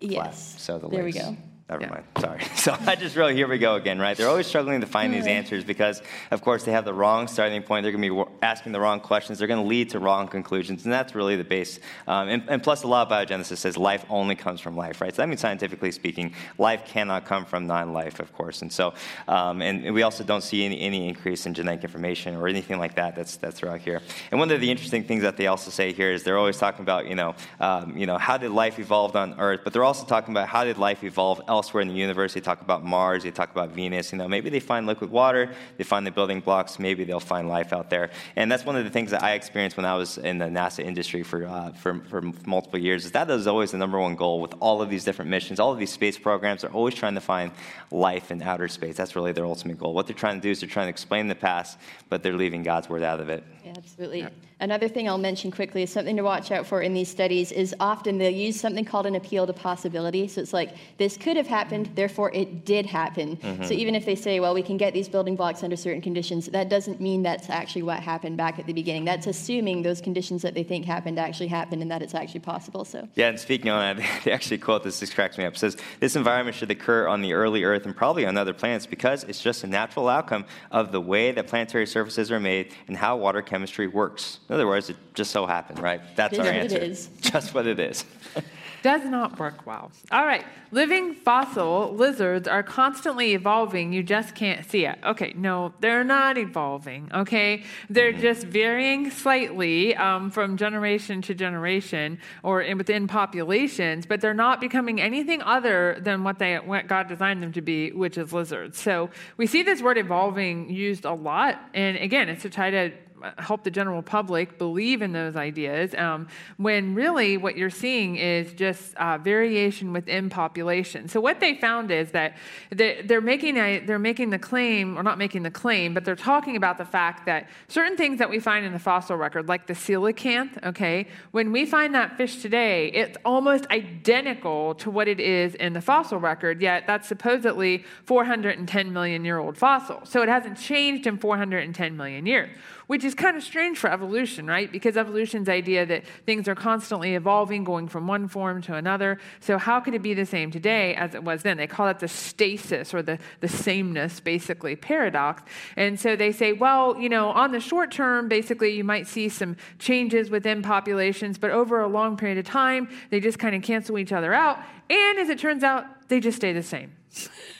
Yes. 0.00 0.54
So 0.58 0.78
the 0.78 0.88
there 0.88 1.04
we 1.04 1.12
go. 1.12 1.36
Never 1.68 1.82
yeah. 1.82 1.90
mind. 1.90 2.04
Sorry. 2.18 2.40
So 2.62 2.76
I 2.86 2.94
just 2.94 3.16
really, 3.16 3.34
here 3.34 3.48
we 3.48 3.58
go 3.58 3.74
again, 3.74 3.98
right? 3.98 4.16
They're 4.16 4.28
always 4.28 4.46
struggling 4.46 4.82
to 4.82 4.86
find 4.86 5.12
these 5.12 5.26
answers 5.26 5.64
because, 5.64 6.00
of 6.30 6.40
course, 6.42 6.62
they 6.62 6.70
have 6.70 6.84
the 6.84 6.94
wrong 6.94 7.26
starting 7.26 7.60
point. 7.64 7.82
They're 7.82 7.90
going 7.90 8.08
to 8.08 8.24
be 8.24 8.30
asking 8.40 8.70
the 8.70 8.78
wrong 8.78 9.00
questions. 9.00 9.40
They're 9.40 9.48
going 9.48 9.60
to 9.62 9.66
lead 9.66 9.90
to 9.90 9.98
wrong 9.98 10.28
conclusions. 10.28 10.84
And 10.84 10.92
that's 10.92 11.16
really 11.16 11.34
the 11.34 11.42
base. 11.42 11.80
Um, 12.06 12.28
and, 12.28 12.44
and, 12.48 12.62
plus, 12.62 12.82
the 12.82 12.86
law 12.86 13.02
of 13.02 13.08
biogenesis 13.08 13.56
says 13.56 13.76
life 13.76 14.04
only 14.08 14.36
comes 14.36 14.60
from 14.60 14.76
life, 14.76 15.00
right? 15.00 15.12
So 15.12 15.22
that 15.22 15.28
means, 15.28 15.40
scientifically 15.40 15.90
speaking, 15.90 16.34
life 16.56 16.84
cannot 16.84 17.24
come 17.24 17.44
from 17.44 17.66
non 17.66 17.92
life, 17.92 18.20
of 18.20 18.32
course. 18.32 18.62
And 18.62 18.72
so, 18.72 18.94
um, 19.26 19.60
and 19.60 19.92
we 19.92 20.02
also 20.02 20.22
don't 20.22 20.44
see 20.44 20.64
any, 20.64 20.80
any 20.80 21.08
increase 21.08 21.46
in 21.46 21.54
genetic 21.54 21.82
information 21.82 22.36
or 22.36 22.46
anything 22.46 22.78
like 22.78 22.94
that 22.94 23.16
that's, 23.16 23.36
that's 23.38 23.58
throughout 23.58 23.80
here. 23.80 24.02
And 24.30 24.38
one 24.38 24.52
of 24.52 24.60
the 24.60 24.70
interesting 24.70 25.02
things 25.02 25.22
that 25.22 25.36
they 25.36 25.48
also 25.48 25.72
say 25.72 25.92
here 25.92 26.12
is 26.12 26.22
they're 26.22 26.38
always 26.38 26.58
talking 26.58 26.82
about, 26.82 27.08
you 27.08 27.16
know, 27.16 27.34
um, 27.58 27.96
you 27.96 28.06
know 28.06 28.18
how 28.18 28.36
did 28.36 28.52
life 28.52 28.78
evolve 28.78 29.16
on 29.16 29.40
Earth? 29.40 29.62
But 29.64 29.72
they're 29.72 29.84
also 29.84 30.06
talking 30.06 30.32
about 30.32 30.48
how 30.48 30.62
did 30.62 30.78
life 30.78 31.02
evolve 31.02 31.40
elsewhere 31.52 31.82
in 31.82 31.88
the 31.88 31.94
universe. 31.94 32.32
They 32.32 32.40
talk 32.40 32.60
about 32.62 32.84
Mars, 32.84 33.22
they 33.22 33.30
talk 33.30 33.50
about 33.50 33.70
Venus. 33.70 34.12
You 34.12 34.18
know, 34.18 34.26
maybe 34.26 34.48
they 34.48 34.60
find 34.60 34.86
liquid 34.86 35.10
water, 35.10 35.50
they 35.76 35.84
find 35.84 36.06
the 36.06 36.10
building 36.10 36.40
blocks, 36.40 36.78
maybe 36.78 37.04
they'll 37.04 37.20
find 37.20 37.46
life 37.48 37.72
out 37.72 37.90
there. 37.90 38.10
And 38.36 38.50
that's 38.50 38.64
one 38.64 38.76
of 38.76 38.84
the 38.84 38.90
things 38.90 39.10
that 39.10 39.22
I 39.22 39.34
experienced 39.34 39.76
when 39.76 39.86
I 39.86 39.94
was 39.94 40.16
in 40.16 40.38
the 40.38 40.46
NASA 40.46 40.82
industry 40.82 41.22
for, 41.22 41.46
uh, 41.46 41.72
for, 41.72 42.00
for 42.10 42.22
multiple 42.46 42.78
years, 42.78 43.04
is 43.04 43.12
that 43.12 43.30
is 43.30 43.46
always 43.46 43.70
the 43.70 43.78
number 43.78 43.98
one 43.98 44.16
goal 44.16 44.40
with 44.40 44.54
all 44.60 44.80
of 44.80 44.88
these 44.88 45.04
different 45.04 45.30
missions. 45.30 45.60
All 45.60 45.72
of 45.72 45.78
these 45.78 45.92
space 45.92 46.18
programs 46.18 46.64
are 46.64 46.72
always 46.72 46.94
trying 46.94 47.14
to 47.14 47.20
find 47.20 47.52
life 47.90 48.30
in 48.30 48.40
outer 48.42 48.68
space. 48.68 48.96
That's 48.96 49.14
really 49.14 49.32
their 49.32 49.46
ultimate 49.46 49.78
goal. 49.78 49.92
What 49.92 50.06
they're 50.06 50.16
trying 50.16 50.40
to 50.40 50.42
do 50.42 50.50
is 50.50 50.60
they're 50.60 50.68
trying 50.68 50.86
to 50.86 50.90
explain 50.90 51.28
the 51.28 51.34
past, 51.34 51.78
but 52.08 52.22
they're 52.22 52.40
leaving 52.44 52.62
God's 52.62 52.88
word 52.88 53.02
out 53.02 53.20
of 53.20 53.28
it. 53.28 53.44
Yeah, 53.64 53.74
absolutely. 53.76 54.20
Yeah. 54.20 54.30
Another 54.60 54.88
thing 54.88 55.08
I'll 55.08 55.18
mention 55.18 55.50
quickly 55.50 55.82
is 55.82 55.90
something 55.90 56.16
to 56.16 56.22
watch 56.22 56.52
out 56.52 56.66
for 56.66 56.82
in 56.82 56.94
these 56.94 57.08
studies 57.08 57.50
is 57.50 57.74
often 57.80 58.18
they'll 58.18 58.30
use 58.30 58.60
something 58.60 58.84
called 58.84 59.06
an 59.06 59.16
appeal 59.16 59.44
to 59.44 59.52
possibility. 59.52 60.28
So 60.28 60.40
it's 60.40 60.52
like, 60.52 60.76
this 60.98 61.16
could 61.16 61.36
have 61.36 61.41
happened, 61.46 61.90
therefore 61.94 62.30
it 62.32 62.64
did 62.64 62.86
happen. 62.86 63.36
Mm-hmm. 63.36 63.64
So 63.64 63.74
even 63.74 63.94
if 63.94 64.04
they 64.04 64.14
say, 64.14 64.40
well, 64.40 64.54
we 64.54 64.62
can 64.62 64.76
get 64.76 64.92
these 64.92 65.08
building 65.08 65.36
blocks 65.36 65.62
under 65.62 65.76
certain 65.76 66.00
conditions, 66.00 66.46
that 66.46 66.68
doesn't 66.68 67.00
mean 67.00 67.22
that's 67.22 67.50
actually 67.50 67.82
what 67.82 68.00
happened 68.00 68.36
back 68.36 68.58
at 68.58 68.66
the 68.66 68.72
beginning. 68.72 69.04
That's 69.04 69.26
assuming 69.26 69.82
those 69.82 70.00
conditions 70.00 70.42
that 70.42 70.54
they 70.54 70.62
think 70.62 70.84
happened 70.84 71.18
actually 71.18 71.48
happened 71.48 71.82
and 71.82 71.90
that 71.90 72.02
it's 72.02 72.14
actually 72.14 72.40
possible. 72.40 72.84
So 72.84 73.08
Yeah, 73.14 73.28
and 73.28 73.38
speaking 73.38 73.70
on 73.70 73.96
that, 73.96 74.20
they 74.24 74.32
actually 74.32 74.58
quote 74.58 74.84
this, 74.84 75.00
this 75.00 75.12
cracks 75.12 75.38
me 75.38 75.44
up. 75.44 75.54
It 75.54 75.58
says, 75.58 75.76
this 76.00 76.16
environment 76.16 76.56
should 76.56 76.70
occur 76.70 77.08
on 77.08 77.20
the 77.20 77.32
early 77.32 77.64
Earth 77.64 77.86
and 77.86 77.96
probably 77.96 78.26
on 78.26 78.36
other 78.36 78.54
planets 78.54 78.86
because 78.86 79.24
it's 79.24 79.40
just 79.40 79.64
a 79.64 79.66
natural 79.66 80.08
outcome 80.08 80.44
of 80.70 80.92
the 80.92 81.00
way 81.00 81.32
that 81.32 81.46
planetary 81.46 81.86
surfaces 81.86 82.30
are 82.30 82.40
made 82.40 82.72
and 82.88 82.96
how 82.96 83.16
water 83.16 83.42
chemistry 83.42 83.86
works. 83.86 84.40
In 84.48 84.54
other 84.54 84.66
words, 84.66 84.90
it 84.90 84.96
just 85.14 85.30
so 85.30 85.46
happened, 85.46 85.78
right? 85.78 86.00
That's 86.16 86.38
our 86.38 86.46
answer. 86.46 86.76
It 86.76 86.82
is. 86.82 87.08
Just 87.20 87.54
what 87.54 87.66
it 87.66 87.78
is. 87.78 88.04
Does 88.82 89.04
not 89.04 89.38
work 89.38 89.64
well. 89.66 89.92
All 90.10 90.26
right. 90.26 90.44
Living 90.72 91.14
fossil 91.14 91.94
lizards 91.94 92.48
are 92.48 92.62
constantly 92.62 93.32
evolving. 93.32 93.92
You 93.92 94.02
just 94.02 94.34
can't 94.34 94.68
see 94.68 94.86
it. 94.86 94.98
Okay, 95.04 95.34
no, 95.36 95.74
they're 95.80 96.02
not 96.02 96.38
evolving. 96.38 97.10
Okay, 97.12 97.62
they're 97.90 98.12
mm-hmm. 98.12 98.22
just 98.22 98.44
varying 98.46 99.10
slightly 99.10 99.94
um, 99.96 100.30
from 100.30 100.56
generation 100.56 101.22
to 101.22 101.34
generation 101.34 102.18
or 102.42 102.62
in, 102.62 102.78
within 102.78 103.06
populations, 103.06 104.06
but 104.06 104.20
they're 104.20 104.34
not 104.34 104.60
becoming 104.60 105.00
anything 105.00 105.42
other 105.42 105.98
than 106.00 106.24
what 106.24 106.38
they 106.38 106.56
what 106.56 106.88
God 106.88 107.06
designed 107.06 107.42
them 107.42 107.52
to 107.52 107.60
be, 107.60 107.92
which 107.92 108.18
is 108.18 108.32
lizards. 108.32 108.80
So 108.80 109.10
we 109.36 109.46
see 109.46 109.62
this 109.62 109.82
word 109.82 109.98
evolving 109.98 110.70
used 110.70 111.04
a 111.04 111.12
lot, 111.12 111.60
and 111.74 111.96
again, 111.98 112.28
it's 112.28 112.42
to 112.42 112.50
try 112.50 112.70
to 112.70 112.92
help 113.38 113.64
the 113.64 113.70
general 113.70 114.02
public 114.02 114.58
believe 114.58 115.02
in 115.02 115.12
those 115.12 115.36
ideas, 115.36 115.94
um, 115.94 116.28
when 116.56 116.94
really 116.94 117.36
what 117.36 117.56
you're 117.56 117.70
seeing 117.70 118.16
is 118.16 118.52
just 118.52 118.94
uh, 118.96 119.18
variation 119.18 119.92
within 119.92 120.28
population. 120.28 121.08
So 121.08 121.20
what 121.20 121.40
they 121.40 121.54
found 121.56 121.90
is 121.90 122.10
that 122.10 122.36
they're 122.70 123.20
making 123.20 123.56
a, 123.56 123.78
they're 123.78 123.98
making 123.98 124.30
the 124.30 124.38
claim, 124.38 124.98
or 124.98 125.02
not 125.02 125.18
making 125.18 125.42
the 125.42 125.50
claim, 125.50 125.94
but 125.94 126.04
they're 126.04 126.16
talking 126.16 126.56
about 126.56 126.78
the 126.78 126.84
fact 126.84 127.26
that 127.26 127.48
certain 127.68 127.96
things 127.96 128.18
that 128.18 128.28
we 128.28 128.38
find 128.38 128.64
in 128.64 128.72
the 128.72 128.78
fossil 128.78 129.16
record, 129.16 129.48
like 129.48 129.66
the 129.66 129.74
coelacanth, 129.74 130.62
okay, 130.64 131.06
when 131.30 131.52
we 131.52 131.66
find 131.66 131.94
that 131.94 132.16
fish 132.16 132.42
today, 132.42 132.88
it's 132.88 133.16
almost 133.24 133.66
identical 133.70 134.74
to 134.76 134.90
what 134.90 135.08
it 135.08 135.20
is 135.20 135.54
in 135.56 135.72
the 135.72 135.80
fossil 135.80 136.18
record. 136.18 136.60
Yet 136.60 136.86
that's 136.86 137.08
supposedly 137.08 137.84
410 138.04 138.92
million 138.92 139.24
year 139.24 139.38
old 139.38 139.56
fossil. 139.56 140.00
So 140.04 140.22
it 140.22 140.28
hasn't 140.28 140.58
changed 140.58 141.06
in 141.06 141.18
410 141.18 141.96
million 141.96 142.26
years, 142.26 142.50
which 142.92 143.04
is 143.04 143.14
kind 143.14 143.38
of 143.38 143.42
strange 143.42 143.78
for 143.78 143.90
evolution, 143.90 144.46
right? 144.46 144.70
Because 144.70 144.98
evolution's 144.98 145.48
idea 145.48 145.86
that 145.86 146.04
things 146.26 146.46
are 146.46 146.54
constantly 146.54 147.14
evolving, 147.14 147.64
going 147.64 147.88
from 147.88 148.06
one 148.06 148.28
form 148.28 148.60
to 148.60 148.74
another. 148.74 149.18
So, 149.40 149.56
how 149.56 149.80
could 149.80 149.94
it 149.94 150.02
be 150.02 150.12
the 150.12 150.26
same 150.26 150.50
today 150.50 150.94
as 150.96 151.14
it 151.14 151.24
was 151.24 151.42
then? 151.42 151.56
They 151.56 151.66
call 151.66 151.88
it 151.88 152.00
the 152.00 152.08
stasis 152.08 152.92
or 152.92 153.00
the, 153.00 153.18
the 153.40 153.48
sameness, 153.48 154.20
basically, 154.20 154.76
paradox. 154.76 155.42
And 155.74 155.98
so 155.98 156.16
they 156.16 156.32
say, 156.32 156.52
well, 156.52 156.94
you 157.00 157.08
know, 157.08 157.30
on 157.30 157.52
the 157.52 157.60
short 157.60 157.92
term, 157.92 158.28
basically, 158.28 158.76
you 158.76 158.84
might 158.84 159.06
see 159.06 159.30
some 159.30 159.56
changes 159.78 160.28
within 160.28 160.60
populations, 160.60 161.38
but 161.38 161.50
over 161.50 161.80
a 161.80 161.88
long 161.88 162.18
period 162.18 162.36
of 162.36 162.44
time, 162.44 162.90
they 163.08 163.20
just 163.20 163.38
kind 163.38 163.56
of 163.56 163.62
cancel 163.62 163.96
each 163.96 164.12
other 164.12 164.34
out. 164.34 164.58
And 164.90 165.18
as 165.18 165.30
it 165.30 165.38
turns 165.38 165.64
out, 165.64 165.86
they 166.10 166.20
just 166.20 166.36
stay 166.36 166.52
the 166.52 166.62
same. 166.62 166.92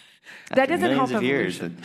that 0.50 0.68
doesn't 0.68 0.90
help 0.90 1.10
evolution. 1.10 1.78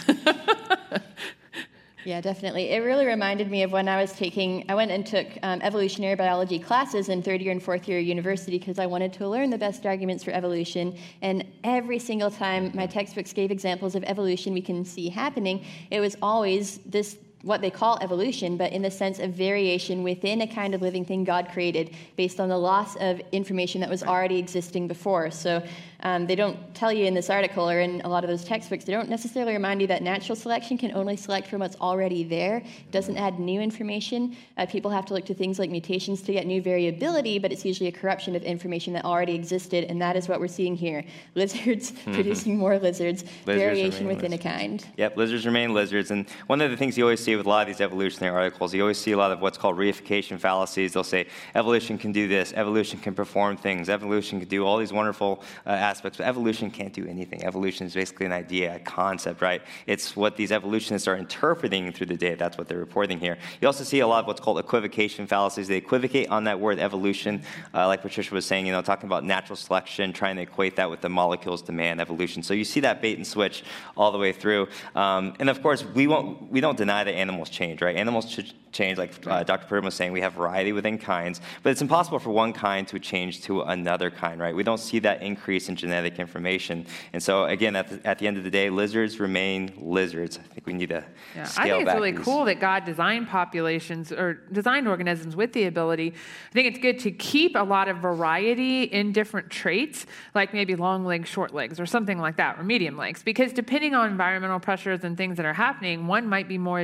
Yeah, 2.07 2.21
definitely. 2.21 2.69
It 2.69 2.77
really 2.77 3.05
reminded 3.05 3.51
me 3.51 3.63
of 3.63 3.73
when 3.73 3.89
I 3.89 3.99
was 3.99 4.13
taking, 4.13 4.63
I 4.69 4.75
went 4.75 4.91
and 4.91 5.05
took 5.05 5.27
um, 5.43 5.59
evolutionary 5.61 6.15
biology 6.15 6.57
classes 6.57 7.09
in 7.09 7.21
third 7.21 7.41
year 7.41 7.51
and 7.51 7.61
fourth 7.61 7.85
year 7.85 7.99
university 7.99 8.57
because 8.57 8.79
I 8.79 8.85
wanted 8.85 9.11
to 9.11 9.27
learn 9.27 9.49
the 9.49 9.57
best 9.57 9.85
arguments 9.85 10.23
for 10.23 10.31
evolution. 10.31 10.97
And 11.21 11.43
every 11.65 11.99
single 11.99 12.31
time 12.31 12.71
my 12.73 12.87
textbooks 12.87 13.33
gave 13.33 13.51
examples 13.51 13.93
of 13.93 14.05
evolution 14.05 14.53
we 14.53 14.61
can 14.61 14.85
see 14.85 15.09
happening, 15.09 15.65
it 15.91 15.99
was 15.99 16.15
always 16.21 16.77
this 16.85 17.17
what 17.47 17.61
they 17.61 17.71
call 17.71 17.97
evolution, 18.01 18.57
but 18.57 18.73
in 18.73 18.81
the 18.81 18.91
sense 18.91 19.19
of 19.19 19.31
variation 19.31 20.03
within 20.03 20.41
a 20.41 20.47
kind 20.47 20.75
of 20.75 20.81
living 20.81 21.05
thing 21.05 21.23
God 21.23 21.49
created 21.53 21.95
based 22.17 22.39
on 22.39 22.49
the 22.49 22.57
loss 22.57 22.95
of 22.97 23.21
information 23.31 23.81
that 23.81 23.89
was 23.89 24.03
already 24.03 24.37
existing 24.37 24.87
before. 24.87 25.31
So 25.31 25.63
um, 26.01 26.27
they 26.27 26.35
don't 26.35 26.57
tell 26.75 26.91
you 26.91 27.05
in 27.05 27.13
this 27.13 27.29
article 27.29 27.69
or 27.69 27.79
in 27.79 28.01
a 28.01 28.07
lot 28.07 28.23
of 28.23 28.29
those 28.29 28.43
textbooks, 28.43 28.83
they 28.83 28.91
don't 28.91 29.09
necessarily 29.09 29.53
remind 29.53 29.81
you 29.81 29.87
that 29.87 30.03
natural 30.03 30.35
selection 30.35 30.77
can 30.77 30.91
only 30.93 31.15
select 31.15 31.47
from 31.47 31.59
what's 31.59 31.75
already 31.77 32.23
there. 32.23 32.57
It 32.57 32.91
doesn't 32.91 33.17
add 33.17 33.39
new 33.39 33.61
information. 33.61 34.35
Uh, 34.57 34.65
people 34.65 34.91
have 34.91 35.05
to 35.07 35.13
look 35.13 35.25
to 35.25 35.33
things 35.33 35.57
like 35.57 35.69
mutations 35.69 36.21
to 36.23 36.33
get 36.33 36.45
new 36.45 36.61
variability, 36.61 37.39
but 37.39 37.51
it's 37.51 37.65
usually 37.65 37.87
a 37.87 37.91
corruption 37.91 38.35
of 38.35 38.43
information 38.43 38.93
that 38.93 39.05
already 39.05 39.33
existed, 39.33 39.85
and 39.85 40.01
that 40.01 40.15
is 40.15 40.27
what 40.27 40.39
we're 40.39 40.47
seeing 40.47 40.75
here. 40.75 41.03
Lizards 41.35 41.91
mm-hmm. 41.91 42.13
producing 42.13 42.57
more 42.57 42.77
lizards, 42.77 43.23
lizards 43.23 43.45
variation 43.45 44.07
within 44.07 44.31
lizards. 44.31 44.45
a 44.45 44.49
kind. 44.49 44.85
Yep, 44.97 45.17
lizards 45.17 45.45
remain 45.45 45.73
lizards. 45.73 46.11
And 46.11 46.27
one 46.47 46.61
of 46.61 46.69
the 46.71 46.77
things 46.77 46.97
you 46.97 47.03
always 47.03 47.23
see 47.23 47.36
with 47.37 47.45
a 47.45 47.49
lot 47.49 47.61
of 47.61 47.67
these 47.67 47.81
evolutionary 47.81 48.35
articles, 48.35 48.73
you 48.73 48.81
always 48.81 48.97
see 48.97 49.11
a 49.11 49.17
lot 49.17 49.31
of 49.31 49.41
what's 49.41 49.57
called 49.57 49.77
reification 49.77 50.39
fallacies. 50.39 50.93
They'll 50.93 51.03
say 51.03 51.27
evolution 51.55 51.97
can 51.97 52.11
do 52.11 52.27
this, 52.27 52.53
evolution 52.53 52.99
can 52.99 53.13
perform 53.13 53.57
things, 53.57 53.89
evolution 53.89 54.39
can 54.39 54.49
do 54.49 54.65
all 54.65 54.77
these 54.77 54.93
wonderful 54.93 55.43
uh, 55.65 55.69
aspects, 55.69 56.17
but 56.17 56.27
evolution 56.27 56.71
can't 56.71 56.93
do 56.93 57.05
anything. 57.07 57.43
Evolution 57.43 57.87
is 57.87 57.93
basically 57.93 58.25
an 58.25 58.31
idea, 58.31 58.75
a 58.75 58.79
concept, 58.79 59.41
right? 59.41 59.61
It's 59.85 60.15
what 60.15 60.35
these 60.35 60.51
evolutionists 60.51 61.07
are 61.07 61.17
interpreting 61.17 61.91
through 61.91 62.07
the 62.07 62.17
data. 62.17 62.37
That's 62.37 62.57
what 62.57 62.67
they're 62.67 62.77
reporting 62.77 63.19
here. 63.19 63.37
You 63.61 63.67
also 63.67 63.83
see 63.83 63.99
a 63.99 64.07
lot 64.07 64.21
of 64.21 64.27
what's 64.27 64.41
called 64.41 64.59
equivocation 64.59 65.27
fallacies. 65.27 65.67
They 65.67 65.77
equivocate 65.77 66.29
on 66.29 66.45
that 66.45 66.59
word 66.59 66.79
evolution, 66.79 67.43
uh, 67.73 67.87
like 67.87 68.01
Patricia 68.01 68.33
was 68.33 68.45
saying, 68.45 68.65
you 68.65 68.71
know, 68.71 68.81
talking 68.81 69.07
about 69.07 69.23
natural 69.23 69.55
selection, 69.55 70.13
trying 70.13 70.35
to 70.37 70.41
equate 70.41 70.75
that 70.77 70.89
with 70.89 71.01
the 71.01 71.09
molecules 71.09 71.61
to 71.63 71.71
man 71.71 71.99
evolution. 71.99 72.43
So 72.43 72.53
you 72.53 72.63
see 72.63 72.79
that 72.81 73.01
bait 73.01 73.17
and 73.17 73.25
switch 73.25 73.63
all 73.95 74.11
the 74.11 74.17
way 74.17 74.31
through. 74.31 74.67
Um, 74.95 75.35
and 75.39 75.49
of 75.49 75.61
course, 75.61 75.83
we, 75.83 76.07
won't, 76.07 76.51
we 76.51 76.61
don't 76.61 76.77
deny 76.77 77.03
that 77.03 77.13
animals 77.27 77.49
change, 77.49 77.81
right? 77.81 77.97
Animals 77.97 78.29
should 78.29 78.53
change, 78.71 78.97
like 78.97 79.11
uh, 79.27 79.43
Dr. 79.43 79.67
Purdom 79.67 79.83
was 79.83 79.95
saying, 79.95 80.13
we 80.13 80.21
have 80.21 80.33
variety 80.33 80.71
within 80.71 80.97
kinds, 80.97 81.41
but 81.61 81.71
it's 81.71 81.81
impossible 81.81 82.19
for 82.19 82.29
one 82.29 82.53
kind 82.53 82.87
to 82.87 82.99
change 82.99 83.41
to 83.43 83.63
another 83.63 84.09
kind, 84.09 84.39
right? 84.39 84.55
We 84.55 84.63
don't 84.63 84.79
see 84.79 84.99
that 84.99 85.21
increase 85.21 85.67
in 85.67 85.75
genetic 85.75 86.19
information. 86.19 86.85
And 87.11 87.21
so, 87.21 87.45
again, 87.45 87.75
at 87.75 87.89
the, 87.89 88.07
at 88.07 88.19
the 88.19 88.27
end 88.27 88.37
of 88.37 88.45
the 88.45 88.49
day, 88.49 88.69
lizards 88.69 89.19
remain 89.19 89.73
lizards. 89.77 90.37
I 90.37 90.53
think 90.53 90.65
we 90.65 90.73
need 90.73 90.89
to 90.89 91.03
yeah. 91.35 91.43
scale 91.43 91.63
I 91.63 91.69
think 91.69 91.87
it's 91.87 91.95
really 91.95 92.11
these. 92.11 92.23
cool 92.23 92.45
that 92.45 92.59
God 92.61 92.85
designed 92.85 93.27
populations 93.27 94.11
or 94.13 94.35
designed 94.51 94.87
organisms 94.87 95.35
with 95.35 95.51
the 95.51 95.65
ability. 95.65 96.13
I 96.49 96.53
think 96.53 96.67
it's 96.67 96.79
good 96.79 96.99
to 96.99 97.11
keep 97.11 97.55
a 97.57 97.63
lot 97.63 97.89
of 97.89 97.97
variety 97.97 98.83
in 98.83 99.11
different 99.11 99.49
traits, 99.49 100.05
like 100.33 100.53
maybe 100.53 100.75
long 100.75 101.03
legs, 101.03 101.27
short 101.27 101.53
legs, 101.53 101.77
or 101.79 101.85
something 101.85 102.19
like 102.19 102.37
that, 102.37 102.57
or 102.57 102.63
medium 102.63 102.95
legs, 102.95 103.21
because 103.21 103.51
depending 103.51 103.95
on 103.95 104.09
environmental 104.09 104.59
pressures 104.59 105.03
and 105.03 105.17
things 105.17 105.35
that 105.37 105.45
are 105.45 105.53
happening, 105.53 106.07
one 106.07 106.27
might 106.27 106.47
be 106.47 106.57
more 106.57 106.79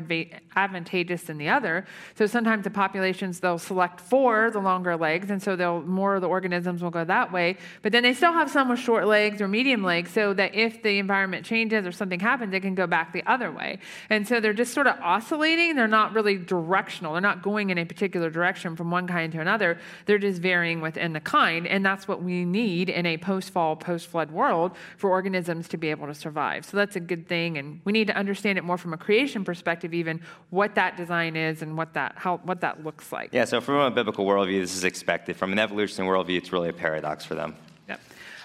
advantageous 0.55 1.23
than 1.23 1.37
the 1.37 1.49
other. 1.49 1.85
So 2.15 2.25
sometimes 2.25 2.63
the 2.63 2.69
populations 2.69 3.39
they'll 3.39 3.57
select 3.57 3.99
for 3.99 4.51
the 4.51 4.59
longer 4.59 4.95
legs, 4.95 5.29
and 5.29 5.41
so 5.41 5.55
they'll 5.55 5.81
more 5.81 6.15
of 6.15 6.21
the 6.21 6.27
organisms 6.27 6.81
will 6.81 6.91
go 6.91 7.03
that 7.05 7.31
way. 7.31 7.57
But 7.81 7.91
then 7.91 8.03
they 8.03 8.13
still 8.13 8.33
have 8.33 8.49
some 8.51 8.69
with 8.69 8.79
short 8.79 9.07
legs 9.07 9.41
or 9.41 9.47
medium 9.47 9.83
legs, 9.83 10.11
so 10.11 10.33
that 10.33 10.55
if 10.55 10.83
the 10.83 10.99
environment 10.99 11.45
changes 11.45 11.85
or 11.85 11.91
something 11.91 12.19
happens, 12.19 12.53
it 12.53 12.61
can 12.61 12.75
go 12.75 12.87
back 12.87 13.13
the 13.13 13.23
other 13.25 13.51
way. 13.51 13.79
And 14.09 14.27
so 14.27 14.39
they're 14.39 14.53
just 14.53 14.73
sort 14.73 14.87
of 14.87 14.95
oscillating. 15.01 15.75
They're 15.75 15.87
not 15.87 16.13
really 16.13 16.37
directional. 16.37 17.13
They're 17.13 17.21
not 17.21 17.41
going 17.41 17.69
in 17.69 17.77
a 17.77 17.85
particular 17.85 18.29
direction 18.29 18.75
from 18.75 18.91
one 18.91 19.07
kind 19.07 19.31
to 19.33 19.39
another. 19.39 19.79
They're 20.05 20.17
just 20.17 20.41
varying 20.41 20.81
within 20.81 21.13
the 21.13 21.19
kind, 21.19 21.67
and 21.67 21.85
that's 21.85 22.07
what 22.07 22.21
we 22.21 22.45
need 22.45 22.89
in 22.89 23.05
a 23.05 23.17
post-fall, 23.17 23.75
post-flood 23.75 24.31
world 24.31 24.71
for 24.97 25.09
organisms 25.09 25.67
to 25.69 25.77
be 25.77 25.89
able 25.89 26.07
to 26.07 26.13
survive. 26.13 26.65
So 26.65 26.77
that's 26.77 26.95
a 26.95 26.99
good 26.99 27.27
thing, 27.27 27.57
and 27.57 27.81
we 27.85 27.91
need 27.91 28.07
to 28.07 28.15
understand 28.15 28.57
it 28.57 28.63
more 28.63 28.77
from 28.77 28.93
a 28.93 28.97
creation 28.97 29.43
perspective, 29.43 29.93
even 29.93 30.12
what 30.49 30.75
that 30.75 30.97
design 30.97 31.35
is 31.35 31.61
and 31.61 31.77
what 31.77 31.93
that 31.93 32.13
how 32.15 32.37
what 32.37 32.61
that 32.61 32.83
looks 32.83 33.11
like. 33.11 33.29
Yeah. 33.31 33.45
So 33.45 33.61
from 33.61 33.75
a 33.75 33.91
biblical 33.91 34.25
worldview, 34.25 34.61
this 34.61 34.75
is 34.75 34.83
expected. 34.83 35.35
From 35.35 35.51
an 35.51 35.59
evolutionary 35.59 36.15
worldview, 36.15 36.37
it's 36.37 36.51
really 36.51 36.69
a 36.69 36.73
paradox 36.73 37.25
for 37.25 37.35
them. 37.35 37.55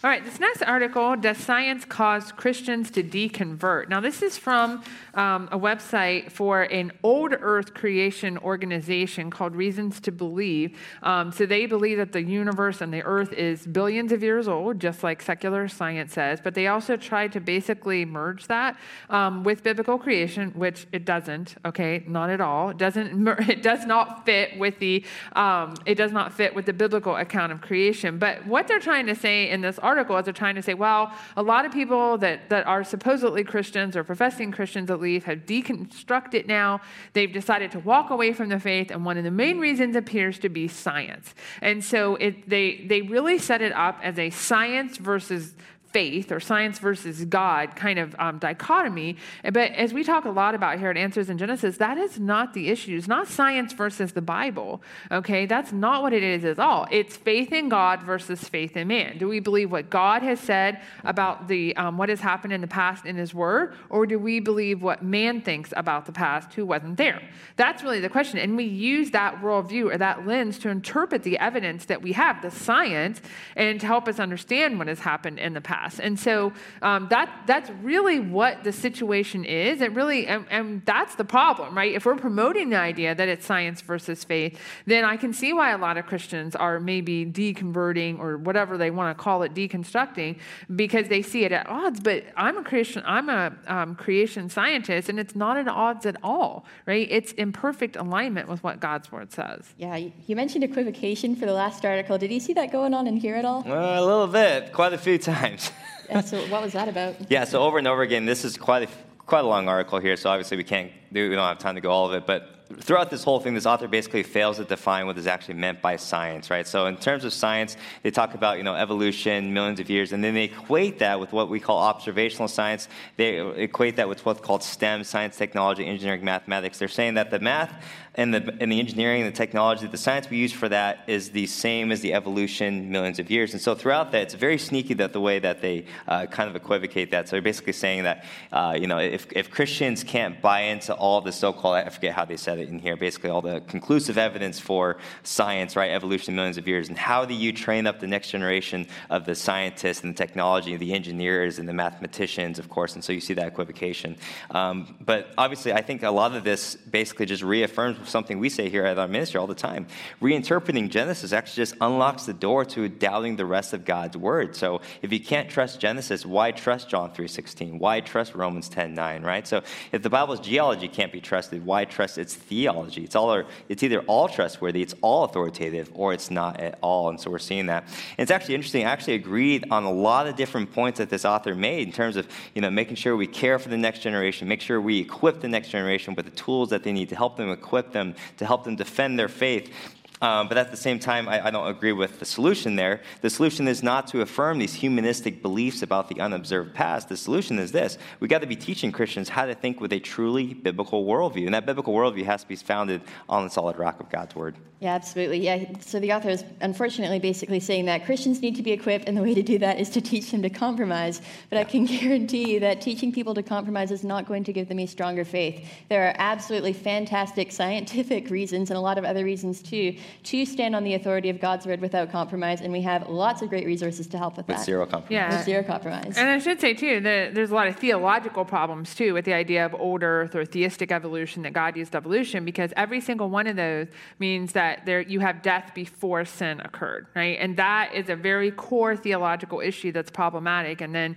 All 0.04 0.08
right, 0.08 0.24
this 0.24 0.38
next 0.38 0.62
article 0.62 1.16
Does 1.16 1.38
science 1.38 1.84
cause 1.84 2.30
Christians 2.30 2.88
to 2.92 3.02
deconvert? 3.02 3.88
Now, 3.88 3.98
this 3.98 4.22
is 4.22 4.38
from 4.38 4.84
um, 5.14 5.48
a 5.50 5.58
website 5.58 6.30
for 6.30 6.62
an 6.62 6.92
old 7.02 7.34
earth 7.40 7.74
creation 7.74 8.38
organization 8.38 9.28
called 9.28 9.56
Reasons 9.56 9.98
to 10.02 10.12
Believe. 10.12 10.78
Um, 11.02 11.32
so 11.32 11.46
they 11.46 11.66
believe 11.66 11.96
that 11.96 12.12
the 12.12 12.22
universe 12.22 12.80
and 12.80 12.94
the 12.94 13.02
earth 13.02 13.32
is 13.32 13.66
billions 13.66 14.12
of 14.12 14.22
years 14.22 14.46
old, 14.46 14.78
just 14.78 15.02
like 15.02 15.20
secular 15.20 15.66
science 15.66 16.12
says, 16.12 16.40
but 16.40 16.54
they 16.54 16.68
also 16.68 16.96
try 16.96 17.26
to 17.26 17.40
basically 17.40 18.04
merge 18.04 18.46
that 18.46 18.78
um, 19.10 19.42
with 19.42 19.64
biblical 19.64 19.98
creation, 19.98 20.52
which 20.52 20.86
it 20.92 21.04
doesn't, 21.04 21.56
okay, 21.64 22.04
not 22.06 22.30
at 22.30 22.40
all. 22.40 22.70
It 22.70 22.78
doesn't, 22.78 23.26
it 23.48 23.64
does 23.64 23.84
not 23.84 24.24
fit 24.24 24.56
with 24.60 24.78
the, 24.78 25.04
um, 25.32 25.74
it 25.86 25.96
does 25.96 26.12
not 26.12 26.32
fit 26.32 26.54
with 26.54 26.66
the 26.66 26.72
biblical 26.72 27.16
account 27.16 27.50
of 27.50 27.60
creation. 27.60 28.20
But 28.20 28.46
what 28.46 28.68
they're 28.68 28.78
trying 28.78 29.06
to 29.06 29.16
say 29.16 29.50
in 29.50 29.60
this 29.60 29.80
article 29.88 30.16
is 30.18 30.24
they're 30.26 30.42
trying 30.44 30.58
to 30.60 30.62
say, 30.68 30.74
well, 30.74 31.02
a 31.36 31.42
lot 31.42 31.62
of 31.66 31.72
people 31.72 32.18
that, 32.18 32.48
that 32.52 32.66
are 32.66 32.84
supposedly 32.84 33.42
Christians 33.44 33.96
or 33.96 34.04
professing 34.04 34.52
Christians 34.52 34.90
at 34.90 35.00
least 35.00 35.26
have 35.26 35.40
deconstructed 35.54 36.46
now. 36.46 36.80
They've 37.14 37.32
decided 37.32 37.70
to 37.72 37.80
walk 37.80 38.10
away 38.10 38.32
from 38.32 38.48
the 38.54 38.60
faith, 38.60 38.90
and 38.90 39.04
one 39.04 39.16
of 39.16 39.24
the 39.24 39.30
main 39.44 39.58
reasons 39.58 39.96
appears 39.96 40.38
to 40.40 40.48
be 40.48 40.68
science. 40.68 41.34
And 41.62 41.82
so 41.82 42.16
it, 42.16 42.48
they, 42.48 42.84
they 42.86 43.00
really 43.02 43.38
set 43.38 43.60
it 43.62 43.72
up 43.72 43.98
as 44.02 44.18
a 44.18 44.30
science 44.30 44.98
versus 44.98 45.54
faith 45.92 46.30
or 46.30 46.40
science 46.40 46.78
versus 46.78 47.24
God 47.24 47.74
kind 47.76 47.98
of 47.98 48.14
um, 48.18 48.38
dichotomy. 48.38 49.16
But 49.42 49.72
as 49.72 49.92
we 49.92 50.04
talk 50.04 50.24
a 50.24 50.30
lot 50.30 50.54
about 50.54 50.78
here 50.78 50.90
at 50.90 50.96
Answers 50.96 51.30
in 51.30 51.38
Genesis, 51.38 51.78
that 51.78 51.96
is 51.96 52.18
not 52.18 52.54
the 52.54 52.68
issue. 52.68 52.96
It's 52.96 53.08
not 53.08 53.26
science 53.28 53.72
versus 53.72 54.12
the 54.12 54.20
Bible, 54.20 54.82
okay? 55.10 55.46
That's 55.46 55.72
not 55.72 56.02
what 56.02 56.12
it 56.12 56.22
is 56.22 56.44
at 56.44 56.58
all. 56.58 56.86
It's 56.90 57.16
faith 57.16 57.52
in 57.52 57.68
God 57.68 58.02
versus 58.02 58.40
faith 58.48 58.76
in 58.76 58.88
man. 58.88 59.18
Do 59.18 59.28
we 59.28 59.40
believe 59.40 59.70
what 59.70 59.88
God 59.88 60.22
has 60.22 60.40
said 60.40 60.80
about 61.04 61.48
the 61.48 61.74
um, 61.76 61.96
what 61.96 62.08
has 62.08 62.20
happened 62.20 62.52
in 62.52 62.60
the 62.60 62.66
past 62.66 63.06
in 63.06 63.16
His 63.16 63.32
Word, 63.32 63.74
or 63.88 64.06
do 64.06 64.18
we 64.18 64.40
believe 64.40 64.82
what 64.82 65.02
man 65.02 65.40
thinks 65.40 65.72
about 65.76 66.06
the 66.06 66.12
past 66.12 66.52
who 66.54 66.66
wasn't 66.66 66.96
there? 66.96 67.22
That's 67.56 67.82
really 67.82 68.00
the 68.00 68.08
question. 68.08 68.38
And 68.38 68.56
we 68.56 68.64
use 68.64 69.10
that 69.12 69.40
worldview 69.40 69.94
or 69.94 69.98
that 69.98 70.26
lens 70.26 70.58
to 70.60 70.68
interpret 70.68 71.22
the 71.22 71.38
evidence 71.38 71.86
that 71.86 72.02
we 72.02 72.12
have, 72.12 72.42
the 72.42 72.50
science, 72.50 73.20
and 73.56 73.80
to 73.80 73.86
help 73.86 74.06
us 74.08 74.18
understand 74.18 74.78
what 74.78 74.88
has 74.88 75.00
happened 75.00 75.38
in 75.38 75.54
the 75.54 75.60
past. 75.60 75.77
And 76.00 76.18
so 76.18 76.52
um, 76.82 77.06
that, 77.10 77.30
that's 77.46 77.70
really 77.82 78.20
what 78.20 78.64
the 78.64 78.72
situation 78.72 79.44
is. 79.44 79.80
It 79.80 79.92
really, 79.92 80.26
and, 80.26 80.44
and 80.50 80.82
that's 80.84 81.14
the 81.14 81.24
problem, 81.24 81.76
right? 81.76 81.92
If 81.92 82.04
we're 82.04 82.16
promoting 82.16 82.70
the 82.70 82.78
idea 82.78 83.14
that 83.14 83.28
it's 83.28 83.46
science 83.46 83.80
versus 83.80 84.24
faith, 84.24 84.58
then 84.86 85.04
I 85.04 85.16
can 85.16 85.32
see 85.32 85.52
why 85.52 85.70
a 85.70 85.78
lot 85.78 85.96
of 85.96 86.06
Christians 86.06 86.56
are 86.56 86.80
maybe 86.80 87.24
deconverting 87.26 88.18
or 88.18 88.38
whatever 88.38 88.76
they 88.76 88.90
want 88.90 89.16
to 89.16 89.22
call 89.22 89.42
it, 89.42 89.54
deconstructing, 89.54 90.38
because 90.74 91.08
they 91.08 91.22
see 91.22 91.44
it 91.44 91.52
at 91.52 91.68
odds. 91.68 92.00
But 92.00 92.24
I'm 92.36 92.58
a 92.58 92.64
Christian, 92.64 93.02
I'm 93.06 93.28
a 93.28 93.54
um, 93.66 93.94
creation 93.94 94.48
scientist, 94.48 95.08
and 95.08 95.18
it's 95.18 95.34
not 95.34 95.56
at 95.56 95.68
odds 95.68 96.06
at 96.06 96.16
all, 96.22 96.64
right? 96.86 97.06
It's 97.10 97.32
in 97.32 97.52
perfect 97.52 97.96
alignment 97.96 98.48
with 98.48 98.62
what 98.62 98.80
God's 98.80 99.10
word 99.12 99.32
says. 99.32 99.74
Yeah, 99.76 99.96
you 99.96 100.36
mentioned 100.36 100.64
equivocation 100.64 101.36
for 101.36 101.46
the 101.46 101.52
last 101.52 101.84
article. 101.84 102.18
Did 102.18 102.32
you 102.32 102.40
see 102.40 102.52
that 102.54 102.72
going 102.72 102.94
on 102.94 103.06
in 103.06 103.16
here 103.16 103.36
at 103.36 103.44
all? 103.44 103.62
Well, 103.64 104.04
a 104.04 104.04
little 104.04 104.26
bit, 104.26 104.72
quite 104.72 104.92
a 104.92 104.98
few 104.98 105.18
times. 105.18 105.67
And 106.08 106.24
so, 106.24 106.40
what 106.48 106.62
was 106.62 106.72
that 106.72 106.88
about? 106.88 107.16
Yeah, 107.30 107.44
so 107.44 107.62
over 107.62 107.78
and 107.78 107.86
over 107.86 108.02
again, 108.02 108.24
this 108.24 108.44
is 108.44 108.56
quite 108.56 108.82
a, 108.84 108.88
quite 109.26 109.44
a 109.44 109.46
long 109.46 109.68
article 109.68 109.98
here, 109.98 110.16
so 110.16 110.30
obviously 110.30 110.56
we 110.56 110.64
can't 110.64 110.90
do, 111.12 111.28
we 111.28 111.36
don't 111.36 111.46
have 111.46 111.58
time 111.58 111.74
to 111.74 111.80
go 111.80 111.90
all 111.90 112.06
of 112.06 112.14
it, 112.14 112.26
but 112.26 112.57
throughout 112.80 113.10
this 113.10 113.24
whole 113.24 113.40
thing, 113.40 113.54
this 113.54 113.66
author 113.66 113.88
basically 113.88 114.22
fails 114.22 114.58
to 114.58 114.64
define 114.64 115.06
what 115.06 115.16
is 115.16 115.26
actually 115.26 115.54
meant 115.54 115.80
by 115.80 115.96
science, 115.96 116.50
right? 116.50 116.66
So 116.66 116.86
in 116.86 116.96
terms 116.96 117.24
of 117.24 117.32
science, 117.32 117.76
they 118.02 118.10
talk 118.10 118.34
about 118.34 118.58
you 118.58 118.62
know 118.62 118.74
evolution, 118.74 119.54
millions 119.54 119.80
of 119.80 119.88
years, 119.88 120.12
and 120.12 120.22
then 120.22 120.34
they 120.34 120.44
equate 120.44 120.98
that 120.98 121.18
with 121.18 121.32
what 121.32 121.48
we 121.48 121.60
call 121.60 121.78
observational 121.78 122.48
science. 122.48 122.88
They 123.16 123.38
equate 123.62 123.96
that 123.96 124.08
with 124.08 124.24
what's 124.26 124.40
called 124.40 124.62
STEM, 124.62 125.04
science, 125.04 125.36
technology, 125.36 125.86
engineering, 125.86 126.24
mathematics. 126.24 126.78
They're 126.78 126.88
saying 126.88 127.14
that 127.14 127.30
the 127.30 127.40
math 127.40 127.72
and 128.18 128.34
the, 128.34 128.56
and 128.60 128.70
the 128.70 128.80
engineering 128.80 129.22
and 129.22 129.32
the 129.32 129.36
technology, 129.36 129.86
the 129.86 129.96
science 129.96 130.28
we 130.28 130.38
use 130.38 130.52
for 130.52 130.68
that 130.68 131.04
is 131.06 131.30
the 131.30 131.46
same 131.46 131.92
as 131.92 132.00
the 132.00 132.12
evolution 132.12 132.90
millions 132.90 133.20
of 133.20 133.30
years. 133.30 133.52
And 133.52 133.62
so 133.62 133.76
throughout 133.76 134.10
that, 134.10 134.22
it's 134.22 134.34
very 134.34 134.58
sneaky 134.58 134.94
that 134.94 135.12
the 135.12 135.20
way 135.20 135.38
that 135.38 135.62
they 135.62 135.84
uh, 136.08 136.26
kind 136.26 136.50
of 136.50 136.56
equivocate 136.56 137.12
that. 137.12 137.28
So 137.28 137.36
they're 137.36 137.42
basically 137.42 137.74
saying 137.74 138.02
that, 138.02 138.24
uh, 138.50 138.76
you 138.78 138.88
know, 138.88 138.98
if, 138.98 139.28
if 139.36 139.52
Christians 139.52 140.02
can't 140.02 140.42
buy 140.42 140.62
into 140.62 140.94
all 140.94 141.20
the 141.20 141.30
so-called, 141.30 141.76
I 141.76 141.88
forget 141.90 142.12
how 142.12 142.24
they 142.24 142.36
said 142.36 142.57
in 142.58 142.78
here, 142.78 142.96
basically 142.96 143.30
all 143.30 143.42
the 143.42 143.60
conclusive 143.60 144.18
evidence 144.18 144.58
for 144.58 144.96
science, 145.22 145.76
right, 145.76 145.90
evolution 145.90 146.34
millions 146.34 146.56
of 146.56 146.66
years, 146.66 146.88
and 146.88 146.98
how 146.98 147.24
do 147.24 147.34
you 147.34 147.52
train 147.52 147.86
up 147.86 148.00
the 148.00 148.06
next 148.06 148.30
generation 148.30 148.86
of 149.10 149.24
the 149.24 149.34
scientists 149.34 150.02
and 150.02 150.14
the 150.14 150.16
technology, 150.16 150.76
the 150.76 150.92
engineers 150.92 151.58
and 151.58 151.68
the 151.68 151.72
mathematicians, 151.72 152.58
of 152.58 152.68
course, 152.68 152.94
and 152.94 153.04
so 153.04 153.12
you 153.12 153.20
see 153.20 153.34
that 153.34 153.48
equivocation. 153.48 154.16
Um, 154.50 154.96
but 155.00 155.28
obviously, 155.38 155.72
I 155.72 155.82
think 155.82 156.02
a 156.02 156.10
lot 156.10 156.34
of 156.34 156.44
this 156.44 156.74
basically 156.74 157.26
just 157.26 157.42
reaffirms 157.42 158.08
something 158.08 158.38
we 158.38 158.48
say 158.48 158.68
here 158.68 158.84
at 158.84 158.98
our 158.98 159.08
ministry 159.08 159.38
all 159.38 159.46
the 159.46 159.54
time. 159.54 159.86
Reinterpreting 160.20 160.90
Genesis 160.90 161.32
actually 161.32 161.62
just 161.62 161.74
unlocks 161.80 162.24
the 162.26 162.34
door 162.34 162.64
to 162.64 162.88
doubting 162.88 163.36
the 163.36 163.46
rest 163.46 163.72
of 163.72 163.84
God's 163.84 164.16
word. 164.16 164.56
So 164.56 164.80
if 165.02 165.12
you 165.12 165.20
can't 165.20 165.48
trust 165.48 165.80
Genesis, 165.80 166.26
why 166.26 166.52
trust 166.52 166.88
John 166.88 167.10
3:16? 167.10 167.78
Why 167.78 168.00
trust 168.00 168.34
Romans 168.34 168.68
10:9, 168.68 169.22
right? 169.22 169.46
So 169.46 169.62
if 169.92 170.02
the 170.02 170.10
Bible's 170.10 170.40
geology 170.40 170.88
can't 170.88 171.12
be 171.12 171.20
trusted, 171.20 171.64
why 171.64 171.84
trust 171.84 172.18
its 172.18 172.34
theology? 172.48 173.04
It's 173.04 173.14
all 173.14 173.44
it's 173.68 173.82
either 173.82 174.00
all 174.00 174.28
trustworthy, 174.28 174.82
it's 174.82 174.94
all 175.02 175.24
authoritative, 175.24 175.90
or 175.94 176.12
it's 176.12 176.30
not 176.30 176.60
at 176.60 176.78
all. 176.80 177.10
And 177.10 177.20
so 177.20 177.30
we're 177.30 177.38
seeing 177.38 177.66
that. 177.66 177.84
And 177.84 178.24
it's 178.24 178.30
actually 178.30 178.54
interesting. 178.54 178.86
I 178.86 178.90
actually 178.90 179.14
agreed 179.14 179.66
on 179.70 179.84
a 179.84 179.92
lot 179.92 180.26
of 180.26 180.36
different 180.36 180.72
points 180.72 180.98
that 180.98 181.10
this 181.10 181.24
author 181.24 181.54
made 181.54 181.86
in 181.86 181.92
terms 181.92 182.16
of, 182.16 182.26
you 182.54 182.62
know, 182.62 182.70
making 182.70 182.96
sure 182.96 183.16
we 183.16 183.26
care 183.26 183.58
for 183.58 183.68
the 183.68 183.76
next 183.76 184.00
generation, 184.00 184.48
make 184.48 184.60
sure 184.60 184.80
we 184.80 184.98
equip 185.00 185.40
the 185.40 185.48
next 185.48 185.68
generation 185.68 186.14
with 186.14 186.24
the 186.24 186.32
tools 186.32 186.70
that 186.70 186.82
they 186.82 186.92
need 186.92 187.08
to 187.10 187.16
help 187.16 187.36
them 187.36 187.50
equip 187.50 187.92
them, 187.92 188.14
to 188.38 188.46
help 188.46 188.64
them 188.64 188.76
defend 188.76 189.18
their 189.18 189.28
faith. 189.28 189.72
Um, 190.20 190.48
but 190.48 190.58
at 190.58 190.70
the 190.70 190.76
same 190.76 190.98
time, 190.98 191.28
I, 191.28 191.46
I, 191.46 191.50
don't 191.50 191.68
agree 191.68 191.92
with 191.92 192.18
the 192.18 192.24
solution 192.24 192.74
there. 192.74 193.00
The 193.20 193.30
solution 193.30 193.68
is 193.68 193.82
not 193.82 194.08
to 194.08 194.20
affirm 194.20 194.58
these 194.58 194.74
humanistic 194.74 195.42
beliefs 195.42 195.82
about 195.82 196.08
the 196.08 196.20
unobserved 196.20 196.74
past. 196.74 197.08
The 197.08 197.16
solution 197.16 197.58
is 197.58 197.70
this 197.70 197.98
we 198.18 198.26
got 198.26 198.40
to 198.40 198.46
be 198.46 198.56
teaching 198.56 198.90
Christians 198.90 199.28
how 199.28 199.46
to 199.46 199.54
think 199.54 199.80
with 199.80 199.92
a 199.92 200.00
truly 200.00 200.54
biblical 200.54 201.04
worldview. 201.04 201.46
And 201.46 201.54
that 201.54 201.66
biblical 201.66 201.94
worldview 201.94 202.24
has 202.24 202.42
to 202.42 202.48
be 202.48 202.56
founded 202.56 203.02
on 203.28 203.44
the 203.44 203.50
solid 203.50 203.78
rock 203.78 204.00
of 204.00 204.10
God's 204.10 204.34
word. 204.34 204.56
Yeah, 204.80 204.94
absolutely. 204.94 205.38
Yeah. 205.38 205.72
So 205.80 205.98
the 205.98 206.12
author 206.12 206.28
is 206.30 206.44
unfortunately 206.60 207.18
basically 207.18 207.58
saying 207.58 207.86
that 207.86 208.04
Christians 208.04 208.40
need 208.40 208.54
to 208.56 208.62
be 208.62 208.70
equipped, 208.70 209.08
and 209.08 209.16
the 209.16 209.22
way 209.22 209.34
to 209.34 209.42
do 209.42 209.58
that 209.58 209.80
is 209.80 209.90
to 209.90 210.00
teach 210.00 210.30
them 210.30 210.42
to 210.42 210.50
compromise. 210.50 211.20
But 211.50 211.56
yeah. 211.56 211.60
I 211.62 211.64
can 211.64 211.84
guarantee 211.86 212.52
you 212.52 212.60
that 212.60 212.80
teaching 212.80 213.12
people 213.12 213.34
to 213.34 213.42
compromise 213.42 213.90
is 213.90 214.04
not 214.04 214.26
going 214.26 214.44
to 214.44 214.52
give 214.52 214.68
them 214.68 214.78
a 214.78 214.86
stronger 214.86 215.24
faith. 215.24 215.68
There 215.88 216.06
are 216.06 216.14
absolutely 216.18 216.72
fantastic 216.72 217.50
scientific 217.50 218.30
reasons 218.30 218.70
and 218.70 218.76
a 218.76 218.80
lot 218.80 218.98
of 218.98 219.04
other 219.04 219.24
reasons 219.24 219.62
too 219.62 219.96
to 220.24 220.44
stand 220.44 220.74
on 220.74 220.84
the 220.84 220.94
authority 220.94 221.30
of 221.30 221.40
God's 221.40 221.66
word 221.66 221.80
without 221.80 222.10
compromise, 222.10 222.60
and 222.60 222.72
we 222.72 222.82
have 222.82 223.08
lots 223.08 223.42
of 223.42 223.48
great 223.48 223.66
resources 223.66 224.06
to 224.08 224.18
help 224.18 224.36
with, 224.36 224.46
with 224.48 224.56
that. 224.56 224.66
Zero 224.66 224.86
compromise. 224.86 225.10
Yeah. 225.10 225.36
With 225.36 225.44
zero 225.44 225.62
compromise. 225.62 226.16
And 226.16 226.28
I 226.28 226.38
should 226.38 226.60
say 226.60 226.74
too 226.74 227.00
that 227.00 227.34
there's 227.34 227.50
a 227.50 227.54
lot 227.54 227.68
of 227.68 227.76
theological 227.76 228.44
problems 228.44 228.94
too 228.94 229.14
with 229.14 229.24
the 229.24 229.32
idea 229.32 229.64
of 229.64 229.74
old 229.74 230.02
earth 230.02 230.34
or 230.34 230.44
theistic 230.44 230.92
evolution 230.92 231.42
that 231.42 231.52
God 231.52 231.76
used 231.76 231.94
evolution 231.94 232.44
because 232.44 232.72
every 232.76 233.00
single 233.00 233.30
one 233.30 233.46
of 233.46 233.56
those 233.56 233.88
means 234.18 234.52
that 234.52 234.84
there 234.86 235.00
you 235.00 235.20
have 235.20 235.42
death 235.42 235.72
before 235.74 236.24
sin 236.24 236.60
occurred, 236.60 237.06
right? 237.14 237.38
And 237.40 237.56
that 237.56 237.94
is 237.94 238.08
a 238.08 238.16
very 238.16 238.50
core 238.50 238.96
theological 238.96 239.60
issue 239.60 239.92
that's 239.92 240.10
problematic. 240.10 240.80
And 240.80 240.94
then 240.94 241.16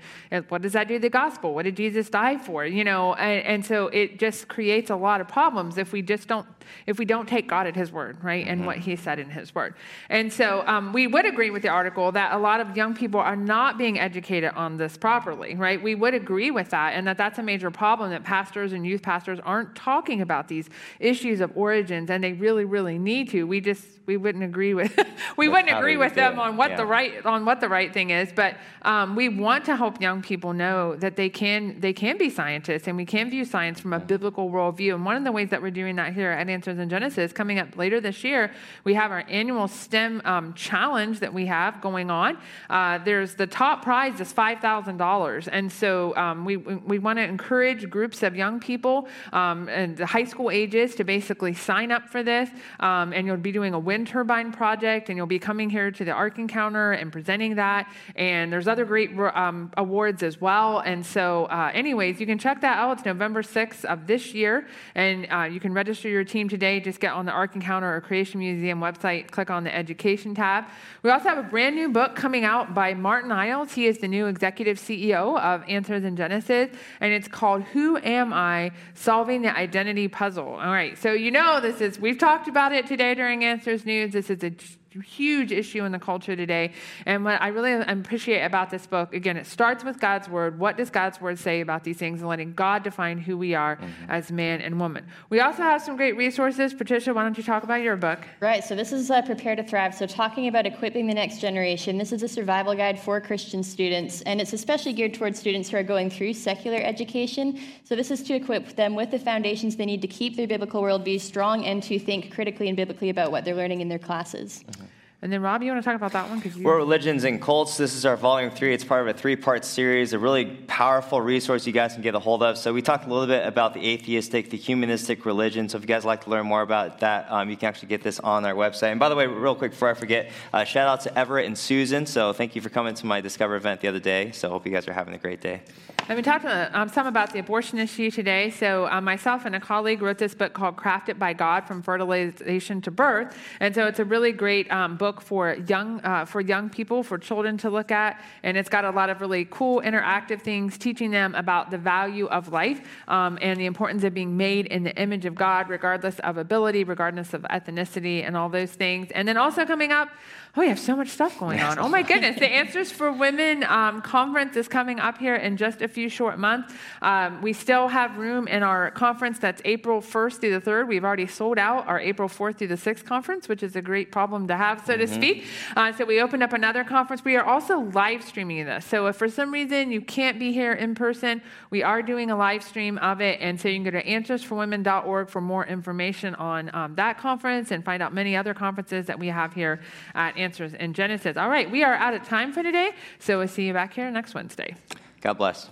what 0.50 0.62
does 0.62 0.74
that 0.74 0.88
do 0.88 0.96
to 0.96 1.00
the 1.00 1.10
gospel? 1.10 1.54
What 1.54 1.64
did 1.64 1.78
Jesus 1.78 2.10
die 2.10 2.38
for? 2.38 2.66
You 2.66 2.84
know, 2.84 3.14
and, 3.16 3.46
and 3.46 3.66
so 3.66 3.88
it 3.88 4.20
just 4.20 4.48
creates 4.48 4.90
a 4.90 4.96
lot 4.96 5.22
of 5.22 5.28
problems 5.28 5.78
if 5.78 5.92
we 5.92 6.02
just 6.02 6.28
don't 6.28 6.48
if 6.88 7.00
we 7.00 7.06
don't 7.06 7.28
take 7.28 7.48
God 7.48 7.68
at 7.68 7.76
His 7.76 7.92
word, 7.92 8.24
right, 8.24 8.48
and 8.48 8.60
mm-hmm. 8.60 8.68
what 8.68 8.78
He 8.82 8.96
said 8.96 9.20
in 9.20 9.30
His 9.30 9.56
word. 9.56 9.76
And 10.10 10.32
so 10.32 10.64
um, 10.68 10.94
we 10.94 11.08
would 11.08 11.26
agree 11.26 11.50
with 11.50 11.62
the 11.62 11.70
article 11.70 12.12
that 12.12 12.34
a 12.34 12.38
lot 12.38 12.60
of 12.60 12.76
young 12.76 12.94
people 12.94 13.20
are 13.20 13.36
not 13.36 13.78
being 13.78 14.00
educated 14.00 14.52
on 14.56 14.78
this 14.78 14.98
properly, 14.98 15.56
right? 15.56 15.82
We 15.82 15.96
would 15.96 16.14
agree 16.14 16.52
with 16.52 16.70
that, 16.70 16.94
and 16.94 17.08
that 17.08 17.18
that's 17.18 17.40
a 17.40 17.44
major 17.44 17.72
problem 17.72 18.12
that 18.12 18.24
pastors 18.24 18.74
and 18.74 18.86
youth 18.86 19.02
pastors 19.02 19.40
aren't 19.44 19.76
talking 19.76 20.22
about 20.22 20.48
these 20.48 20.70
issues 21.00 21.42
of 21.42 21.52
origins, 21.56 22.10
and 22.10 22.24
they 22.24 22.34
really, 22.34 22.66
really 22.66 23.00
need 23.00 23.30
to. 23.30 23.44
We 23.44 23.62
just 23.62 23.86
we 24.06 24.18
wouldn't 24.18 24.44
agree 24.44 24.74
with 24.74 24.96
we 25.38 25.48
That's 25.48 25.56
wouldn't 25.56 25.78
agree 25.78 25.98
with 25.98 26.16
them 26.16 26.40
on 26.40 26.58
what 26.58 26.72
yeah. 26.72 26.78
the 26.78 26.86
right 26.86 27.26
on 27.26 27.46
what 27.46 27.62
the 27.62 27.70
right 27.70 27.94
thing 27.94 28.10
is 28.10 28.32
but 28.34 28.58
um, 28.82 29.16
we 29.16 29.30
want 29.30 29.66
to 29.66 29.76
help 29.76 30.02
young 30.02 30.22
people 30.22 30.54
know 30.54 30.96
that 30.98 31.16
they 31.16 31.30
can 31.30 31.80
they 31.80 31.94
can 31.94 32.18
be 32.18 32.30
scientists 32.30 32.88
and 32.88 32.98
we 32.98 33.06
can 33.06 33.30
view 33.30 33.46
science 33.46 33.80
from 33.80 33.94
a 33.94 34.00
biblical 34.00 34.50
worldview 34.50 34.94
and 34.96 35.06
one 35.06 35.16
of 35.16 35.24
the 35.24 35.32
ways 35.32 35.50
that 35.50 35.62
we're 35.62 35.72
doing 35.72 35.96
that 35.96 36.14
here 36.14 36.32
at 36.32 36.50
answers 36.50 36.78
in 36.78 36.90
genesis 36.90 37.32
coming 37.32 37.60
up 37.60 37.78
later 37.78 38.02
this 38.02 38.24
year 38.24 38.52
we 38.84 38.94
have 38.94 39.12
our 39.12 39.26
annual 39.30 39.68
stem 39.68 40.22
um, 40.26 40.54
challenge 40.54 41.20
that 41.20 41.34
we 41.34 41.46
have 41.46 41.82
going 41.82 42.10
on 42.10 42.38
uh, 42.70 42.98
there's 43.00 43.36
the 43.36 43.48
top 43.48 43.84
prize 43.84 44.20
is 44.20 44.34
$5000 44.34 45.50
and 45.52 45.72
so 45.72 46.16
um, 46.16 46.46
we, 46.46 46.58
we 46.58 47.00
want 47.00 47.18
to 47.18 47.24
encourage 47.24 47.90
groups 47.90 48.24
of 48.24 48.36
young 48.36 48.60
people 48.60 49.08
um, 49.34 49.68
and 49.70 49.98
the 49.98 50.06
high 50.06 50.24
school 50.24 50.50
ages 50.52 50.96
to 50.96 51.04
basically 51.04 51.54
sign 51.54 51.92
up 51.92 52.10
for 52.10 52.24
this 52.24 52.50
um, 52.80 53.14
and 53.14 53.28
you'll 53.28 53.38
be 53.38 53.52
doing 53.52 53.74
a 53.74 53.80
wind 53.80 54.08
turbine 54.08 54.52
project, 54.52 55.10
and 55.10 55.18
you'll 55.18 55.26
be 55.26 55.40
coming 55.40 55.70
here 55.70 55.92
to 55.92 56.06
the 56.06 56.12
Ark 56.12 56.38
Encounter 56.38 56.94
and 56.94 57.12
presenting 57.12 57.56
that. 57.56 57.92
And 58.16 58.52
there's 58.52 58.68
other 58.68 58.86
great 58.86 59.12
um, 59.18 59.72
awards 59.78 60.24
as 60.24 60.40
well. 60.40 60.80
And 60.80 61.06
so, 61.06 61.46
uh, 61.46 61.72
anyways, 61.74 62.20
you 62.20 62.26
can 62.26 62.38
check 62.38 62.62
that 62.62 62.78
out. 62.78 62.98
It's 62.98 63.06
November 63.06 63.42
6th 63.42 63.86
of 63.86 64.08
this 64.08 64.34
year, 64.34 64.68
and 64.96 65.28
uh, 65.32 65.44
you 65.44 65.60
can 65.60 65.74
register 65.74 66.10
your 66.10 66.24
team 66.24 66.50
today. 66.50 66.80
Just 66.80 67.00
get 67.00 67.14
on 67.14 67.26
the 67.26 67.32
Ark 67.32 67.56
Encounter 67.56 67.96
or 67.96 68.02
Creation 68.02 68.40
Museum 68.40 68.61
website, 68.62 69.32
click 69.32 69.50
on 69.50 69.64
the 69.64 69.76
Education 69.76 70.36
tab. 70.36 70.66
We 71.04 71.10
also 71.10 71.30
have 71.30 71.38
a 71.38 71.44
brand 71.44 71.76
new 71.76 71.90
book 71.90 72.16
coming 72.16 72.46
out 72.46 72.74
by 72.74 72.94
Martin 72.94 73.32
Iles. 73.32 73.74
He 73.74 73.88
is 73.88 74.00
the 74.00 74.08
new 74.08 74.28
executive 74.28 74.78
CEO 74.78 75.40
of 75.40 75.64
Answers 75.68 76.04
in 76.04 76.16
Genesis, 76.16 76.70
and 77.00 77.14
it's 77.14 77.28
called 77.28 77.64
Who 77.64 77.98
Am 77.98 78.34
I? 78.34 78.72
Solving 78.94 79.42
the 79.42 79.56
Identity 79.56 80.08
Puzzle. 80.08 80.48
All 80.48 80.72
right, 80.72 80.98
so 80.98 81.14
you 81.14 81.32
know 81.32 81.60
this 81.60 81.82
is, 81.82 82.00
we've 82.00 82.18
talked 82.18 82.48
about 82.48 82.72
it 82.72 82.88
today 82.88 83.14
during 83.14 83.44
Answers 83.44 83.86
news. 83.86 84.12
This 84.14 84.30
is 84.30 84.44
a 84.44 84.52
huge 85.00 85.52
issue 85.52 85.84
in 85.84 85.92
the 85.92 86.00
culture 86.00 86.36
today. 86.36 86.74
And 87.06 87.24
what 87.24 87.42
I 87.42 87.48
really 87.48 87.74
appreciate 87.74 88.42
about 88.42 88.70
this 88.70 88.86
book, 88.86 89.14
again, 89.14 89.38
it 89.38 89.46
starts 89.46 89.84
with 89.84 90.00
God's 90.00 90.28
word. 90.28 90.60
What 90.60 90.78
does 90.78 90.90
God's 90.90 91.22
word 91.22 91.40
say 91.40 91.62
about 91.62 91.84
these 91.84 91.98
things 91.98 92.20
and 92.20 92.30
letting 92.30 92.54
God 92.54 92.84
define 92.84 93.18
who 93.18 93.38
we 93.38 93.56
are 93.56 93.78
mm-hmm. 93.78 94.12
as 94.12 94.32
man 94.32 94.62
and 94.62 94.80
woman? 94.80 95.06
We 95.30 95.40
also 95.40 95.62
have 95.64 95.82
some 95.82 95.96
great 95.96 96.18
resources. 96.18 96.74
Patricia, 96.74 97.14
why 97.14 97.24
don't 97.24 97.38
you 97.38 97.44
talk 97.44 97.64
about 97.64 97.82
your 97.82 97.96
book? 97.96 98.20
Right. 98.42 98.64
So 98.64 98.76
this 98.76 98.92
is 98.92 99.10
uh, 99.10 99.22
Prepare 99.22 99.56
to 99.56 99.64
Thrive. 99.64 99.96
So 99.96 100.06
talking 100.06 100.48
about 100.48 100.66
equipping 100.66 101.08
the 101.08 101.14
next 101.14 101.40
generation. 101.40 101.98
This 101.98 102.12
is 102.12 102.24
a 102.24 102.28
survival 102.28 102.76
guide 102.76 103.00
for 103.00 103.22
Christian 103.22 103.64
students, 103.64 104.22
and 104.24 104.42
it's 104.42 104.54
especially 104.54 104.94
geared 104.94 105.14
towards 105.14 105.40
students 105.40 105.70
who 105.70 105.78
are 105.78 105.84
going 105.84 106.10
through 106.10 106.34
secular 106.34 106.80
education. 106.80 107.60
So 107.84 107.96
this 107.96 108.12
is 108.12 108.24
to 108.24 108.34
equip 108.34 108.76
them 108.76 108.96
with 108.96 109.12
the 109.12 109.20
foundations 109.20 109.76
they 109.76 109.86
need 109.86 110.02
to 110.02 110.08
keep 110.08 110.36
their 110.36 110.48
biblical 110.48 110.82
worldview 110.82 111.20
strong 111.20 111.66
and 111.66 111.82
to 111.84 112.00
think 112.00 112.34
critically 112.34 112.68
and 112.68 112.76
biblically 112.76 113.10
about 113.10 113.32
what 113.32 113.46
they're 113.46 113.56
learning 113.56 113.82
in 113.82 113.88
their 113.88 114.00
classes. 114.00 114.64
Mm-hmm. 114.68 114.81
And 115.24 115.32
then, 115.32 115.44
Rob, 115.44 115.62
you 115.62 115.72
want 115.72 115.84
to 115.84 115.88
talk 115.88 115.96
about 115.96 116.14
that 116.14 116.28
one? 116.32 116.42
You... 116.44 116.64
World 116.64 116.80
Religions 116.80 117.26
and 117.26 117.40
Cults. 117.40 117.78
This 117.78 117.94
is 117.94 118.08
our 118.08 118.18
volume 118.18 118.50
three. 118.50 118.74
It's 118.74 118.84
part 118.84 119.08
of 119.08 119.16
a 119.16 119.18
three 119.18 119.36
part 119.36 119.64
series, 119.64 120.14
a 120.14 120.20
really 120.20 120.46
powerful 120.46 121.22
resource 121.22 121.68
you 121.68 121.74
guys 121.74 121.94
can 121.94 122.02
get 122.02 122.16
a 122.16 122.20
hold 122.20 122.42
of. 122.42 122.58
So, 122.58 122.74
we 122.74 122.82
talked 122.82 123.06
a 123.06 123.08
little 123.08 123.28
bit 123.28 123.46
about 123.46 123.76
the 123.76 123.88
atheistic, 123.88 124.50
the 124.50 124.58
humanistic 124.58 125.24
religion. 125.24 125.70
So, 125.70 125.78
if 125.78 125.84
you 125.84 125.88
guys 125.88 126.06
like 126.06 126.24
to 126.24 126.32
learn 126.32 126.48
more 126.48 126.64
about 126.64 127.02
that, 127.02 127.32
um, 127.32 127.52
you 127.52 127.56
can 127.56 127.68
actually 127.68 127.90
get 127.90 128.02
this 128.02 128.20
on 128.20 128.46
our 128.46 128.56
website. 128.56 128.90
And 128.90 129.00
by 129.00 129.10
the 129.10 129.16
way, 129.16 129.28
real 129.28 129.54
quick 129.54 129.72
before 129.72 129.92
I 129.92 129.94
forget, 129.94 130.32
uh, 130.54 130.64
shout 130.64 130.88
out 130.88 131.02
to 131.02 131.16
Everett 131.16 131.46
and 131.46 131.56
Susan. 131.56 132.08
So, 132.08 132.34
thank 132.34 132.56
you 132.56 132.62
for 132.62 132.70
coming 132.70 132.96
to 132.96 133.06
my 133.06 133.22
Discover 133.22 133.56
event 133.58 133.82
the 133.82 133.90
other 133.90 134.00
day. 134.00 134.32
So, 134.32 134.50
hope 134.50 134.66
you 134.66 134.72
guys 134.72 134.88
are 134.88 134.94
having 134.94 135.14
a 135.14 135.20
great 135.20 135.40
day. 135.40 135.62
And 136.10 136.18
we 136.18 136.24
talked 136.24 136.46
um, 136.46 136.90
some 136.90 137.06
about 137.06 137.32
the 137.32 137.40
abortion 137.40 137.78
issue 137.78 138.10
today. 138.10 138.50
So, 138.50 138.88
uh, 138.88 139.00
myself 139.00 139.46
and 139.46 139.56
a 139.56 139.60
colleague 139.60 140.02
wrote 140.02 140.18
this 140.18 140.34
book 140.34 140.52
called 140.54 140.76
Crafted 140.76 141.20
by 141.20 141.34
God 141.34 141.66
From 141.66 141.82
Fertilization 141.82 142.82
to 142.82 142.92
Birth. 142.92 143.38
And 143.60 143.74
so, 143.74 143.86
it's 143.86 144.00
a 144.00 144.06
really 144.06 144.32
great 144.32 144.70
um, 144.72 144.98
book 144.98 145.22
for 145.22 145.56
young 145.68 146.02
uh, 146.04 146.26
for 146.26 146.42
young 146.42 146.70
people, 146.70 147.04
for 147.04 147.18
children 147.18 147.58
to 147.60 147.70
look 147.70 147.92
at. 147.92 148.20
And 148.44 148.58
it's 148.58 148.68
got 148.68 148.84
a 148.84 148.90
lot 148.90 149.10
of 149.10 149.22
really 149.22 149.46
cool 149.52 149.82
interactive 149.82 150.42
things 150.42 150.78
teaching 150.78 151.12
them 151.12 151.36
about 151.36 151.70
the 151.70 151.78
value 151.78 152.26
of 152.28 152.52
life 152.52 152.82
um, 153.08 153.38
and 153.42 153.60
the 153.60 153.66
importance 153.66 154.04
of 154.04 154.14
being 154.14 154.36
made 154.36 154.66
in 154.66 154.84
the 154.84 154.96
image 155.00 155.26
of 155.26 155.36
God, 155.36 155.70
regardless 155.70 156.18
of 156.20 156.38
ability, 156.38 156.84
regardless 156.84 157.34
of 157.34 157.44
ethnicity, 157.44 158.26
and 158.26 158.36
all 158.36 158.50
those 158.50 158.72
things. 158.72 159.12
And 159.12 159.28
then 159.28 159.38
also 159.38 159.66
coming 159.66 159.92
up, 159.92 160.10
oh, 160.56 160.62
we 160.62 160.68
have 160.68 160.80
so 160.80 160.96
much 160.96 161.10
stuff 161.10 161.40
going 161.40 161.60
on. 161.60 161.80
Oh 161.80 161.88
my 161.88 162.02
goodness. 162.02 162.38
the 162.38 162.48
Answers 162.48 162.92
for 162.92 163.12
Women 163.12 163.64
um, 163.64 164.02
conference 164.02 164.58
is 164.58 164.68
coming 164.68 165.00
up 165.00 165.18
here 165.18 165.36
in 165.36 165.56
just 165.58 165.82
a 165.82 165.88
few 165.88 166.10
short 166.10 166.38
months. 166.38 166.74
Um, 167.02 167.42
we 167.42 167.54
still 167.54 167.88
have 167.88 168.18
room 168.18 168.48
in 168.48 168.62
our 168.64 168.92
conference 168.92 169.40
that's 169.40 169.62
April 169.64 170.02
1st 170.02 170.40
through 170.42 170.60
the 170.60 170.72
3rd. 170.72 170.88
We've 170.88 171.06
already 171.06 171.28
sold 171.28 171.58
out 171.58 171.88
our 171.88 172.00
April 172.00 172.28
4th 172.28 172.58
through 172.58 172.68
the 172.68 172.76
6th 172.76 173.06
conference, 173.06 173.48
which 173.48 173.64
is 173.64 173.76
a 173.76 173.82
great 173.82 174.12
problem 174.12 174.48
to 174.48 174.58
have, 174.58 174.86
so 174.86 174.94
mm-hmm. 174.94 175.02
to 175.02 175.08
speak. 175.08 175.46
Uh, 175.76 175.94
so 175.94 176.06
we 176.06 176.22
opened 176.22 176.44
up 176.44 176.54
another 176.54 176.84
conference. 176.84 177.24
We 177.24 177.36
are 177.38 177.46
also 177.46 177.80
live 177.80 178.24
streaming 178.24 178.66
this. 178.66 178.86
So 178.86 179.08
if 179.08 179.16
for 179.16 179.30
some 179.30 179.52
reason 179.52 179.92
you 179.92 180.02
can't 180.02 180.38
be 180.38 180.52
here 180.52 180.74
in 180.74 180.96
person, 180.96 181.42
we 181.70 181.82
are 181.84 182.02
doing 182.02 182.30
a 182.30 182.36
live 182.36 182.64
stream 182.64 182.98
of 182.98 183.22
it. 183.22 183.40
And 183.40 183.60
so 183.60 183.70
you 183.70 183.76
can 183.76 183.86
go 183.86 183.92
to 183.92 184.04
answersforwomen.org 184.04 185.30
for 185.30 185.42
more 185.42 185.66
information 185.66 186.36
on 186.36 186.74
um, 186.76 186.96
that 186.96 187.18
conference 187.18 187.72
and 187.72 187.86
find 187.86 188.04
out 188.04 188.14
many 188.14 188.36
other 188.36 188.54
conferences 188.54 189.06
that 189.06 189.18
we 189.18 189.28
have 189.28 189.54
here 189.54 189.80
at 190.14 190.36
Answers 190.42 190.74
in 190.74 190.94
Genesis, 190.94 191.38
All 191.38 191.50
right, 191.50 191.70
we 191.70 191.84
are 191.84 191.94
out 191.94 192.14
of 192.14 192.24
time 192.24 192.52
for 192.52 192.64
today. 192.64 192.92
So 193.20 193.40
we'll 193.40 193.48
see 193.48 193.68
you 193.68 193.74
back 193.74 193.94
here 193.94 194.10
next 194.12 194.34
Wednesday. 194.34 194.76
God 195.22 195.34
bless. 195.38 195.70